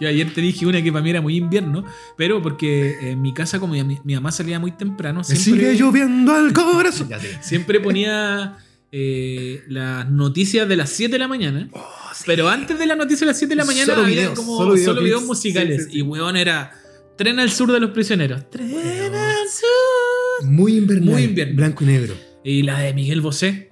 Yo 0.00 0.08
ayer 0.08 0.32
te 0.32 0.40
dije 0.40 0.66
una 0.66 0.82
que 0.82 0.90
para 0.90 1.02
mí 1.02 1.10
era 1.10 1.20
muy 1.20 1.36
invierno, 1.36 1.84
pero 2.16 2.40
porque 2.42 3.10
en 3.10 3.20
mi 3.20 3.34
casa, 3.34 3.60
como 3.60 3.74
mi, 3.74 3.98
mi 4.02 4.14
mamá 4.14 4.32
salía 4.32 4.58
muy 4.58 4.72
temprano, 4.72 5.20
Me 5.20 5.36
siempre, 5.36 5.72
sigue 5.72 5.76
lloviendo 5.76 6.32
al 6.32 6.52
corazón. 6.54 7.08
Siempre 7.40 7.80
ponía 7.80 8.56
eh, 8.92 9.62
las 9.68 10.10
noticias 10.10 10.68
de 10.68 10.76
las 10.76 10.90
7 10.90 11.12
de 11.12 11.18
la 11.18 11.28
mañana. 11.28 11.68
Pero 12.26 12.48
antes 12.48 12.78
de 12.78 12.86
las 12.86 12.96
noticias 12.96 13.20
de 13.20 13.26
las 13.26 13.38
7 13.38 13.50
de 13.50 13.56
la 13.56 13.64
mañana 13.64 13.86
Solo 13.86 14.02
había 14.02 14.16
videos, 14.16 14.38
como 14.38 14.76
solo 14.76 15.02
videos 15.02 15.24
musicales. 15.24 15.84
Sí, 15.84 15.84
sí, 15.84 15.90
sí. 15.92 15.98
Y 15.98 16.02
weón 16.02 16.36
era 16.36 16.72
Tren 17.20 17.38
al 17.38 17.50
sur 17.50 17.70
de 17.70 17.80
los 17.80 17.90
prisioneros. 17.90 18.48
Tren 18.48 19.14
al 19.14 19.48
sur. 19.48 20.48
Muy 20.50 20.76
invernal. 20.76 21.10
Muy 21.10 21.22
invierno. 21.24 21.54
Blanco 21.54 21.84
y 21.84 21.86
negro. 21.86 22.14
Y 22.42 22.62
la 22.62 22.80
de 22.80 22.94
Miguel 22.94 23.20
Bosé. 23.20 23.70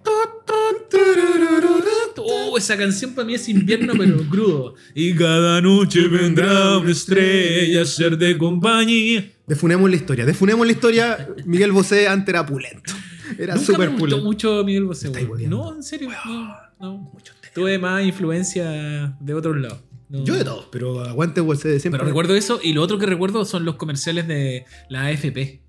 Oh, 2.58 2.64
esa 2.64 2.76
canción 2.76 3.14
para 3.14 3.26
mí 3.26 3.34
es 3.34 3.48
invierno, 3.48 3.92
pero 3.96 4.16
crudo. 4.30 4.74
Y 4.94 5.14
cada 5.14 5.60
noche 5.60 6.08
vendrá 6.08 6.78
una 6.78 6.90
estrella 6.90 7.82
a 7.82 7.84
ser 7.84 8.18
de 8.18 8.36
compañía. 8.36 9.30
Defunemos 9.46 9.88
la 9.88 9.96
historia. 9.96 10.26
Defunemos 10.26 10.66
la 10.66 10.72
historia. 10.72 11.28
Miguel 11.46 11.72
Bosé 11.72 12.08
antes 12.08 12.28
era 12.28 12.44
pulento. 12.44 12.92
Era 13.38 13.56
súper 13.56 13.80
me 13.80 13.86
gustó 13.86 13.98
pulento. 13.98 14.24
mucho 14.24 14.64
Miguel 14.64 14.84
Bosé. 14.84 15.10
No, 15.48 15.74
en 15.74 15.82
serio. 15.82 16.10
No, 16.26 16.56
no. 16.80 17.12
Tuve 17.54 17.78
más 17.78 18.04
influencia 18.04 19.16
de 19.20 19.34
otros 19.34 19.56
lados. 19.56 19.80
No. 20.08 20.24
Yo 20.24 20.34
de 20.34 20.44
todos, 20.44 20.68
pero 20.72 21.00
aguante 21.00 21.40
Bosé 21.40 21.68
de 21.68 21.80
siempre. 21.80 21.98
Pero 21.98 22.08
recuerdo 22.08 22.34
eso. 22.34 22.60
Y 22.62 22.72
lo 22.72 22.82
otro 22.82 22.98
que 22.98 23.06
recuerdo 23.06 23.44
son 23.44 23.64
los 23.64 23.76
comerciales 23.76 24.26
de 24.26 24.64
la 24.88 25.06
AFP. 25.06 25.62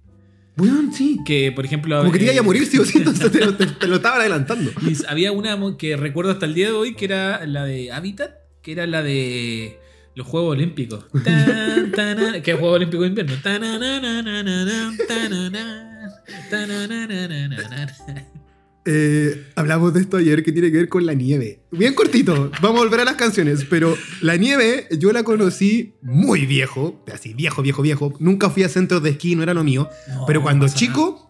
Sí. 0.93 1.17
Que, 1.25 1.51
por 1.51 1.65
ejemplo. 1.65 1.99
Como 1.99 2.11
que 2.11 2.19
te 2.19 2.29
eh, 2.29 2.33
iba 2.33 2.41
a 2.41 2.43
morir, 2.43 2.65
sí 2.65 2.77
o 2.77 2.85
sí, 2.85 2.97
entonces 2.99 3.31
te, 3.31 3.39
te- 3.53 3.65
te 3.67 3.87
lo 3.87 3.95
estaban 3.97 4.21
adelantando. 4.21 4.71
Y 4.81 4.93
había 5.07 5.31
una 5.31 5.57
que 5.77 5.95
recuerdo 5.97 6.31
hasta 6.31 6.45
el 6.45 6.53
día 6.53 6.67
de 6.67 6.73
hoy 6.73 6.95
que 6.95 7.05
era 7.05 7.45
la 7.45 7.65
de 7.65 7.91
Habitat, 7.91 8.31
que 8.61 8.71
era 8.73 8.85
la 8.87 9.01
de 9.03 9.79
los 10.15 10.27
Juegos 10.27 10.51
Olímpicos. 10.53 11.05
Tan, 11.23 11.91
tana- 11.91 12.41
que 12.41 12.51
es 12.51 12.57
Juegos 12.59 12.75
Olímpicos 12.77 13.03
de 13.03 13.07
invierno. 13.21 13.35
Eh, 18.91 19.45
hablamos 19.55 19.93
de 19.93 20.01
esto 20.01 20.17
ayer 20.17 20.41
que 20.43 20.51
tiene 20.51 20.71
que 20.71 20.77
ver 20.77 20.89
con 20.89 21.05
la 21.05 21.13
nieve. 21.13 21.59
Bien 21.71 21.93
cortito, 21.93 22.49
vamos 22.61 22.81
a 22.81 22.83
volver 22.85 23.01
a 23.01 23.05
las 23.05 23.15
canciones, 23.15 23.63
pero 23.69 23.95
la 24.21 24.35
nieve 24.35 24.87
yo 24.97 25.11
la 25.11 25.21
conocí 25.23 25.93
muy 26.01 26.47
viejo, 26.47 27.03
así 27.13 27.33
viejo, 27.35 27.61
viejo, 27.61 27.83
viejo. 27.83 28.13
Nunca 28.19 28.49
fui 28.49 28.63
a 28.63 28.69
centros 28.69 29.03
de 29.03 29.11
esquí, 29.11 29.35
no 29.35 29.43
era 29.43 29.53
lo 29.53 29.63
mío. 29.63 29.87
No, 30.07 30.25
pero 30.25 30.41
cuando 30.41 30.67
chico 30.67 31.27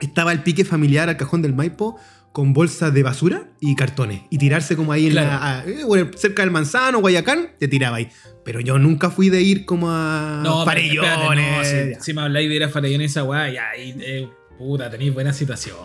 estaba 0.00 0.30
el 0.32 0.42
pique 0.44 0.64
familiar 0.64 1.08
al 1.08 1.16
cajón 1.16 1.42
del 1.42 1.54
Maipo 1.54 1.96
con 2.32 2.52
bolsas 2.54 2.94
de 2.94 3.02
basura 3.02 3.50
y 3.60 3.74
cartones 3.76 4.22
y 4.30 4.38
tirarse 4.38 4.74
como 4.76 4.92
ahí 4.92 5.06
en 5.06 5.12
Claro. 5.12 5.28
la, 5.28 5.58
a- 5.58 5.64
eh, 5.66 6.10
cerca 6.16 6.42
del 6.42 6.50
Manzano, 6.50 7.00
Guayacán, 7.00 7.50
te 7.58 7.68
tiraba 7.68 7.96
ahí. 7.98 8.08
Pero 8.44 8.60
yo 8.60 8.78
nunca 8.78 9.10
fui 9.10 9.28
de 9.28 9.42
ir 9.42 9.64
como 9.66 9.90
a 9.90 10.40
nada. 10.40 10.42
No, 10.42 10.64
pero 10.64 10.80
espérate, 10.80 11.08
no, 11.20 11.26
farellones. 11.26 11.98
si, 11.98 12.04
si 12.04 12.14
me 12.14 12.22
habláis 12.22 12.48
de 12.48 12.54
ir 12.56 12.64
a 12.64 12.68
farellones 12.70 13.10
esa 13.10 13.22
ya, 13.52 13.68
ahí, 13.70 13.94
eh, 14.00 14.28
puta, 14.58 14.90
tenéis 14.90 15.12
buena 15.14 15.32
situación. 15.32 15.76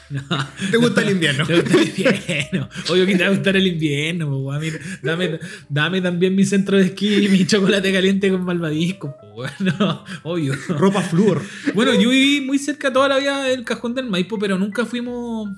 No. 0.10 0.22
¿Te 0.70 0.76
gusta 0.76 1.02
el 1.02 1.10
invierno? 1.10 1.46
Te 1.46 1.60
gusta 1.60 1.78
el 1.80 1.86
invierno. 1.88 2.68
Obvio 2.88 3.06
que 3.06 3.16
te 3.16 3.22
va 3.22 3.28
a 3.28 3.32
gustar 3.32 3.56
el 3.56 3.66
invierno, 3.66 4.28
po, 4.28 4.52
Dame, 5.02 5.38
dame 5.68 6.00
también 6.00 6.34
mi 6.34 6.44
centro 6.44 6.76
de 6.76 6.86
esquí 6.86 7.26
y 7.26 7.28
mi 7.28 7.46
chocolate 7.46 7.92
caliente 7.92 8.28
con 8.30 8.44
malvadisco, 8.44 9.16
po, 9.16 9.26
weón. 9.34 9.52
No, 9.78 10.04
obvio. 10.24 10.54
Ropa 10.68 11.00
flúor. 11.02 11.42
Bueno, 11.74 11.94
yo 11.94 12.10
viví 12.10 12.40
muy 12.44 12.58
cerca 12.58 12.92
toda 12.92 13.08
la 13.08 13.18
vida 13.18 13.44
del 13.44 13.64
cajón 13.64 13.94
del 13.94 14.06
Maipo, 14.06 14.38
pero 14.38 14.58
nunca 14.58 14.84
fuimos. 14.84 15.48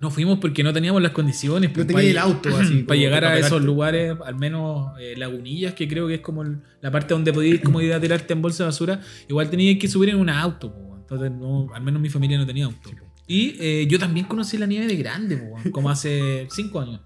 No 0.00 0.12
fuimos 0.12 0.38
porque 0.38 0.62
no 0.62 0.72
teníamos 0.72 1.02
las 1.02 1.10
condiciones. 1.10 1.76
No 1.76 1.84
tenía 1.84 2.10
el 2.10 2.18
auto 2.18 2.56
así. 2.56 2.84
Para 2.84 3.00
llegar 3.00 3.24
a 3.24 3.38
esos 3.38 3.62
lugares, 3.62 4.16
al 4.24 4.36
menos 4.36 4.92
eh, 5.00 5.14
Lagunillas, 5.16 5.74
que 5.74 5.88
creo 5.88 6.06
que 6.06 6.14
es 6.14 6.20
como 6.20 6.44
la 6.80 6.90
parte 6.92 7.14
donde 7.14 7.32
podías 7.32 7.60
como 7.60 7.80
ir 7.82 7.92
a 7.92 8.00
tirarte 8.00 8.32
en 8.34 8.42
bolsa 8.42 8.62
de 8.62 8.68
basura, 8.68 9.00
igual 9.28 9.50
tenías 9.50 9.78
que 9.80 9.88
subir 9.88 10.10
en 10.10 10.16
un 10.16 10.30
auto. 10.30 10.72
po. 10.72 10.87
Entonces, 11.10 11.30
no, 11.32 11.68
al 11.72 11.82
menos 11.82 12.02
mi 12.02 12.10
familia 12.10 12.36
no 12.36 12.46
tenía 12.46 12.66
auto. 12.66 12.90
Y 13.26 13.56
eh, 13.60 13.86
yo 13.88 13.98
también 13.98 14.26
conocí 14.26 14.58
la 14.58 14.66
nieve 14.66 14.86
de 14.86 14.96
grande, 14.96 15.52
como 15.72 15.88
hace 15.88 16.46
cinco 16.50 16.80
años. 16.80 17.00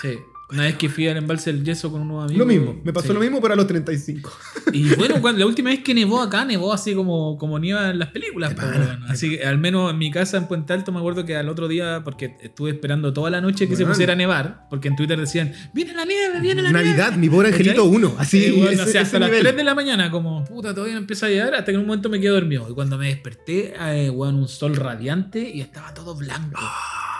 Sí. 0.00 0.18
Una 0.52 0.64
vez 0.64 0.76
que 0.76 0.88
fui 0.88 1.08
al 1.08 1.16
embalse 1.16 1.52
del 1.52 1.64
yeso 1.64 1.90
con 1.90 2.02
unos 2.02 2.24
amigos. 2.24 2.38
Lo 2.38 2.46
mismo, 2.46 2.80
me 2.84 2.92
pasó 2.92 3.08
sí. 3.08 3.14
lo 3.14 3.20
mismo, 3.20 3.40
pero 3.40 3.54
a 3.54 3.56
los 3.56 3.66
35. 3.66 4.32
Y 4.72 4.94
bueno, 4.94 5.20
cuando, 5.20 5.40
la 5.40 5.46
última 5.46 5.70
vez 5.70 5.80
que 5.80 5.94
nevó 5.94 6.20
acá, 6.20 6.44
nevó 6.44 6.72
así 6.72 6.94
como, 6.94 7.38
como 7.38 7.58
nieva 7.58 7.90
en 7.90 7.98
las 7.98 8.10
películas. 8.10 8.54
Weón. 8.56 9.04
Así 9.08 9.30
que 9.36 9.44
al 9.44 9.58
menos 9.58 9.90
en 9.90 9.98
mi 9.98 10.10
casa 10.10 10.36
en 10.36 10.46
Puente 10.46 10.72
Alto 10.72 10.92
me 10.92 10.98
acuerdo 10.98 11.24
que 11.24 11.36
al 11.36 11.48
otro 11.48 11.68
día, 11.68 12.02
porque 12.04 12.36
estuve 12.42 12.70
esperando 12.70 13.12
toda 13.12 13.30
la 13.30 13.40
noche 13.40 13.68
que 13.68 13.76
se 13.76 13.86
pusiera 13.86 14.12
a 14.12 14.16
nevar, 14.16 14.66
porque 14.70 14.88
en 14.88 14.96
Twitter 14.96 15.18
decían, 15.18 15.52
viene 15.72 15.94
la 15.94 16.04
nieve, 16.04 16.40
viene 16.40 16.62
la 16.62 16.70
nieve. 16.70 16.88
Navidad, 16.88 17.16
mi 17.16 17.28
pobre 17.28 17.48
angelito 17.48 17.84
¿Cachai? 17.84 17.96
1. 17.96 18.14
Así, 18.18 18.44
ese- 18.70 18.98
hasta 18.98 19.18
las 19.18 19.28
nivel. 19.28 19.42
3 19.42 19.56
de 19.56 19.64
la 19.64 19.74
mañana, 19.74 20.10
como 20.10 20.44
puta, 20.44 20.74
todavía 20.74 20.94
no 20.94 21.00
empieza 21.00 21.26
a 21.26 21.28
llegar, 21.28 21.54
hasta 21.54 21.66
que 21.66 21.72
en 21.72 21.80
un 21.80 21.86
momento 21.86 22.08
me 22.08 22.20
quedé 22.20 22.30
dormido. 22.30 22.68
Y 22.70 22.74
cuando 22.74 22.98
me 22.98 23.08
desperté, 23.08 23.74
eh, 23.78 24.10
un 24.10 24.48
sol 24.48 24.76
radiante 24.76 25.40
y 25.40 25.60
estaba 25.60 25.92
todo 25.94 26.14
blanco. 26.14 26.60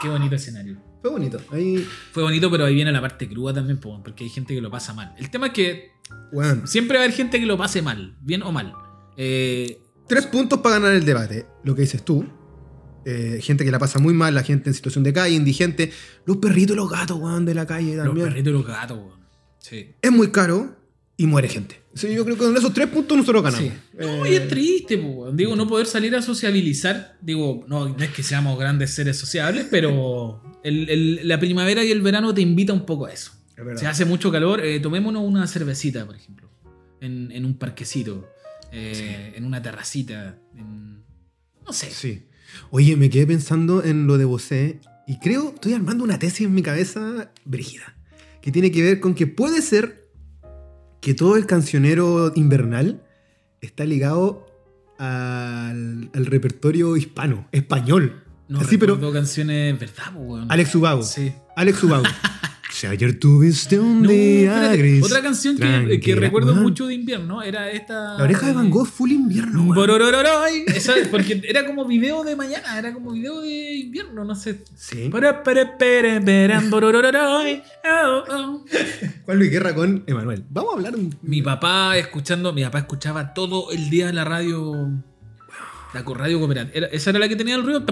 Qué 0.00 0.08
bonito 0.08 0.34
escenario. 0.34 0.91
Fue 1.02 1.10
bonito. 1.10 1.40
Ahí, 1.50 1.86
Fue 2.12 2.22
bonito, 2.22 2.50
pero 2.50 2.64
ahí 2.64 2.74
viene 2.74 2.92
la 2.92 3.00
parte 3.00 3.28
cruda 3.28 3.52
también, 3.52 3.78
po, 3.78 4.00
porque 4.02 4.24
hay 4.24 4.30
gente 4.30 4.54
que 4.54 4.60
lo 4.60 4.70
pasa 4.70 4.94
mal. 4.94 5.14
El 5.18 5.28
tema 5.30 5.48
es 5.48 5.52
que 5.52 5.90
weón, 6.32 6.66
siempre 6.66 6.96
va 6.96 7.02
a 7.02 7.04
haber 7.06 7.16
gente 7.16 7.38
que 7.40 7.46
lo 7.46 7.58
pase 7.58 7.82
mal, 7.82 8.16
bien 8.20 8.42
o 8.42 8.52
mal. 8.52 8.72
Eh, 9.16 9.78
Tres 10.08 10.26
puntos 10.26 10.60
para 10.60 10.76
ganar 10.76 10.94
el 10.94 11.04
debate. 11.04 11.46
Lo 11.64 11.74
que 11.74 11.82
dices 11.82 12.04
tú. 12.04 12.24
eh, 13.04 13.40
gente 13.42 13.64
que 13.64 13.70
la 13.72 13.78
pasa 13.80 13.98
muy 13.98 14.14
mal, 14.14 14.32
la 14.34 14.42
gente 14.44 14.70
en 14.70 14.74
situación 14.74 15.02
de 15.04 15.12
calle, 15.12 15.34
indigente. 15.34 15.90
Los 16.24 16.36
perritos 16.36 16.74
y 16.74 16.76
los 16.76 16.88
gatos, 16.90 17.18
weón, 17.18 17.44
de 17.44 17.54
la 17.54 17.66
calle 17.66 17.96
los 17.96 18.04
también. 18.06 18.28
perritos 18.28 18.50
y 18.50 18.52
los 18.54 18.66
gatos, 18.66 18.96
weón. 18.98 19.20
Sí. 19.58 19.94
Es 20.00 20.12
muy 20.12 20.30
caro 20.30 20.76
y 21.16 21.26
muere 21.26 21.48
gente. 21.48 21.81
Sí, 21.94 22.12
yo 22.14 22.24
creo 22.24 22.36
que 22.36 22.44
con 22.44 22.56
esos 22.56 22.72
tres 22.72 22.88
puntos 22.88 23.16
nosotros 23.18 23.42
ganamos. 23.42 23.66
Sí. 23.68 23.72
No, 23.98 24.24
Eh, 24.24 24.32
y 24.32 24.34
es 24.36 24.48
triste, 24.48 24.96
po. 24.98 25.30
Digo, 25.32 25.54
no 25.56 25.68
poder 25.68 25.86
salir 25.86 26.14
a 26.16 26.22
sociabilizar. 26.22 27.16
Digo, 27.20 27.64
no, 27.68 27.88
no 27.88 28.02
es 28.02 28.10
que 28.10 28.22
seamos 28.22 28.58
grandes 28.58 28.94
seres 28.94 29.18
sociables, 29.18 29.66
pero 29.70 30.42
el- 30.64 30.88
el- 30.88 31.28
la 31.28 31.38
primavera 31.38 31.84
y 31.84 31.90
el 31.90 32.00
verano 32.00 32.32
te 32.32 32.40
invita 32.40 32.72
un 32.72 32.86
poco 32.86 33.06
a 33.06 33.12
eso. 33.12 33.32
es. 33.74 33.80
Si 33.80 33.86
hace 33.86 34.04
mucho 34.06 34.32
calor, 34.32 34.64
eh, 34.64 34.80
tomémonos 34.80 35.22
una 35.22 35.46
cervecita, 35.46 36.04
por 36.06 36.16
ejemplo. 36.16 36.48
En, 37.00 37.30
en 37.32 37.44
un 37.44 37.54
parquecito. 37.58 38.28
eh, 38.72 39.34
En 39.36 39.44
una 39.44 39.60
terracita. 39.60 40.38
en- 40.56 41.02
no 41.66 41.72
sé. 41.74 41.90
Sí. 41.90 42.22
Oye, 42.70 42.96
me 42.96 43.10
quedé 43.10 43.26
pensando 43.26 43.84
en 43.84 44.06
lo 44.06 44.16
de 44.18 44.24
Bosé 44.24 44.80
y 45.06 45.18
creo, 45.18 45.50
estoy 45.54 45.74
armando 45.74 46.04
una 46.04 46.18
tesis 46.18 46.46
en 46.46 46.54
mi 46.54 46.62
cabeza 46.62 47.30
brígida, 47.44 47.94
que 48.40 48.50
tiene 48.50 48.70
que 48.70 48.82
ver 48.82 48.98
con 49.00 49.14
que 49.14 49.26
puede 49.26 49.60
ser 49.62 50.01
que 51.02 51.14
todo 51.14 51.36
el 51.36 51.46
cancionero 51.46 52.32
invernal 52.36 53.02
está 53.60 53.84
ligado 53.84 54.46
al, 54.98 56.10
al 56.14 56.26
repertorio 56.26 56.96
hispano, 56.96 57.48
español. 57.50 58.22
No 58.48 58.60
Así, 58.60 58.78
pero 58.78 59.12
canciones, 59.12 59.78
¿verdad, 59.78 60.14
weón? 60.14 60.46
Alex 60.50 60.74
Ubago. 60.76 61.02
Sí. 61.02 61.32
Alex 61.56 61.82
Ubago. 61.82 62.04
si 62.82 62.88
ayer 62.88 63.16
tuviste 63.16 63.78
un 63.78 64.02
No, 64.02 64.08
día 64.08 64.54
espérate, 64.54 64.76
gris. 64.76 65.04
Otra 65.04 65.22
canción 65.22 65.56
que, 65.56 66.16
recuerdo 66.16 66.52
mucho 66.56 66.88
de 66.88 66.94
invierno 66.94 67.40
era 67.40 67.70
esta. 67.70 68.16
La 68.18 68.24
oreja 68.24 68.48
de 68.48 68.54
Van 68.54 68.70
Gogh, 68.70 68.88
full 68.88 69.12
invierno. 69.12 69.72
Esa, 70.66 70.94
porque 71.12 71.40
era 71.48 71.64
como 71.64 71.84
video 71.84 72.24
de 72.24 72.34
mañana, 72.34 72.76
era 72.76 72.92
como 72.92 73.12
video 73.12 73.40
de 73.40 73.76
invierno, 73.76 74.24
no 74.24 74.34
sé. 74.34 74.64
Sí. 74.74 75.08
Oh, 77.84 78.24
oh. 78.28 78.64
Juan 79.26 79.38
Luis 79.38 79.50
Guerra 79.52 79.76
con 79.76 80.02
Emanuel. 80.08 80.44
Vamos 80.50 80.72
a 80.72 80.76
hablar 80.78 80.96
un. 80.96 81.14
Mi 81.22 81.40
papá 81.40 81.96
escuchando, 81.98 82.52
mi 82.52 82.64
papá 82.64 82.80
escuchaba 82.80 83.32
todo 83.32 83.70
el 83.70 83.90
día 83.90 84.12
la 84.12 84.24
radio. 84.24 84.90
La 85.94 86.00
radio 86.02 86.38
cooperativa. 86.38 86.74
Era- 86.74 86.86
esa 86.86 87.10
era 87.10 87.18
la 87.18 87.28
que 87.28 87.36
tenía 87.36 87.54
el 87.54 87.62
ruido. 87.62 87.84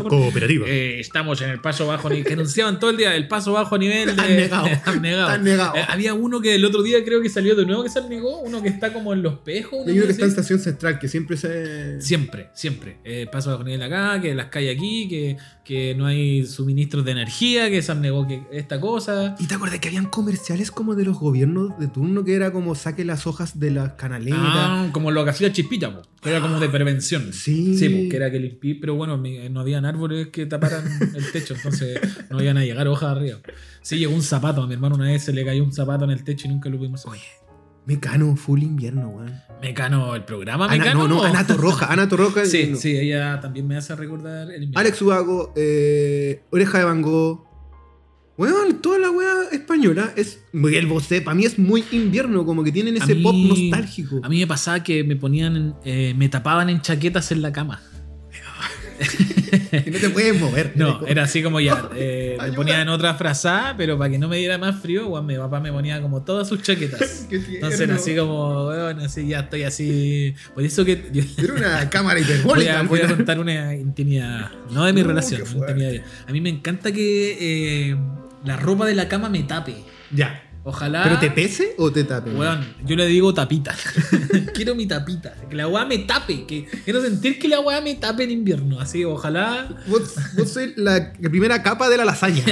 Cooperativa. 0.00 0.66
Eh, 0.66 1.00
estamos 1.00 1.40
en 1.42 1.50
el 1.50 1.60
paso 1.60 1.86
bajo 1.86 2.08
nivel. 2.08 2.24
Que 2.24 2.34
anunciaban 2.34 2.78
todo 2.78 2.90
el 2.90 2.96
día 2.96 3.14
el 3.14 3.28
paso 3.28 3.52
bajo 3.52 3.76
nivel. 3.78 4.16
De, 4.16 4.22
Abnegado. 4.22 4.64
de 4.64 4.80
abnegado. 4.84 5.28
Abnegado. 5.28 5.76
Eh, 5.76 5.84
había 5.88 6.14
uno 6.14 6.40
que 6.40 6.54
el 6.54 6.64
otro 6.64 6.82
día 6.82 7.04
creo 7.04 7.20
que 7.20 7.28
salió 7.28 7.54
de 7.54 7.66
nuevo 7.66 7.82
que 7.82 7.90
se 7.90 7.98
abnegó. 7.98 8.38
Uno 8.40 8.62
que 8.62 8.68
está 8.68 8.92
como 8.92 9.12
en 9.12 9.22
los 9.22 9.38
pejos. 9.40 9.86
Hay 9.86 9.98
uno 9.98 10.06
que 10.06 10.12
está 10.12 10.24
en 10.24 10.30
estación 10.30 10.58
central, 10.58 10.98
que 10.98 11.08
siempre 11.08 11.36
se. 11.36 12.00
Siempre, 12.00 12.48
siempre. 12.54 12.98
Eh, 13.04 13.26
paso 13.30 13.50
bajo 13.50 13.64
nivel 13.64 13.82
acá, 13.82 14.20
que 14.20 14.34
las 14.34 14.46
calles 14.46 14.76
aquí, 14.76 15.08
que, 15.08 15.36
que 15.64 15.94
no 15.94 16.06
hay 16.06 16.46
suministros 16.46 17.04
de 17.04 17.12
energía, 17.12 17.70
que 17.70 17.82
se 17.82 17.92
abnegó 17.92 18.26
que 18.26 18.42
esta 18.52 18.80
cosa. 18.80 19.36
¿Y 19.38 19.46
te 19.46 19.54
acuerdas 19.54 19.80
que 19.80 19.88
habían 19.88 20.06
comerciales 20.06 20.70
como 20.70 20.94
de 20.94 21.04
los 21.04 21.18
gobiernos 21.18 21.78
de 21.78 21.88
turno 21.88 22.24
que 22.24 22.34
era 22.34 22.52
como 22.52 22.74
saque 22.74 23.04
las 23.04 23.26
hojas 23.26 23.58
de 23.58 23.70
las 23.70 23.92
canaletas? 23.92 24.38
Ah, 24.42 24.88
como 24.92 25.10
lo 25.10 25.24
que 25.24 25.30
hacía 25.30 25.52
Chispita, 25.52 25.94
po, 25.94 26.02
que 26.22 26.30
era 26.30 26.40
como 26.40 26.60
de 26.60 26.68
prevención. 26.68 27.32
Sí. 27.32 27.76
Sí, 27.76 27.88
po, 27.88 28.08
que 28.10 28.16
era 28.16 28.30
que 28.30 28.38
limpié, 28.38 28.76
pero 28.80 28.94
bueno, 28.94 29.18
mi- 29.18 29.48
no 29.48 29.60
habían 29.60 29.84
árboles 29.84 30.28
que 30.28 30.46
taparan 30.46 30.84
el 31.14 31.32
techo, 31.32 31.54
entonces 31.54 31.98
no 32.30 32.40
iban 32.42 32.56
a 32.58 32.64
llegar 32.64 32.86
hojas 32.88 33.16
arriba. 33.16 33.38
Sí, 33.82 33.98
llegó 33.98 34.14
un 34.14 34.22
zapato, 34.22 34.62
a 34.62 34.66
mi 34.66 34.74
hermano 34.74 34.94
una 34.94 35.06
vez 35.06 35.24
se 35.24 35.32
le 35.32 35.44
cayó 35.44 35.64
un 35.64 35.72
zapato 35.72 36.04
en 36.04 36.10
el 36.12 36.22
techo 36.24 36.46
y 36.46 36.50
nunca 36.50 36.68
lo 36.70 36.78
pudimos 36.78 37.02
sacar. 37.02 37.18
Oye, 37.18 37.24
Mecano, 37.84 38.36
full 38.36 38.62
invierno, 38.62 39.08
weón. 39.08 39.32
Mecano, 39.60 40.14
el 40.14 40.24
programa 40.24 40.66
Ana- 40.66 40.76
Mecano. 40.76 41.08
no, 41.08 41.16
no, 41.16 41.22
Anato 41.24 41.56
Roja, 41.56 41.86
Anato 41.92 42.16
Roja. 42.16 42.44
Sí, 42.46 42.76
sí, 42.76 42.96
ella 42.96 43.40
también 43.40 43.66
me 43.66 43.76
hace 43.76 43.96
recordar 43.96 44.42
el 44.52 44.62
invierno. 44.62 44.78
Alex 44.78 45.02
Ubago, 45.02 45.52
eh, 45.56 46.42
Oreja 46.50 46.78
de 46.78 46.84
Van 46.84 47.02
Gogh. 47.02 47.48
Weón, 48.42 48.82
toda 48.82 48.98
la 48.98 49.10
weá 49.10 49.32
española 49.52 50.12
es. 50.16 50.40
Miguel 50.52 50.86
Bosé, 50.86 51.20
para 51.22 51.34
mí 51.36 51.44
es 51.44 51.58
muy 51.58 51.84
invierno, 51.92 52.44
como 52.44 52.64
que 52.64 52.72
tienen 52.72 53.00
A 53.00 53.04
ese 53.04 53.14
mí- 53.14 53.22
pop 53.22 53.34
nostálgico. 53.36 54.20
A 54.22 54.28
mí 54.28 54.40
me 54.40 54.46
pasaba 54.48 54.82
que 54.82 55.04
me 55.04 55.14
ponían, 55.16 55.76
eh, 55.84 56.12
me 56.16 56.28
tapaban 56.28 56.68
en 56.68 56.80
chaquetas 56.80 57.30
en 57.30 57.40
la 57.42 57.52
cama. 57.52 57.80
Que 59.70 59.90
no 59.90 59.98
te 59.98 60.08
puedes 60.10 60.38
mover. 60.40 60.72
No, 60.76 61.06
era 61.06 61.24
así 61.24 61.42
como 61.42 61.60
ya. 61.60 61.90
eh, 61.96 62.36
me 62.38 62.44
Ayuda. 62.44 62.56
ponía 62.56 62.80
en 62.82 62.88
otra 62.88 63.14
frazada, 63.14 63.76
pero 63.76 63.98
para 63.98 64.10
que 64.10 64.18
no 64.18 64.26
me 64.28 64.38
diera 64.38 64.56
más 64.56 64.80
frío, 64.80 65.08
weón, 65.08 65.26
mi 65.26 65.36
papá 65.36 65.60
me 65.60 65.70
ponía 65.70 66.00
como 66.00 66.22
todas 66.22 66.48
sus 66.48 66.62
chaquetas. 66.62 67.26
Entonces 67.30 67.80
era 67.80 67.96
así 67.96 68.16
como, 68.16 68.68
weón, 68.68 69.00
así 69.00 69.26
ya 69.28 69.40
estoy 69.40 69.64
así. 69.64 70.34
Por 70.54 70.64
eso 70.64 70.84
que 70.86 71.10
yo 71.12 71.22
Era 71.36 71.52
una 71.54 71.90
cámara 71.90 72.20
voy 72.20 72.22
hiperbólica. 72.30 72.76
a, 72.76 72.80
al 72.80 72.88
voy 72.88 73.00
a 73.00 73.08
contar 73.08 73.38
una 73.40 73.74
intimidad. 73.74 74.50
No 74.70 74.84
de 74.86 74.92
mi 74.94 75.02
No, 75.02 75.08
relación, 75.08 75.42
una 75.54 75.70
intimidad. 75.70 76.04
A 76.26 76.32
mí 76.32 76.40
me 76.40 76.48
encanta 76.50 76.90
que 76.92 77.36
eh, 77.90 77.96
la 78.44 78.56
ropa 78.56 78.86
de 78.86 78.94
la 78.94 79.08
cama 79.08 79.28
me 79.28 79.42
tape. 79.42 79.84
Ya. 80.10 80.42
Ojalá. 80.64 81.02
¿Pero 81.02 81.18
te 81.18 81.30
pese 81.30 81.74
o 81.76 81.90
te 81.90 82.04
tape? 82.04 82.30
Weón, 82.30 82.64
yo 82.84 82.94
le 82.94 83.06
digo 83.06 83.34
tapita. 83.34 83.74
quiero 84.54 84.74
mi 84.76 84.86
tapita. 84.86 85.34
Que 85.50 85.56
la 85.56 85.66
weá 85.66 85.84
me 85.84 85.98
tape. 85.98 86.46
Que 86.46 86.66
quiero 86.84 87.02
sentir 87.02 87.38
que 87.38 87.48
la 87.48 87.60
weá 87.60 87.80
me 87.80 87.96
tape 87.96 88.24
en 88.24 88.30
invierno. 88.30 88.80
Así, 88.80 89.04
ojalá. 89.04 89.68
Vos, 89.88 90.14
vos 90.36 90.48
sois 90.48 90.72
la, 90.76 91.12
primera 91.14 91.62
capa 91.62 91.88
de 91.88 91.96
la 91.96 92.04
lasaña. 92.04 92.44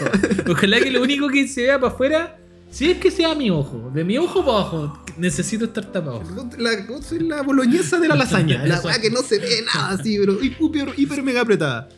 Ojalá 0.48 0.80
que 0.80 0.90
lo 0.90 1.02
único 1.02 1.28
que 1.28 1.46
se 1.46 1.64
vea 1.64 1.78
para 1.78 1.92
afuera, 1.92 2.38
si 2.70 2.90
es 2.90 2.98
que 2.98 3.10
sea 3.10 3.34
mi 3.34 3.50
ojo. 3.50 3.90
De 3.94 4.02
mi 4.02 4.16
ojo 4.16 4.42
para 4.42 4.58
abajo, 4.58 5.04
necesito 5.18 5.66
estar 5.66 5.84
tapado. 5.92 6.22
La, 6.56 6.70
vos 6.88 7.04
sois 7.04 7.20
la 7.20 7.42
boloñesa 7.42 7.98
de 7.98 8.08
la 8.08 8.14
lasaña. 8.22 8.64
La 8.64 8.80
weá 8.80 8.98
que 8.98 9.10
no 9.10 9.20
se 9.20 9.38
ve 9.38 9.62
nada 9.74 9.90
así, 9.90 10.18
pero 10.18 10.42
hiper, 10.42 10.94
hiper 10.96 11.22
mega 11.22 11.42
apretada. 11.42 11.90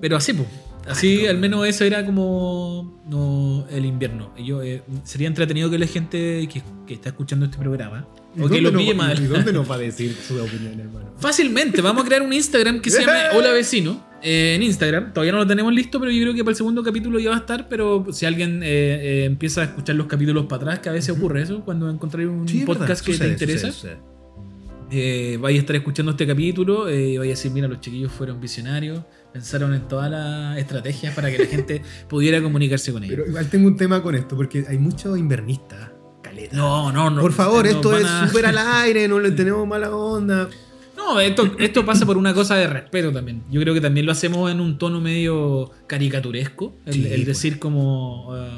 Pero 0.00 0.16
así, 0.16 0.32
pues. 0.32 0.48
Así, 0.88 1.26
al 1.26 1.38
menos 1.38 1.66
eso 1.66 1.84
era 1.84 2.04
como 2.04 3.00
no, 3.06 3.66
el 3.70 3.84
invierno. 3.84 4.32
Yo, 4.38 4.62
eh, 4.62 4.82
sería 5.04 5.28
entretenido 5.28 5.70
que 5.70 5.78
la 5.78 5.86
gente 5.86 6.48
que, 6.52 6.62
que 6.86 6.94
está 6.94 7.10
escuchando 7.10 7.46
este 7.46 7.58
programa, 7.58 8.06
¿Y 8.36 8.42
o 8.42 8.48
que 8.48 8.60
lo 8.60 8.72
pille 8.72 8.92
va- 8.92 9.04
mal, 9.08 9.22
¿Y 9.22 9.26
dónde 9.26 9.52
nos 9.54 9.70
va 9.70 9.74
a 9.76 9.78
decir 9.78 10.14
su 10.14 10.40
opinión, 10.40 10.78
hermano? 10.80 11.12
Fácilmente, 11.18 11.80
vamos 11.80 12.04
a 12.04 12.06
crear 12.06 12.22
un 12.22 12.32
Instagram 12.32 12.80
que 12.80 12.90
se 12.90 13.00
llame 13.04 13.20
Hola 13.36 13.52
Vecino. 13.52 14.04
eh, 14.22 14.54
en 14.56 14.62
Instagram, 14.62 15.12
todavía 15.12 15.32
no 15.32 15.38
lo 15.38 15.46
tenemos 15.46 15.72
listo, 15.72 15.98
pero 16.00 16.10
yo 16.12 16.20
creo 16.22 16.34
que 16.34 16.42
para 16.44 16.50
el 16.52 16.56
segundo 16.56 16.82
capítulo 16.82 17.18
ya 17.18 17.30
va 17.30 17.36
a 17.36 17.40
estar. 17.40 17.68
Pero 17.68 18.06
si 18.12 18.26
alguien 18.26 18.60
eh, 18.64 19.24
empieza 19.24 19.62
a 19.62 19.64
escuchar 19.64 19.96
los 19.96 20.06
capítulos 20.06 20.46
para 20.46 20.62
atrás, 20.62 20.78
que 20.80 20.88
a 20.88 20.92
veces 20.92 21.16
ocurre 21.16 21.42
eso, 21.42 21.64
cuando 21.64 21.90
encontráis 21.90 22.28
un 22.28 22.46
Sí, 22.48 22.64
podcast 22.64 23.04
que 23.04 23.12
sucede, 23.12 23.28
te 23.28 23.32
interesa, 23.34 23.72
sucede, 23.72 23.96
sucede. 23.96 25.32
eh, 25.34 25.36
vais 25.40 25.56
a 25.56 25.60
estar 25.60 25.76
escuchando 25.76 26.12
este 26.12 26.26
capítulo 26.26 26.88
eh, 26.88 27.10
y 27.10 27.18
vais 27.18 27.28
a 27.28 27.30
decir: 27.30 27.50
Mira, 27.52 27.68
los 27.68 27.80
chiquillos 27.80 28.10
fueron 28.12 28.40
visionarios, 28.40 29.00
pensaron 29.38 29.74
en 29.74 29.88
todas 29.88 30.10
las 30.10 30.58
estrategias 30.58 31.14
para 31.14 31.30
que 31.30 31.38
la 31.38 31.46
gente 31.46 31.82
pudiera 32.08 32.42
comunicarse 32.42 32.92
con 32.92 33.02
ellos. 33.04 33.16
Pero 33.16 33.28
igual 33.28 33.48
tengo 33.48 33.66
un 33.68 33.76
tema 33.76 34.02
con 34.02 34.14
esto, 34.14 34.36
porque 34.36 34.64
hay 34.68 34.78
muchos 34.78 35.18
invernistas. 35.18 35.90
Caleta. 36.22 36.56
no, 36.56 36.92
no, 36.92 37.10
no. 37.10 37.20
Por 37.22 37.32
favor, 37.32 37.64
no 37.64 37.70
esto 37.70 37.96
es 37.96 38.04
a- 38.04 38.26
súper 38.26 38.46
al 38.46 38.58
aire, 38.58 39.06
no 39.08 39.18
le 39.20 39.30
tenemos 39.32 39.66
mala 39.66 39.94
onda. 39.94 40.48
No, 40.96 41.20
esto, 41.20 41.52
esto 41.58 41.86
pasa 41.86 42.04
por 42.04 42.16
una 42.18 42.34
cosa 42.34 42.56
de 42.56 42.66
respeto 42.66 43.12
también. 43.12 43.44
Yo 43.50 43.60
creo 43.60 43.72
que 43.72 43.80
también 43.80 44.04
lo 44.04 44.12
hacemos 44.12 44.50
en 44.50 44.60
un 44.60 44.76
tono 44.78 45.00
medio 45.00 45.70
caricaturesco. 45.86 46.74
El, 46.84 46.92
Sí, 46.94 47.04
el 47.06 47.10
pues. 47.14 47.26
decir 47.26 47.58
como. 47.60 48.36
eh, 48.36 48.50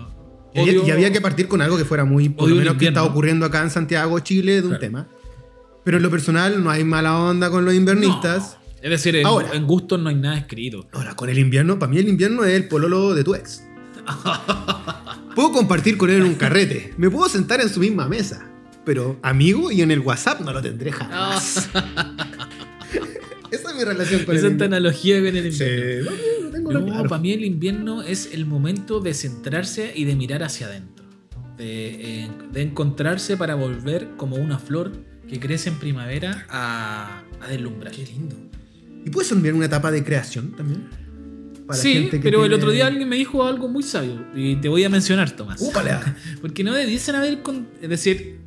Y 0.54 0.60
había, 0.60 0.72
odio- 0.72 0.86
y 0.88 0.90
había 0.90 1.12
que 1.12 1.20
partir 1.20 1.46
con 1.48 1.60
algo 1.60 1.76
que 1.76 1.84
fuera 1.84 2.04
muy, 2.06 2.30
por 2.30 2.48
lo 2.48 2.56
menos 2.56 2.74
que 2.76 2.88
está 2.88 3.04
ocurriendo 3.04 3.44
acá 3.46 3.62
en 3.62 3.70
Santiago, 3.70 4.18
Chile, 4.20 4.54
de 4.54 4.62
un 4.62 4.68
Claro. 4.68 4.80
tema. 4.80 5.08
Pero 5.84 5.98
en 5.98 6.02
lo 6.02 6.10
personal 6.10 6.62
no 6.64 6.70
hay 6.70 6.82
mala 6.82 7.18
onda 7.18 7.50
con 7.50 7.64
los 7.64 7.74
invernistas. 7.74 8.54
No. 8.54 8.59
Es 8.82 8.90
decir, 8.90 9.16
en, 9.16 9.26
Ahora. 9.26 9.50
en 9.52 9.66
gustos 9.66 10.00
no 10.00 10.08
hay 10.08 10.14
nada 10.14 10.38
escrito. 10.38 10.86
Ahora, 10.92 11.14
con 11.14 11.28
el 11.28 11.38
invierno, 11.38 11.78
para 11.78 11.90
mí 11.90 11.98
el 11.98 12.08
invierno 12.08 12.44
es 12.44 12.54
el 12.54 12.68
pololo 12.68 13.14
de 13.14 13.24
tu 13.24 13.34
ex. 13.34 13.62
Puedo 15.34 15.52
compartir 15.52 15.96
con 15.96 16.10
él 16.10 16.16
en 16.16 16.22
un 16.24 16.34
carrete. 16.34 16.94
Me 16.96 17.10
puedo 17.10 17.28
sentar 17.28 17.60
en 17.60 17.68
su 17.68 17.80
misma 17.80 18.08
mesa. 18.08 18.46
Pero 18.84 19.18
amigo 19.22 19.70
y 19.70 19.82
en 19.82 19.90
el 19.90 20.00
WhatsApp 20.00 20.40
no 20.40 20.52
lo 20.52 20.62
tendré 20.62 20.90
jamás. 20.92 21.68
Esa 23.50 23.70
es 23.70 23.76
mi 23.76 23.84
relación 23.84 24.24
con 24.24 24.36
Esa 24.36 24.46
el 24.46 24.62
analogía 24.62 25.18
con 25.18 25.36
el 25.36 25.52
Sí, 25.52 25.64
invierno. 25.64 26.10
no, 26.10 26.44
no 26.44 26.50
tengo 26.50 26.72
No, 26.72 26.78
nada 26.80 26.92
claro. 26.92 27.08
para 27.10 27.20
mí 27.20 27.32
el 27.32 27.44
invierno 27.44 28.02
es 28.02 28.30
el 28.32 28.46
momento 28.46 29.00
de 29.00 29.12
centrarse 29.12 29.92
y 29.94 30.04
de 30.04 30.16
mirar 30.16 30.42
hacia 30.42 30.66
adentro. 30.68 31.04
De, 31.56 32.22
eh, 32.24 32.28
de 32.52 32.62
encontrarse 32.62 33.36
para 33.36 33.54
volver 33.54 34.08
como 34.16 34.36
una 34.36 34.58
flor 34.58 34.92
que 35.28 35.38
crece 35.38 35.68
en 35.68 35.78
primavera 35.78 36.46
a, 36.48 37.22
a 37.40 37.48
deslumbrar. 37.48 37.92
Qué 37.92 38.06
lindo. 38.06 38.36
¿Y 39.04 39.10
puede 39.10 39.26
ser 39.26 39.36
también 39.36 39.54
una 39.56 39.66
etapa 39.66 39.90
de 39.90 40.04
creación 40.04 40.52
también? 40.52 40.88
Para 41.66 41.78
Sí, 41.80 41.92
gente 41.94 42.18
que 42.18 42.22
pero 42.24 42.44
el 42.44 42.52
otro 42.52 42.70
día 42.70 42.86
alguien 42.88 43.08
me 43.08 43.16
dijo 43.16 43.44
algo 43.46 43.68
muy 43.68 43.82
sabio 43.82 44.24
y 44.34 44.56
te 44.56 44.68
voy 44.68 44.82
a 44.84 44.88
mencionar, 44.88 45.30
Tomás. 45.30 45.60
¡Úpale! 45.60 45.92
Porque 46.40 46.64
no 46.64 46.72
debiesen 46.74 47.14
haber. 47.14 47.42
con- 47.42 47.68
Es 47.80 47.88
decir, 47.88 48.38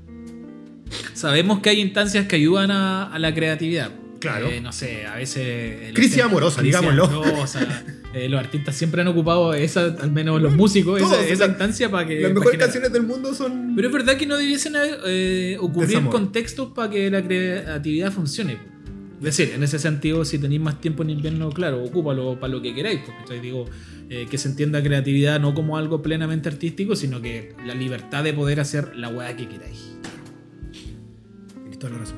sabemos 1.14 1.60
que 1.60 1.70
hay 1.70 1.80
instancias 1.82 2.28
que 2.28 2.36
ayudan 2.36 2.72
a, 2.72 3.06
a 3.14 3.20
la 3.20 3.34
creatividad. 3.34 3.92
Claro. 4.20 4.48
Eh, 4.48 4.62
no 4.62 4.72
sé, 4.72 5.06
a 5.06 5.16
veces. 5.16 5.92
Crisis 5.94 6.22
amorosa, 6.22 6.62
crisis 6.62 6.80
digámoslo. 6.80 7.06
amorosa, 7.06 7.84
Eh, 8.14 8.30
los 8.30 8.40
artistas 8.40 8.76
siempre 8.76 9.02
han 9.02 9.08
ocupado 9.08 9.54
esa, 9.56 9.86
al 10.00 10.12
menos 10.12 10.40
los 10.42 10.54
músicos, 10.56 11.00
Todos, 11.00 11.18
esa, 11.26 11.46
instancia 11.48 11.90
para 11.90 12.08
que. 12.08 12.16
Las 12.16 12.24
para 12.24 12.34
mejores 12.36 12.52
generar- 12.52 12.68
canciones 12.68 12.94
del 12.94 13.04
mundo 13.04 13.34
son. 13.34 13.74
Pero 13.76 13.88
es 13.88 13.94
verdad 13.94 14.16
que 14.18 14.26
no 14.28 14.38
debiesen 14.38 14.74
eh, 15.06 15.58
ocurrir 15.60 15.90
Desamor. 15.90 16.12
contextos 16.12 16.70
para 16.74 16.90
que 16.92 17.10
la 17.10 17.24
creatividad 17.24 18.12
funcione. 18.12 18.60
Es 19.24 19.38
decir, 19.38 19.56
en 19.56 19.64
ese 19.64 19.80
sentido, 19.80 20.26
si 20.26 20.38
tenéis 20.38 20.60
más 20.60 20.82
tiempo 20.82 21.02
en 21.02 21.12
invierno, 21.12 21.50
claro, 21.50 21.82
ocúpalo 21.82 22.38
para 22.38 22.52
lo 22.52 22.62
que 22.62 22.76
queráis. 22.76 23.00
Porque 23.06 23.40
digo, 23.40 23.66
eh, 24.10 24.28
que 24.30 24.38
se 24.38 24.50
entienda 24.50 24.84
creatividad 24.84 25.40
no 25.40 25.54
como 25.54 25.78
algo 25.78 26.02
plenamente 26.02 26.50
artístico, 26.50 26.94
sino 26.98 27.22
que 27.22 27.56
la 27.66 27.74
libertad 27.74 28.26
de 28.26 28.34
poder 28.34 28.60
hacer 28.60 28.98
la 28.98 29.08
weá 29.08 29.34
que 29.38 29.48
queráis. 29.48 29.96
Tienes 31.54 31.80
toda 31.80 31.94
la 31.94 32.00
razón. 32.00 32.18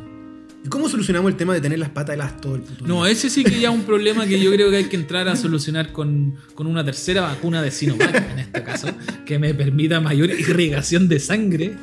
¿Y 0.66 0.68
cómo 0.68 0.90
solucionamos 0.90 1.30
el 1.30 1.38
tema 1.38 1.54
de 1.54 1.62
tener 1.62 1.78
las 1.78 1.90
patas 1.90 2.16
heladas 2.16 2.42
todo 2.42 2.56
el 2.56 2.62
puto 2.62 2.88
No, 2.88 3.06
ese 3.06 3.30
sí 3.30 3.44
que 3.44 3.60
ya 3.60 3.70
es 3.70 3.76
un 3.76 3.84
problema 3.84 4.26
que 4.26 4.40
yo 4.40 4.52
creo 4.56 4.72
que 4.72 4.78
hay 4.78 4.86
que 4.86 4.96
entrar 4.96 5.28
a 5.28 5.36
solucionar 5.36 5.92
con, 5.92 6.38
con 6.56 6.66
una 6.66 6.84
tercera 6.84 7.22
vacuna 7.22 7.62
de 7.62 7.70
Sinovac, 7.70 8.32
en 8.32 8.40
este 8.40 8.64
caso, 8.64 8.88
que 9.28 9.38
me 9.38 9.54
permita 9.54 10.02
mayor 10.02 10.32
irrigación 10.32 11.08
de 11.08 11.20
sangre. 11.20 11.76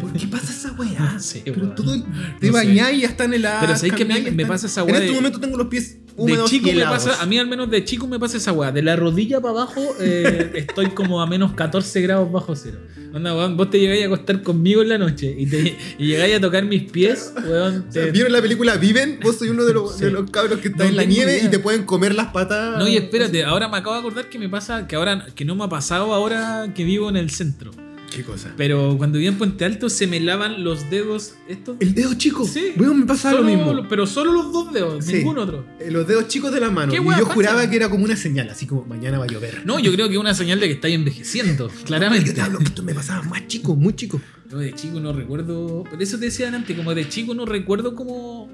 ¿Por 0.00 0.12
qué 0.12 0.26
pasa 0.26 0.52
esa 0.52 0.72
weá? 0.72 1.12
No 1.14 1.20
sé, 1.20 1.42
Pero 1.44 1.62
weón. 1.62 1.74
todo 1.74 1.94
el- 1.94 2.00
No 2.00 2.38
te 2.40 2.46
sé. 2.46 2.52
bañás 2.52 2.92
y 2.92 3.00
ya 3.00 3.08
están 3.08 3.32
heladas. 3.34 3.60
Pero 3.60 3.76
¿sabes 3.76 3.92
qué 3.94 4.04
me- 4.04 4.46
pasa 4.46 4.66
esa 4.66 4.80
En 4.82 4.86
weá 4.86 4.96
este 4.96 5.08
de- 5.10 5.14
momento 5.16 5.40
tengo 5.40 5.56
los 5.56 5.66
pies 5.68 5.98
De 6.16 6.22
húmedos 6.22 6.50
chico 6.50 6.68
y 6.70 6.74
me 6.74 6.82
pasa, 6.84 7.20
a 7.22 7.26
mí 7.26 7.38
al 7.38 7.46
menos 7.46 7.70
de 7.70 7.84
chico 7.84 8.06
me 8.06 8.18
pasa 8.18 8.36
esa 8.38 8.52
weá. 8.52 8.72
De 8.72 8.82
la 8.82 8.96
rodilla 8.96 9.40
para 9.40 9.52
abajo 9.52 9.82
eh, 10.00 10.52
estoy 10.54 10.90
como 10.90 11.20
a 11.20 11.26
menos 11.26 11.52
14 11.54 12.00
grados 12.02 12.30
bajo 12.32 12.54
cero. 12.56 12.78
Onda, 13.14 13.34
weón, 13.34 13.56
vos 13.56 13.70
te 13.70 13.78
llegáis 13.80 14.02
a 14.02 14.06
acostar 14.06 14.42
conmigo 14.42 14.82
en 14.82 14.90
la 14.90 14.98
noche 14.98 15.34
y, 15.38 15.46
te, 15.46 15.76
y 15.98 16.06
llegáis 16.08 16.36
a 16.36 16.40
tocar 16.40 16.64
mis 16.66 16.82
pies, 16.90 17.32
weón. 17.46 17.88
Te- 17.90 18.10
¿Vieron 18.10 18.32
la 18.32 18.42
película 18.42 18.76
Viven? 18.76 19.20
Vos 19.22 19.38
soy 19.38 19.48
uno 19.48 19.64
de 19.64 19.72
los, 19.72 19.96
Sí. 19.96 20.04
de 20.04 20.10
los 20.10 20.30
cabros 20.30 20.58
que 20.60 20.68
está 20.68 20.84
No 20.84 20.90
en 20.90 20.96
la 20.96 21.04
nieve 21.04 21.36
idea. 21.38 21.46
y 21.46 21.50
te 21.50 21.58
pueden 21.58 21.84
comer 21.84 22.14
las 22.14 22.26
patas. 22.28 22.78
No, 22.78 22.86
y 22.88 22.96
espérate, 22.96 23.44
ahora 23.44 23.68
me 23.68 23.78
acabo 23.78 23.94
de 23.94 24.00
acordar 24.00 24.28
que 24.28 24.38
me 24.38 24.48
pasa, 24.50 24.86
que 24.86 24.96
ahora, 24.96 25.26
que 25.34 25.44
no 25.46 25.54
me 25.54 25.64
ha 25.64 25.68
pasado 25.68 26.12
ahora 26.12 26.72
que 26.74 26.84
vivo 26.84 27.08
en 27.08 27.16
el 27.16 27.30
centro. 27.30 27.70
¿Qué 28.16 28.22
cosa? 28.24 28.54
Pero 28.56 28.94
cuando 28.96 29.18
vivía 29.18 29.28
en 29.30 29.36
Puente 29.36 29.64
Alto 29.66 29.90
se 29.90 30.06
me 30.06 30.18
lavan 30.20 30.64
los 30.64 30.88
dedos 30.88 31.34
estos. 31.48 31.76
El 31.80 31.92
dedo 31.94 32.14
chico. 32.14 32.46
Sí. 32.46 32.72
Weón, 32.78 33.00
me 33.00 33.06
pasa 33.06 33.30
Solo 33.30 33.42
lo 33.42 33.48
mismo. 33.48 33.86
Pero 33.90 34.06
solo 34.06 34.32
los 34.32 34.52
dos 34.52 34.72
dedos, 34.72 35.04
Sí. 35.04 35.16
ningún 35.16 35.36
otro. 35.38 35.66
Eh, 35.78 35.90
Los 35.90 36.08
dedos 36.08 36.26
chicos 36.28 36.50
de 36.52 36.60
las 36.60 36.72
manos. 36.72 36.94
¿Qué 36.94 37.00
Y 37.00 37.04
yo 37.04 37.10
pasa? 37.10 37.34
juraba 37.34 37.68
que 37.68 37.76
era 37.76 37.90
como 37.90 38.04
una 38.04 38.16
señal, 38.16 38.48
así 38.48 38.66
como 38.66 38.86
mañana 38.86 39.18
va 39.18 39.24
a 39.24 39.28
llover. 39.28 39.62
No, 39.66 39.78
yo 39.78 39.92
creo 39.92 40.08
que 40.08 40.14
es 40.14 40.20
una 40.20 40.32
señal 40.34 40.58
de 40.60 40.66
que 40.68 40.72
estáis 40.72 40.94
envejeciendo, 40.94 41.68
Yo 41.68 41.74
claramente. 41.84 42.32
te 42.32 42.40
hablo 42.40 42.58
que 42.58 42.64
esto 42.64 42.82
me 42.82 42.94
pasaba 42.94 43.22
más 43.24 43.46
chico, 43.48 43.76
muy 43.76 43.94
chico. 43.94 44.18
Yo 44.50 44.58
de 44.58 44.72
chico 44.74 44.98
no 44.98 45.12
recuerdo. 45.12 45.84
Por 45.84 46.00
eso 46.02 46.18
te 46.18 46.24
decía 46.26 46.48
antes, 46.48 46.74
como 46.74 46.94
de 46.94 47.06
chico 47.08 47.34
no 47.34 47.44
recuerdo 47.44 47.94
como. 47.94 48.48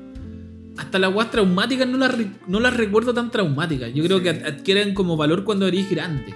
Hasta 0.77 0.99
las 0.99 1.13
guas 1.13 1.31
traumáticas 1.31 1.87
no 1.87 1.99
las, 1.99 2.15
no 2.49 2.59
las 2.59 2.75
recuerdo 2.77 3.13
tan 3.15 3.31
traumáticas. 3.31 3.93
Yo 3.95 4.03
creo 4.03 4.19
Sí. 4.19 4.25
que 4.25 4.31
ad- 4.31 4.45
adquieren 4.47 4.95
como 4.95 5.17
valor 5.17 5.45
cuando 5.45 5.69
eres 5.69 5.89
grande. 5.91 6.35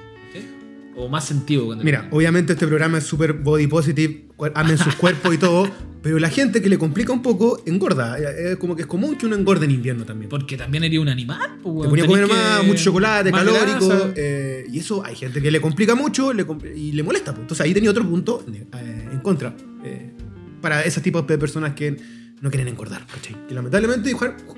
O 0.96 1.08
más 1.08 1.24
sentido 1.26 1.66
cuando 1.66 1.84
Mira, 1.84 2.08
obviamente 2.10 2.54
este 2.54 2.66
programa 2.66 2.98
es 2.98 3.04
súper 3.04 3.34
body 3.34 3.66
positive, 3.66 4.24
amen 4.54 4.78
sus 4.78 4.94
cuerpos 4.94 5.34
y 5.34 5.38
todo, 5.38 5.70
pero 6.02 6.18
la 6.18 6.30
gente 6.30 6.62
que 6.62 6.68
le 6.70 6.78
complica 6.78 7.12
un 7.12 7.20
poco 7.22 7.62
engorda. 7.66 8.18
Eh, 8.18 8.52
Es 8.52 8.56
como 8.56 8.74
que 8.74 8.82
es 8.82 8.86
común 8.88 9.16
que 9.16 9.26
uno 9.26 9.36
engorde 9.36 9.66
en 9.66 9.72
invierno 9.72 10.04
también. 10.04 10.28
Porque 10.30 10.56
también 10.56 10.84
eres 10.84 10.98
un 10.98 11.08
animal. 11.08 11.58
pues, 11.62 11.82
Te 11.82 11.88
ponía 11.88 12.04
a 12.04 12.06
comer 12.06 12.26
más, 12.28 12.64
mucho 12.64 12.84
chocolate, 12.84 13.30
más 13.30 13.44
calórico, 13.44 14.12
eh, 14.16 14.64
y 14.72 14.78
eso 14.78 15.04
hay 15.04 15.14
gente 15.16 15.42
que 15.42 15.50
le 15.50 15.60
complica 15.60 15.94
mucho 15.94 16.32
le 16.32 16.46
compl- 16.46 16.74
y 16.74 16.92
le 16.92 17.02
molesta. 17.02 17.32
pues. 17.32 17.42
Entonces 17.42 17.64
ahí 17.66 17.74
tenía 17.74 17.90
otro 17.90 18.08
punto 18.08 18.44
eh, 18.50 19.08
en 19.12 19.18
contra. 19.20 19.54
eh, 19.84 20.12
para 20.62 20.82
ese 20.82 21.00
tipo 21.02 21.20
de 21.22 21.36
personas 21.38 21.74
que 21.74 21.96
no 22.40 22.50
quieren 22.50 22.68
engordar, 22.68 23.06
¿cachai? 23.06 23.36
Que 23.46 23.54
lamentablemente 23.54 24.10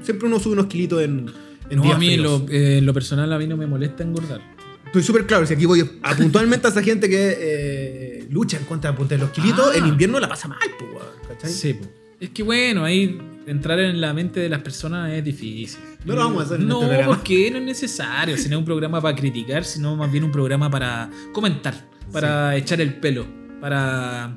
siempre 0.03 0.27
uno 0.29 0.39
sube 0.39 0.53
unos 0.55 0.67
kilitos 0.67 1.03
en, 1.03 1.27
en 1.69 1.77
No, 1.79 1.83
días 1.83 1.97
a 1.97 1.99
mí 1.99 2.17
lo, 2.17 2.47
eh, 2.49 2.79
en 2.79 2.87
lo 2.87 2.95
personal 2.95 3.33
a 3.33 3.39
mí 3.39 3.47
no 3.49 3.57
me 3.57 3.67
molesta 3.67 4.05
engordar. 4.05 4.41
Estoy 4.89 5.03
súper 5.03 5.27
claro, 5.27 5.47
si 5.47 5.53
aquí 5.55 5.67
voy 5.67 5.81
a 6.03 6.17
puntualmente 6.17 6.67
a 6.67 6.71
esa 6.71 6.83
gente 6.83 7.09
que 7.09 7.37
eh, 7.39 8.27
lucha 8.31 8.57
en 8.57 8.65
contra 8.65 8.91
de 8.93 9.19
los 9.19 9.31
kilitos, 9.31 9.71
Ah. 9.75 9.77
en 9.79 9.87
invierno 9.87 10.19
la 10.19 10.29
pasa 10.29 10.49
mal, 10.49 10.59
pues, 10.79 10.91
¿cachai? 11.29 11.51
Sí, 11.53 11.75
po. 11.75 11.87
Es 12.19 12.31
que 12.31 12.43
bueno, 12.43 12.85
ahí 12.85 13.19
entrar 13.47 13.79
en 13.81 14.01
la 14.01 14.13
mente 14.15 14.41
de 14.41 14.49
las 14.49 14.61
personas 14.63 15.13
es 15.13 15.23
difícil. 15.23 15.79
No 16.05 16.15
lo 16.15 16.21
vamos 16.25 16.43
a 16.43 16.47
hacer 16.47 16.61
en 16.61 16.69
No, 16.69 16.83
este 16.91 17.05
porque 17.05 17.51
no 17.51 17.59
es 17.59 17.65
necesario. 17.65 18.37
Si 18.39 18.49
no 18.49 18.57
es 18.57 18.59
un 18.61 18.65
programa 18.65 19.01
para 19.01 19.15
criticar, 19.15 19.65
sino 19.65 19.95
más 19.95 20.11
bien 20.11 20.25
un 20.25 20.33
programa 20.33 20.71
para 20.71 21.11
comentar, 21.33 21.75
para 22.11 22.57
echar 22.57 22.81
el 22.81 22.95
pelo, 22.95 23.27
para, 23.61 24.37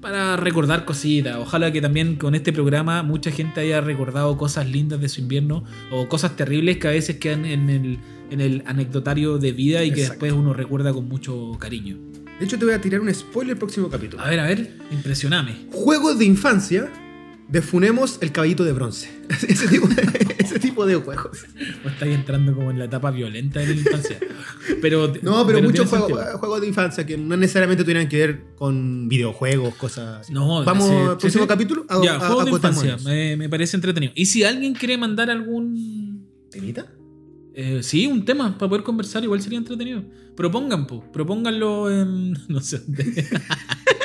para 0.00 0.36
recordar 0.36 0.84
cositas. 0.84 1.36
Ojalá 1.36 1.72
que 1.72 1.80
también 1.80 2.16
con 2.16 2.34
este 2.34 2.52
programa 2.52 3.02
mucha 3.02 3.30
gente 3.30 3.60
haya 3.60 3.80
recordado 3.80 4.36
cosas 4.36 4.68
lindas 4.68 5.00
de 5.00 5.08
su 5.08 5.20
invierno 5.20 5.64
o 5.90 6.08
cosas 6.08 6.36
terribles 6.36 6.78
que 6.78 6.88
a 6.88 6.92
veces 6.92 7.16
quedan 7.16 7.44
en 7.44 7.68
el, 7.68 7.98
en 8.30 8.40
el 8.40 8.62
anecdotario 8.66 9.38
de 9.38 9.52
vida 9.52 9.84
y 9.84 9.92
que 9.92 10.02
después 10.02 10.32
uno 10.32 10.52
recuerda 10.52 10.92
con 10.92 11.08
mucho 11.08 11.56
cariño. 11.58 11.98
De 12.38 12.46
hecho, 12.46 12.58
te 12.58 12.64
voy 12.64 12.72
a 12.72 12.80
tirar 12.80 13.00
un 13.00 13.12
spoiler 13.12 13.52
el 13.52 13.58
próximo 13.58 13.90
capítulo. 13.90 14.22
A 14.22 14.30
ver, 14.30 14.40
a 14.40 14.44
ver, 14.44 14.72
impresioname. 14.90 15.66
Juegos 15.72 16.18
de 16.18 16.24
infancia, 16.24 16.90
defunemos 17.48 18.18
el 18.22 18.32
caballito 18.32 18.64
de 18.64 18.72
bronce. 18.72 19.10
ese, 19.28 19.68
tipo, 19.68 19.86
ese 20.38 20.58
tipo 20.58 20.86
de 20.86 20.94
juegos. 20.96 21.44
O 21.84 21.88
estáis 21.88 22.14
entrando 22.14 22.54
como 22.54 22.70
en 22.70 22.78
la 22.78 22.86
etapa 22.86 23.10
violenta 23.10 23.60
de 23.60 23.66
la 23.66 23.72
infancia. 23.72 24.18
Pero, 24.82 25.12
No, 25.22 25.46
pero, 25.46 25.62
muchos 25.62 25.88
juegos, 25.88 26.60
de 26.60 26.66
infancia 26.66 27.06
que 27.06 27.16
no 27.16 27.36
necesariamente 27.36 27.82
tuvieran 27.84 28.08
que 28.08 28.18
ver 28.18 28.44
con 28.56 29.08
videojuegos, 29.08 29.74
cosas 29.76 30.20
así. 30.20 30.32
No, 30.32 30.64
Vamos 30.64 30.90
al 30.90 31.16
próximo 31.18 31.46
capítulo. 31.46 31.84
A- 31.88 32.00
ya, 32.04 32.16
a- 32.16 32.20
juegos 32.20 32.44
de 32.46 32.50
infancia. 32.52 32.96
Me, 33.04 33.36
me 33.36 33.48
parece 33.48 33.76
entretenido. 33.76 34.12
¿Y 34.14 34.26
si 34.26 34.44
alguien 34.44 34.74
quiere 34.74 34.96
mandar 34.98 35.30
algún. 35.30 36.26
¿Temita? 36.50 36.86
eh, 37.54 37.80
sí, 37.82 38.06
un 38.06 38.24
tema 38.24 38.56
para 38.56 38.68
poder 38.68 38.84
conversar, 38.84 39.22
igual 39.24 39.40
sería 39.42 39.58
entretenido. 39.58 40.04
Propongan, 40.36 40.86
po. 40.86 41.02
Propónganlo 41.12 41.90
en. 41.90 42.32
No 42.48 42.60
sé. 42.60 42.82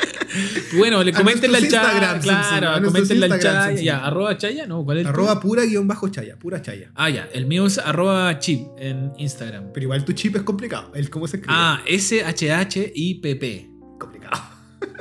bueno, 0.76 1.02
le 1.02 1.10
A 1.12 1.14
comentenle 1.14 1.56
al 1.58 1.62
nuestros 1.62 1.82
chat. 1.82 1.92
Instagram, 1.94 2.20
Claro, 2.22 2.68
a 2.68 2.80
nuestros 2.80 2.92
comentenle 2.92 3.26
al 3.26 3.32
Instagram, 3.32 3.58
chat. 3.60 3.66
Simpson. 3.68 3.84
Ya, 3.84 4.04
arroba 4.06 4.36
chaya, 4.36 4.66
¿no? 4.66 4.84
¿Cuál 4.84 4.98
es 4.98 5.06
Arroba 5.06 5.28
tuyo? 5.34 5.40
pura 5.40 5.64
guion 5.64 5.88
bajo 5.88 6.08
chaya, 6.08 6.36
pura 6.38 6.62
chaya. 6.62 6.90
Ah, 6.94 7.10
ya. 7.10 7.28
El 7.32 7.46
mío 7.46 7.66
es 7.66 7.78
arroba 7.78 8.38
chip 8.38 8.60
en 8.78 9.12
Instagram. 9.18 9.70
Pero 9.72 9.84
igual 9.84 10.04
tu 10.04 10.12
chip 10.12 10.36
es 10.36 10.42
complicado. 10.42 10.92
El 10.94 11.10
cómo 11.10 11.26
se 11.26 11.36
escribe. 11.38 11.54
Ah, 11.56 11.80
S-H-H-I-P-P. 11.86 13.70
complicado. 13.98 14.42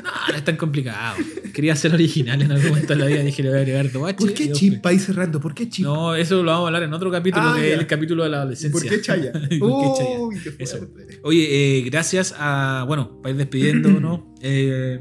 No, 0.06 0.12
no 0.30 0.36
es 0.38 0.46
tan 0.46 0.56
complicado. 0.56 1.16
Quería 1.52 1.76
ser 1.76 1.92
original 1.94 2.40
en 2.40 2.52
algún 2.52 2.70
momento 2.70 2.94
de 2.94 3.00
la 3.00 3.06
vida. 3.08 3.24
Dije, 3.24 3.42
le 3.42 3.50
voy 3.50 3.58
a 3.58 3.62
agregar 3.62 3.92
dos 3.92 4.08
H 4.08 4.18
¿Por 4.20 4.34
qué 4.36 4.52
chip? 4.52 4.76
P. 4.76 4.80
Para 4.80 4.94
ir 4.94 5.02
cerrando, 5.02 5.40
¿por 5.40 5.56
qué 5.56 5.68
chip? 5.68 5.84
No, 5.84 6.14
eso 6.16 6.44
lo 6.44 6.52
vamos 6.52 6.66
a 6.66 6.68
hablar 6.68 6.84
en 6.84 6.94
otro 6.94 7.10
capítulo, 7.10 7.44
Ah, 7.48 7.56
que 7.58 7.74
es 7.74 7.80
el 7.80 7.88
capítulo 7.88 8.24
de 8.24 8.30
la 8.30 8.38
adolescencia. 8.42 8.80
¿Por 8.80 8.88
qué 8.90 9.02
chaya? 9.02 9.32
¿Por 9.60 9.82
qué 9.82 9.90
chaya? 9.98 10.20
Uy, 10.20 10.40
qué. 10.40 11.20
Oye, 11.24 11.48
eh, 11.80 11.82
gracias 11.90 12.36
a. 12.38 12.84
Bueno, 12.88 13.20
para 13.20 13.32
ir 13.32 13.38
despidiéndonos. 13.38 14.20
eh, 14.42 15.00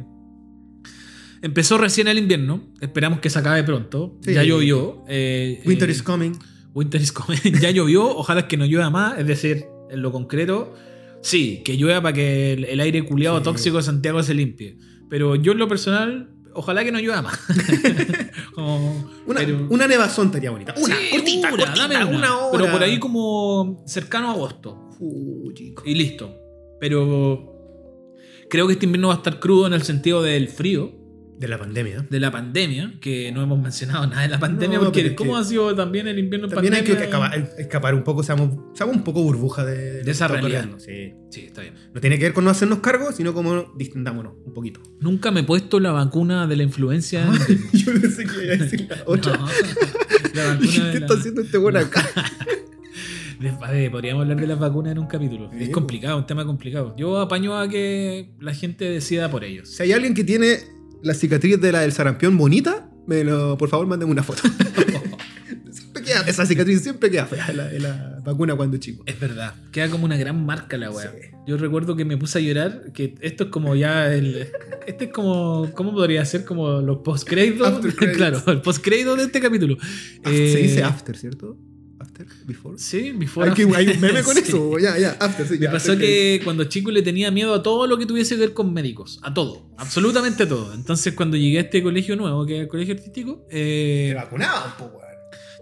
empezó 1.44 1.78
recién 1.78 2.08
el 2.08 2.18
invierno. 2.18 2.72
Esperamos 2.80 3.20
que 3.20 3.30
se 3.30 3.38
acabe 3.38 3.62
pronto. 3.62 4.18
Sí. 4.22 4.34
Ya 4.34 4.42
llovió. 4.42 5.04
eh, 5.08 5.62
Winter 5.66 5.88
eh, 5.88 5.92
is 5.92 6.02
coming. 6.02 6.32
Winter 6.74 7.00
is 7.00 7.12
coming. 7.12 7.38
ya 7.60 7.70
llovió. 7.70 8.04
Ojalá 8.16 8.48
que 8.48 8.56
no 8.56 8.64
llueva 8.66 8.90
más. 8.90 9.18
Es 9.18 9.26
decir, 9.26 9.64
en 9.90 10.02
lo 10.02 10.10
concreto, 10.10 10.74
sí, 11.22 11.62
que 11.64 11.76
llueva 11.76 12.02
para 12.02 12.14
que 12.14 12.52
el, 12.54 12.64
el 12.64 12.80
aire 12.80 13.04
culiado 13.04 13.38
Sí. 13.38 13.44
tóxico 13.44 13.76
de 13.76 13.82
Santiago 13.84 14.22
se 14.22 14.34
limpie. 14.34 14.78
Pero 15.08 15.36
yo 15.36 15.52
en 15.52 15.58
lo 15.58 15.68
personal, 15.68 16.30
ojalá 16.54 16.82
que 16.82 16.90
no 16.90 16.98
llueva 16.98 17.22
más. 17.22 17.38
Como- 18.54 19.10
Una, 19.26 19.40
pero- 19.40 19.66
una 19.70 19.86
nevazón 19.86 20.26
estaría 20.26 20.50
bonita. 20.50 20.74
Una, 20.76 20.96
Sí, 20.96 21.08
cortita, 21.10 21.48
una, 21.52 21.64
cortita, 21.64 21.88
dame 21.88 22.04
una. 22.04 22.16
una 22.18 22.36
hora. 22.38 22.58
Pero 22.58 22.72
por 22.72 22.82
ahí 22.82 22.98
como 22.98 23.84
cercano 23.86 24.28
a 24.28 24.32
agosto. 24.32 24.90
Uh, 24.98 25.52
chico. 25.52 25.82
Y 25.86 25.94
listo. 25.94 26.34
Pero 26.80 27.52
creo 28.50 28.66
que 28.66 28.74
este 28.74 28.86
invierno 28.86 29.08
va 29.08 29.14
a 29.14 29.16
estar 29.18 29.38
crudo 29.40 29.66
en 29.66 29.72
el 29.74 29.82
sentido 29.82 30.22
del 30.22 30.48
frío, 30.48 30.92
De 31.38 31.48
la 31.48 31.58
pandemia. 31.58 32.06
de 32.08 32.20
la 32.20 32.30
pandemia, 32.30 32.94
que 33.00 33.30
no 33.32 33.42
hemos 33.42 33.58
mencionado 33.60 34.06
nada 34.06 34.22
de 34.22 34.28
la 34.28 34.38
pandemia, 34.38 34.78
No, 34.78 34.84
porque 34.84 35.14
¿cómo 35.16 35.36
ha 35.36 35.42
sido 35.44 35.74
también 35.74 36.06
el 36.06 36.18
invierno 36.18 36.46
en 36.46 36.54
También 36.54 36.74
hay 36.74 36.80
pandemia? 36.82 36.98
que 37.00 37.04
escapar, 37.06 37.54
escapar 37.58 37.94
un 37.94 38.04
poco, 38.04 38.22
seamos, 38.22 38.50
seamos 38.74 38.94
un 38.96 39.02
poco 39.04 39.22
burbuja 39.22 39.64
de, 39.64 40.02
De 40.04 40.10
esa 40.10 40.28
realidad. 40.28 40.68
Sí. 40.78 41.12
Sí, 41.30 41.40
está 41.46 41.62
bien. 41.62 41.74
No 41.92 42.00
tiene 42.00 42.16
que 42.18 42.24
ver 42.26 42.32
con 42.32 42.44
no 42.44 42.50
hacernos 42.50 42.78
cargo, 42.78 43.10
sino 43.12 43.34
como 43.34 43.72
distendámonos 43.76 44.34
un 44.44 44.54
poquito. 44.54 44.80
Nunca 45.00 45.32
me 45.32 45.40
he 45.40 45.42
puesto 45.42 45.80
la 45.80 45.90
vacuna 45.90 46.46
de 46.46 46.56
la 46.56 46.62
influencia. 46.62 47.28
Yo 47.72 47.92
pensé 48.00 48.24
que 48.24 48.44
iba 48.44 48.54
a 48.54 48.56
decir 48.56 48.86
la 48.88 48.98
otra. 49.06 49.36
No, 49.36 49.46
la 50.34 50.46
vacuna 50.54 50.60
de 50.86 50.92
¿Qué 50.92 51.00
la- 51.00 51.06
está 51.06 51.14
haciendo 51.14 51.40
este 51.42 51.58
bueno 51.58 51.80
acá? 51.80 52.04
de- 53.72 53.90
podríamos 53.90 54.22
hablar 54.22 54.40
de 54.40 54.46
las 54.46 54.58
vacunas 54.58 54.92
en 54.92 54.98
un 54.98 55.06
capítulo. 55.06 55.50
Sí, 55.52 55.64
es 55.64 55.68
po. 55.68 55.74
complicado, 55.74 56.16
un 56.18 56.26
tema 56.26 56.44
complicado. 56.44 56.94
Yo 56.96 57.18
apaño 57.20 57.58
a 57.58 57.68
que 57.68 58.30
la 58.40 58.54
gente 58.54 58.84
decida 58.88 59.30
por 59.30 59.44
ellos. 59.44 59.68
Si 59.68 59.82
hay 59.82 59.92
alguien 59.92 60.14
que 60.14 60.24
tiene 60.24 60.58
la 61.04 61.14
cicatriz 61.14 61.60
de 61.60 61.70
la 61.72 61.80
del 61.80 61.92
sarampión 61.92 62.36
bonita, 62.36 62.90
me 63.06 63.22
lo, 63.24 63.56
por 63.58 63.68
favor, 63.68 63.86
mándeme 63.86 64.10
una 64.10 64.22
foto. 64.22 64.42
Siempre 65.70 66.02
queda- 66.02 66.22
esa 66.26 66.46
cicatriz 66.46 66.80
siempre 66.82 67.10
queda 67.10 67.26
fea 67.26 67.46
en 67.48 67.56
la, 67.56 67.72
la 67.72 68.20
vacuna 68.24 68.54
cuando 68.56 68.76
chico. 68.78 69.02
Es 69.06 69.18
verdad, 69.20 69.54
queda 69.72 69.88
como 69.90 70.04
una 70.04 70.16
gran 70.16 70.44
marca 70.44 70.76
la 70.76 70.90
weá. 70.90 71.10
Sí. 71.12 71.28
Yo 71.46 71.56
recuerdo 71.56 71.94
que 71.96 72.04
me 72.04 72.16
puse 72.16 72.38
a 72.38 72.40
llorar, 72.42 72.92
que 72.92 73.14
esto 73.20 73.44
es 73.44 73.50
como 73.50 73.74
ya 73.76 74.12
el... 74.12 74.48
Este 74.86 75.04
es 75.06 75.12
como... 75.12 75.70
¿Cómo 75.74 75.92
podría 75.92 76.24
ser? 76.24 76.44
Como 76.44 76.80
los 76.80 76.98
post-créditos. 76.98 77.84
Claro, 78.16 78.42
el 78.46 78.60
post-crédito 78.62 79.14
de 79.16 79.24
este 79.24 79.40
capítulo. 79.40 79.76
Af- 79.76 80.30
Se 80.30 80.54
Eh, 80.60 80.62
dice 80.62 80.82
after, 80.82 81.16
¿cierto? 81.16 81.58
After, 82.14 82.26
before. 82.46 82.78
Sí, 82.78 83.10
before. 83.12 83.48
Hay, 83.50 83.54
que, 83.54 83.62
hay 83.74 83.88
un 83.88 84.00
meme 84.00 84.22
con 84.22 84.34
Sí. 84.36 84.42
eso. 84.46 84.78
Ya, 84.78 84.96
ya, 84.98 85.16
after, 85.18 85.46
sí. 85.48 85.58
Me 85.58 85.66
pasó 85.68 85.92
after 85.92 85.98
que 85.98 86.40
cuando 86.44 86.64
chico 86.64 86.90
le 86.90 87.02
tenía 87.02 87.30
miedo 87.30 87.52
a 87.54 87.62
todo 87.62 87.86
lo 87.86 87.98
que 87.98 88.06
tuviese 88.06 88.34
que 88.36 88.40
ver 88.42 88.52
con 88.54 88.72
médicos. 88.72 89.18
A 89.22 89.34
todo. 89.34 89.66
Absolutamente 89.78 90.44
a 90.44 90.48
todo. 90.48 90.72
Entonces 90.74 91.14
cuando 91.14 91.36
llegué 91.36 91.58
a 91.58 91.62
este 91.62 91.82
colegio 91.82 92.14
nuevo, 92.16 92.46
que 92.46 92.56
es 92.56 92.62
el 92.62 92.68
colegio 92.68 92.94
artístico, 92.94 93.46
eh, 93.50 94.10
Te 94.10 94.14
vacunaban, 94.14 94.76
po, 94.78 94.84
weón. 94.84 95.04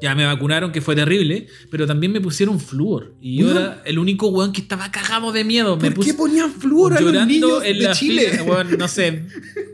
ya 0.03 0.15
me 0.15 0.27
vacunaron, 0.27 0.73
que 0.73 0.81
fue 0.83 0.95
terrible, 0.97 1.47
pero 1.71 1.87
también 1.87 2.13
me 2.13 2.21
pusieron 2.21 2.59
flúor. 2.61 3.15
Y 3.21 3.37
yo 3.39 3.47
Weón. 3.47 3.57
era 3.59 3.83
el 3.85 3.99
único 3.99 4.29
weón 4.29 4.53
que 4.53 4.61
estaba 4.61 4.91
cagado 4.91 5.33
de 5.33 5.45
miedo. 5.45 5.77
Me 5.77 5.89
¿Por 5.89 5.95
puse 5.95 6.11
qué 6.11 6.15
ponían 6.19 6.53
flúor 6.53 6.95
a 6.97 7.01
los 7.01 7.27
niños 7.27 7.63
en 7.65 7.79
de 7.79 7.85
la 7.85 7.93
Chile? 7.93 8.29
fila. 8.31 8.43
weón, 8.45 8.77
no 8.79 8.89
sé, 8.89 9.25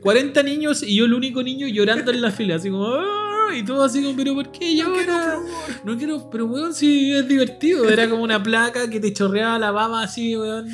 40 0.02 0.42
niños 0.42 0.82
y 0.82 0.94
yo 0.96 1.06
el 1.06 1.14
único 1.14 1.42
niño 1.42 1.66
llorando 1.66 2.12
en 2.12 2.20
la 2.20 2.30
fila. 2.30 2.56
Así 2.56 2.70
como... 2.70 2.86
"Ah", 2.86 3.24
Y 3.54 3.64
todo 3.64 3.84
así 3.84 4.02
como, 4.02 4.16
pero 4.16 4.34
¿por 4.34 4.50
qué 4.50 4.76
No 4.76 4.92
quiero 4.92 5.12
llora? 5.12 5.38
No 5.84 5.98
quiero, 5.98 6.30
pero 6.30 6.46
weón, 6.46 6.74
sí 6.74 7.12
es 7.12 7.26
divertido. 7.26 7.88
Era 7.88 8.08
como 8.08 8.22
una 8.22 8.42
placa 8.42 8.88
que 8.90 9.00
te 9.00 9.12
chorreaba 9.12 9.58
la 9.58 9.70
baba 9.70 10.02
así, 10.02 10.36
weón, 10.36 10.68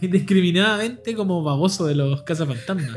indiscriminadamente, 0.00 1.14
como 1.14 1.42
baboso 1.42 1.86
de 1.86 1.94
los 1.94 2.22
cazafantasmas. 2.22 2.96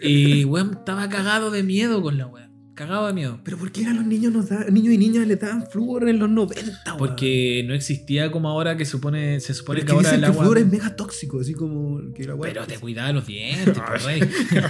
Y 0.00 0.44
weón, 0.44 0.72
estaba 0.78 1.08
cagado 1.08 1.50
de 1.50 1.62
miedo 1.62 2.02
con 2.02 2.18
la 2.18 2.26
weón. 2.26 2.53
Cagado 2.74 3.06
de 3.06 3.12
miedo. 3.12 3.38
Pero 3.44 3.56
¿por 3.56 3.70
qué 3.70 3.86
a 3.86 3.92
los 3.94 4.04
niños, 4.04 4.32
nos 4.32 4.48
da, 4.48 4.64
niños 4.68 4.94
y 4.94 4.98
niñas 4.98 5.28
les 5.28 5.38
daban 5.38 5.64
flúor 5.70 6.08
en 6.08 6.18
los 6.18 6.28
90, 6.28 6.60
weón? 6.86 6.98
Porque 6.98 7.62
no 7.68 7.72
existía 7.72 8.32
como 8.32 8.48
ahora 8.48 8.76
que 8.76 8.84
supone, 8.84 9.38
se 9.38 9.54
supone 9.54 9.78
es 9.80 9.84
que 9.86 9.92
ahora 9.92 10.08
el 10.10 10.14
que 10.16 10.18
el 10.18 10.24
agua. 10.24 10.42
flúor 10.42 10.58
es 10.58 10.66
mega 10.66 10.96
tóxico, 10.96 11.38
así 11.40 11.52
como 11.54 12.12
que 12.12 12.24
la 12.24 12.34
weá- 12.34 12.52
Pero 12.52 12.66
te 12.66 12.76
cuidaba 12.78 13.12
los 13.12 13.26
dientes, 13.28 13.76
rey. 14.04 14.22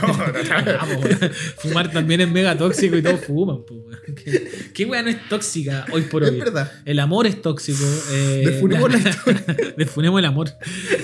Vamos, 0.03 0.97
weón. 1.03 1.31
Fumar 1.57 1.91
también 1.93 2.21
es 2.21 2.31
mega 2.31 2.59
tóxico 2.59 2.95
y 2.97 3.03
todos 3.03 3.21
fuman, 3.25 3.65
po, 3.65 3.75
weón. 3.75 3.99
¿Qué, 4.23 4.51
qué 4.75 4.85
weá 4.85 5.03
no 5.03 5.09
es 5.09 5.27
tóxica 5.31 5.87
hoy 5.91 6.03
por 6.03 6.25
Es 6.25 6.31
hoy? 6.33 6.39
verdad. 6.41 6.71
El 6.85 6.99
amor 6.99 7.27
es 7.27 7.41
tóxico. 7.41 7.85
eh, 8.13 8.43
Defunemos 8.45 8.93
la 8.93 8.99
historia. 8.99 9.45
Defunemos 9.79 10.19
el 10.19 10.27
amor. 10.27 10.51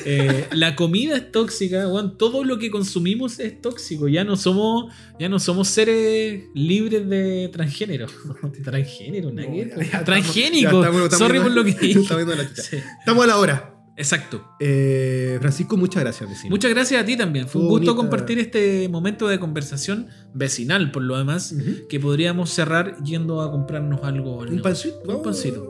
Eh, 0.05 0.49
la 0.53 0.77
comida 0.77 1.17
es 1.17 1.33
tóxica, 1.33 1.89
weón. 1.89 2.19
Todo 2.19 2.45
lo 2.45 2.59
que 2.59 2.71
consumimos 2.71 3.39
es 3.41 3.59
tóxico. 3.63 4.07
Ya 4.07 4.23
no 4.25 4.37
somos, 4.37 4.93
ya 5.19 5.31
no 5.31 5.39
somos 5.39 5.69
seres 5.69 6.45
libres 6.55 6.90
de 6.91 7.49
transgénero. 7.53 8.07
transgénero, 8.65 9.31
nada 9.33 9.49
No, 9.49 9.55
ya- 9.55 9.83
ya 9.93 10.05
Transgénico. 10.05 10.81
estamos- 10.83 11.03
estamos 11.05 11.19
Sorry 11.19 11.41
por 11.41 11.51
lo 11.53 11.65
que 11.65 11.71
dije. 11.81 12.01
estamos 12.01 12.25
viendo 12.27 12.35
la 12.43 12.49
chucha. 12.49 12.63
Sí, 12.63 12.77
Estamos 12.99 13.25
a 13.25 13.27
la 13.29 13.39
hora. 13.39 13.75
Exacto. 13.97 14.43
Eh, 14.59 15.37
Francisco, 15.41 15.77
muchas 15.77 16.03
gracias, 16.03 16.29
vecino. 16.29 16.51
Muchas 16.51 16.71
gracias 16.71 17.03
a 17.03 17.05
ti 17.05 17.17
también. 17.19 17.47
Fue 17.47 17.61
un 17.61 17.69
gusto 17.69 17.93
bonita. 17.93 17.97
compartir 17.97 18.39
este 18.39 18.89
momento 18.89 19.29
de 19.29 19.39
conversación 19.39 20.09
vecinal, 20.33 20.91
por 20.91 21.03
lo 21.03 21.19
demás, 21.19 21.55
que 21.89 22.01
podríamos 22.01 22.49
cerrar 22.51 22.97
yendo 23.05 23.43
a 23.43 23.51
comprarnos 23.51 24.01
algo. 24.03 24.43
al 24.43 24.49
Un 24.55 24.63
pancito. 24.63 25.01
Un 25.07 25.23
pancito. 25.23 25.63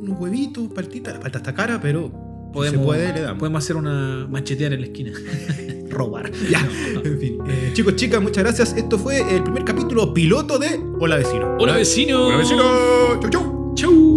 Unos 0.00 0.18
huevitos, 0.18 0.68
paltita. 0.72 1.12
La 1.12 1.20
palta 1.20 1.38
está 1.38 1.54
cara, 1.54 1.78
pero 1.80 2.10
Podemos, 2.54 2.80
se 2.80 2.84
puede, 2.86 3.12
le 3.12 3.20
damos. 3.20 3.38
podemos 3.38 3.62
hacer 3.64 3.76
una 3.76 4.26
machetear 4.30 4.72
en 4.72 4.80
la 4.80 4.86
esquina. 4.86 5.12
robar. 5.94 6.30
Ya, 6.50 6.60
en 7.02 7.18
fin. 7.18 7.38
Eh, 7.46 7.70
chicos, 7.72 7.96
chicas, 7.96 8.20
muchas 8.20 8.44
gracias. 8.44 8.76
Esto 8.76 8.98
fue 8.98 9.20
el 9.34 9.42
primer 9.42 9.64
capítulo 9.64 10.12
piloto 10.12 10.58
de 10.58 10.78
Hola 11.00 11.16
Vecino. 11.16 11.56
Hola 11.58 11.76
vecino. 11.76 12.26
Hola 12.26 12.36
Vecino. 12.36 13.20
Chau, 13.30 13.74
chau. 13.74 14.13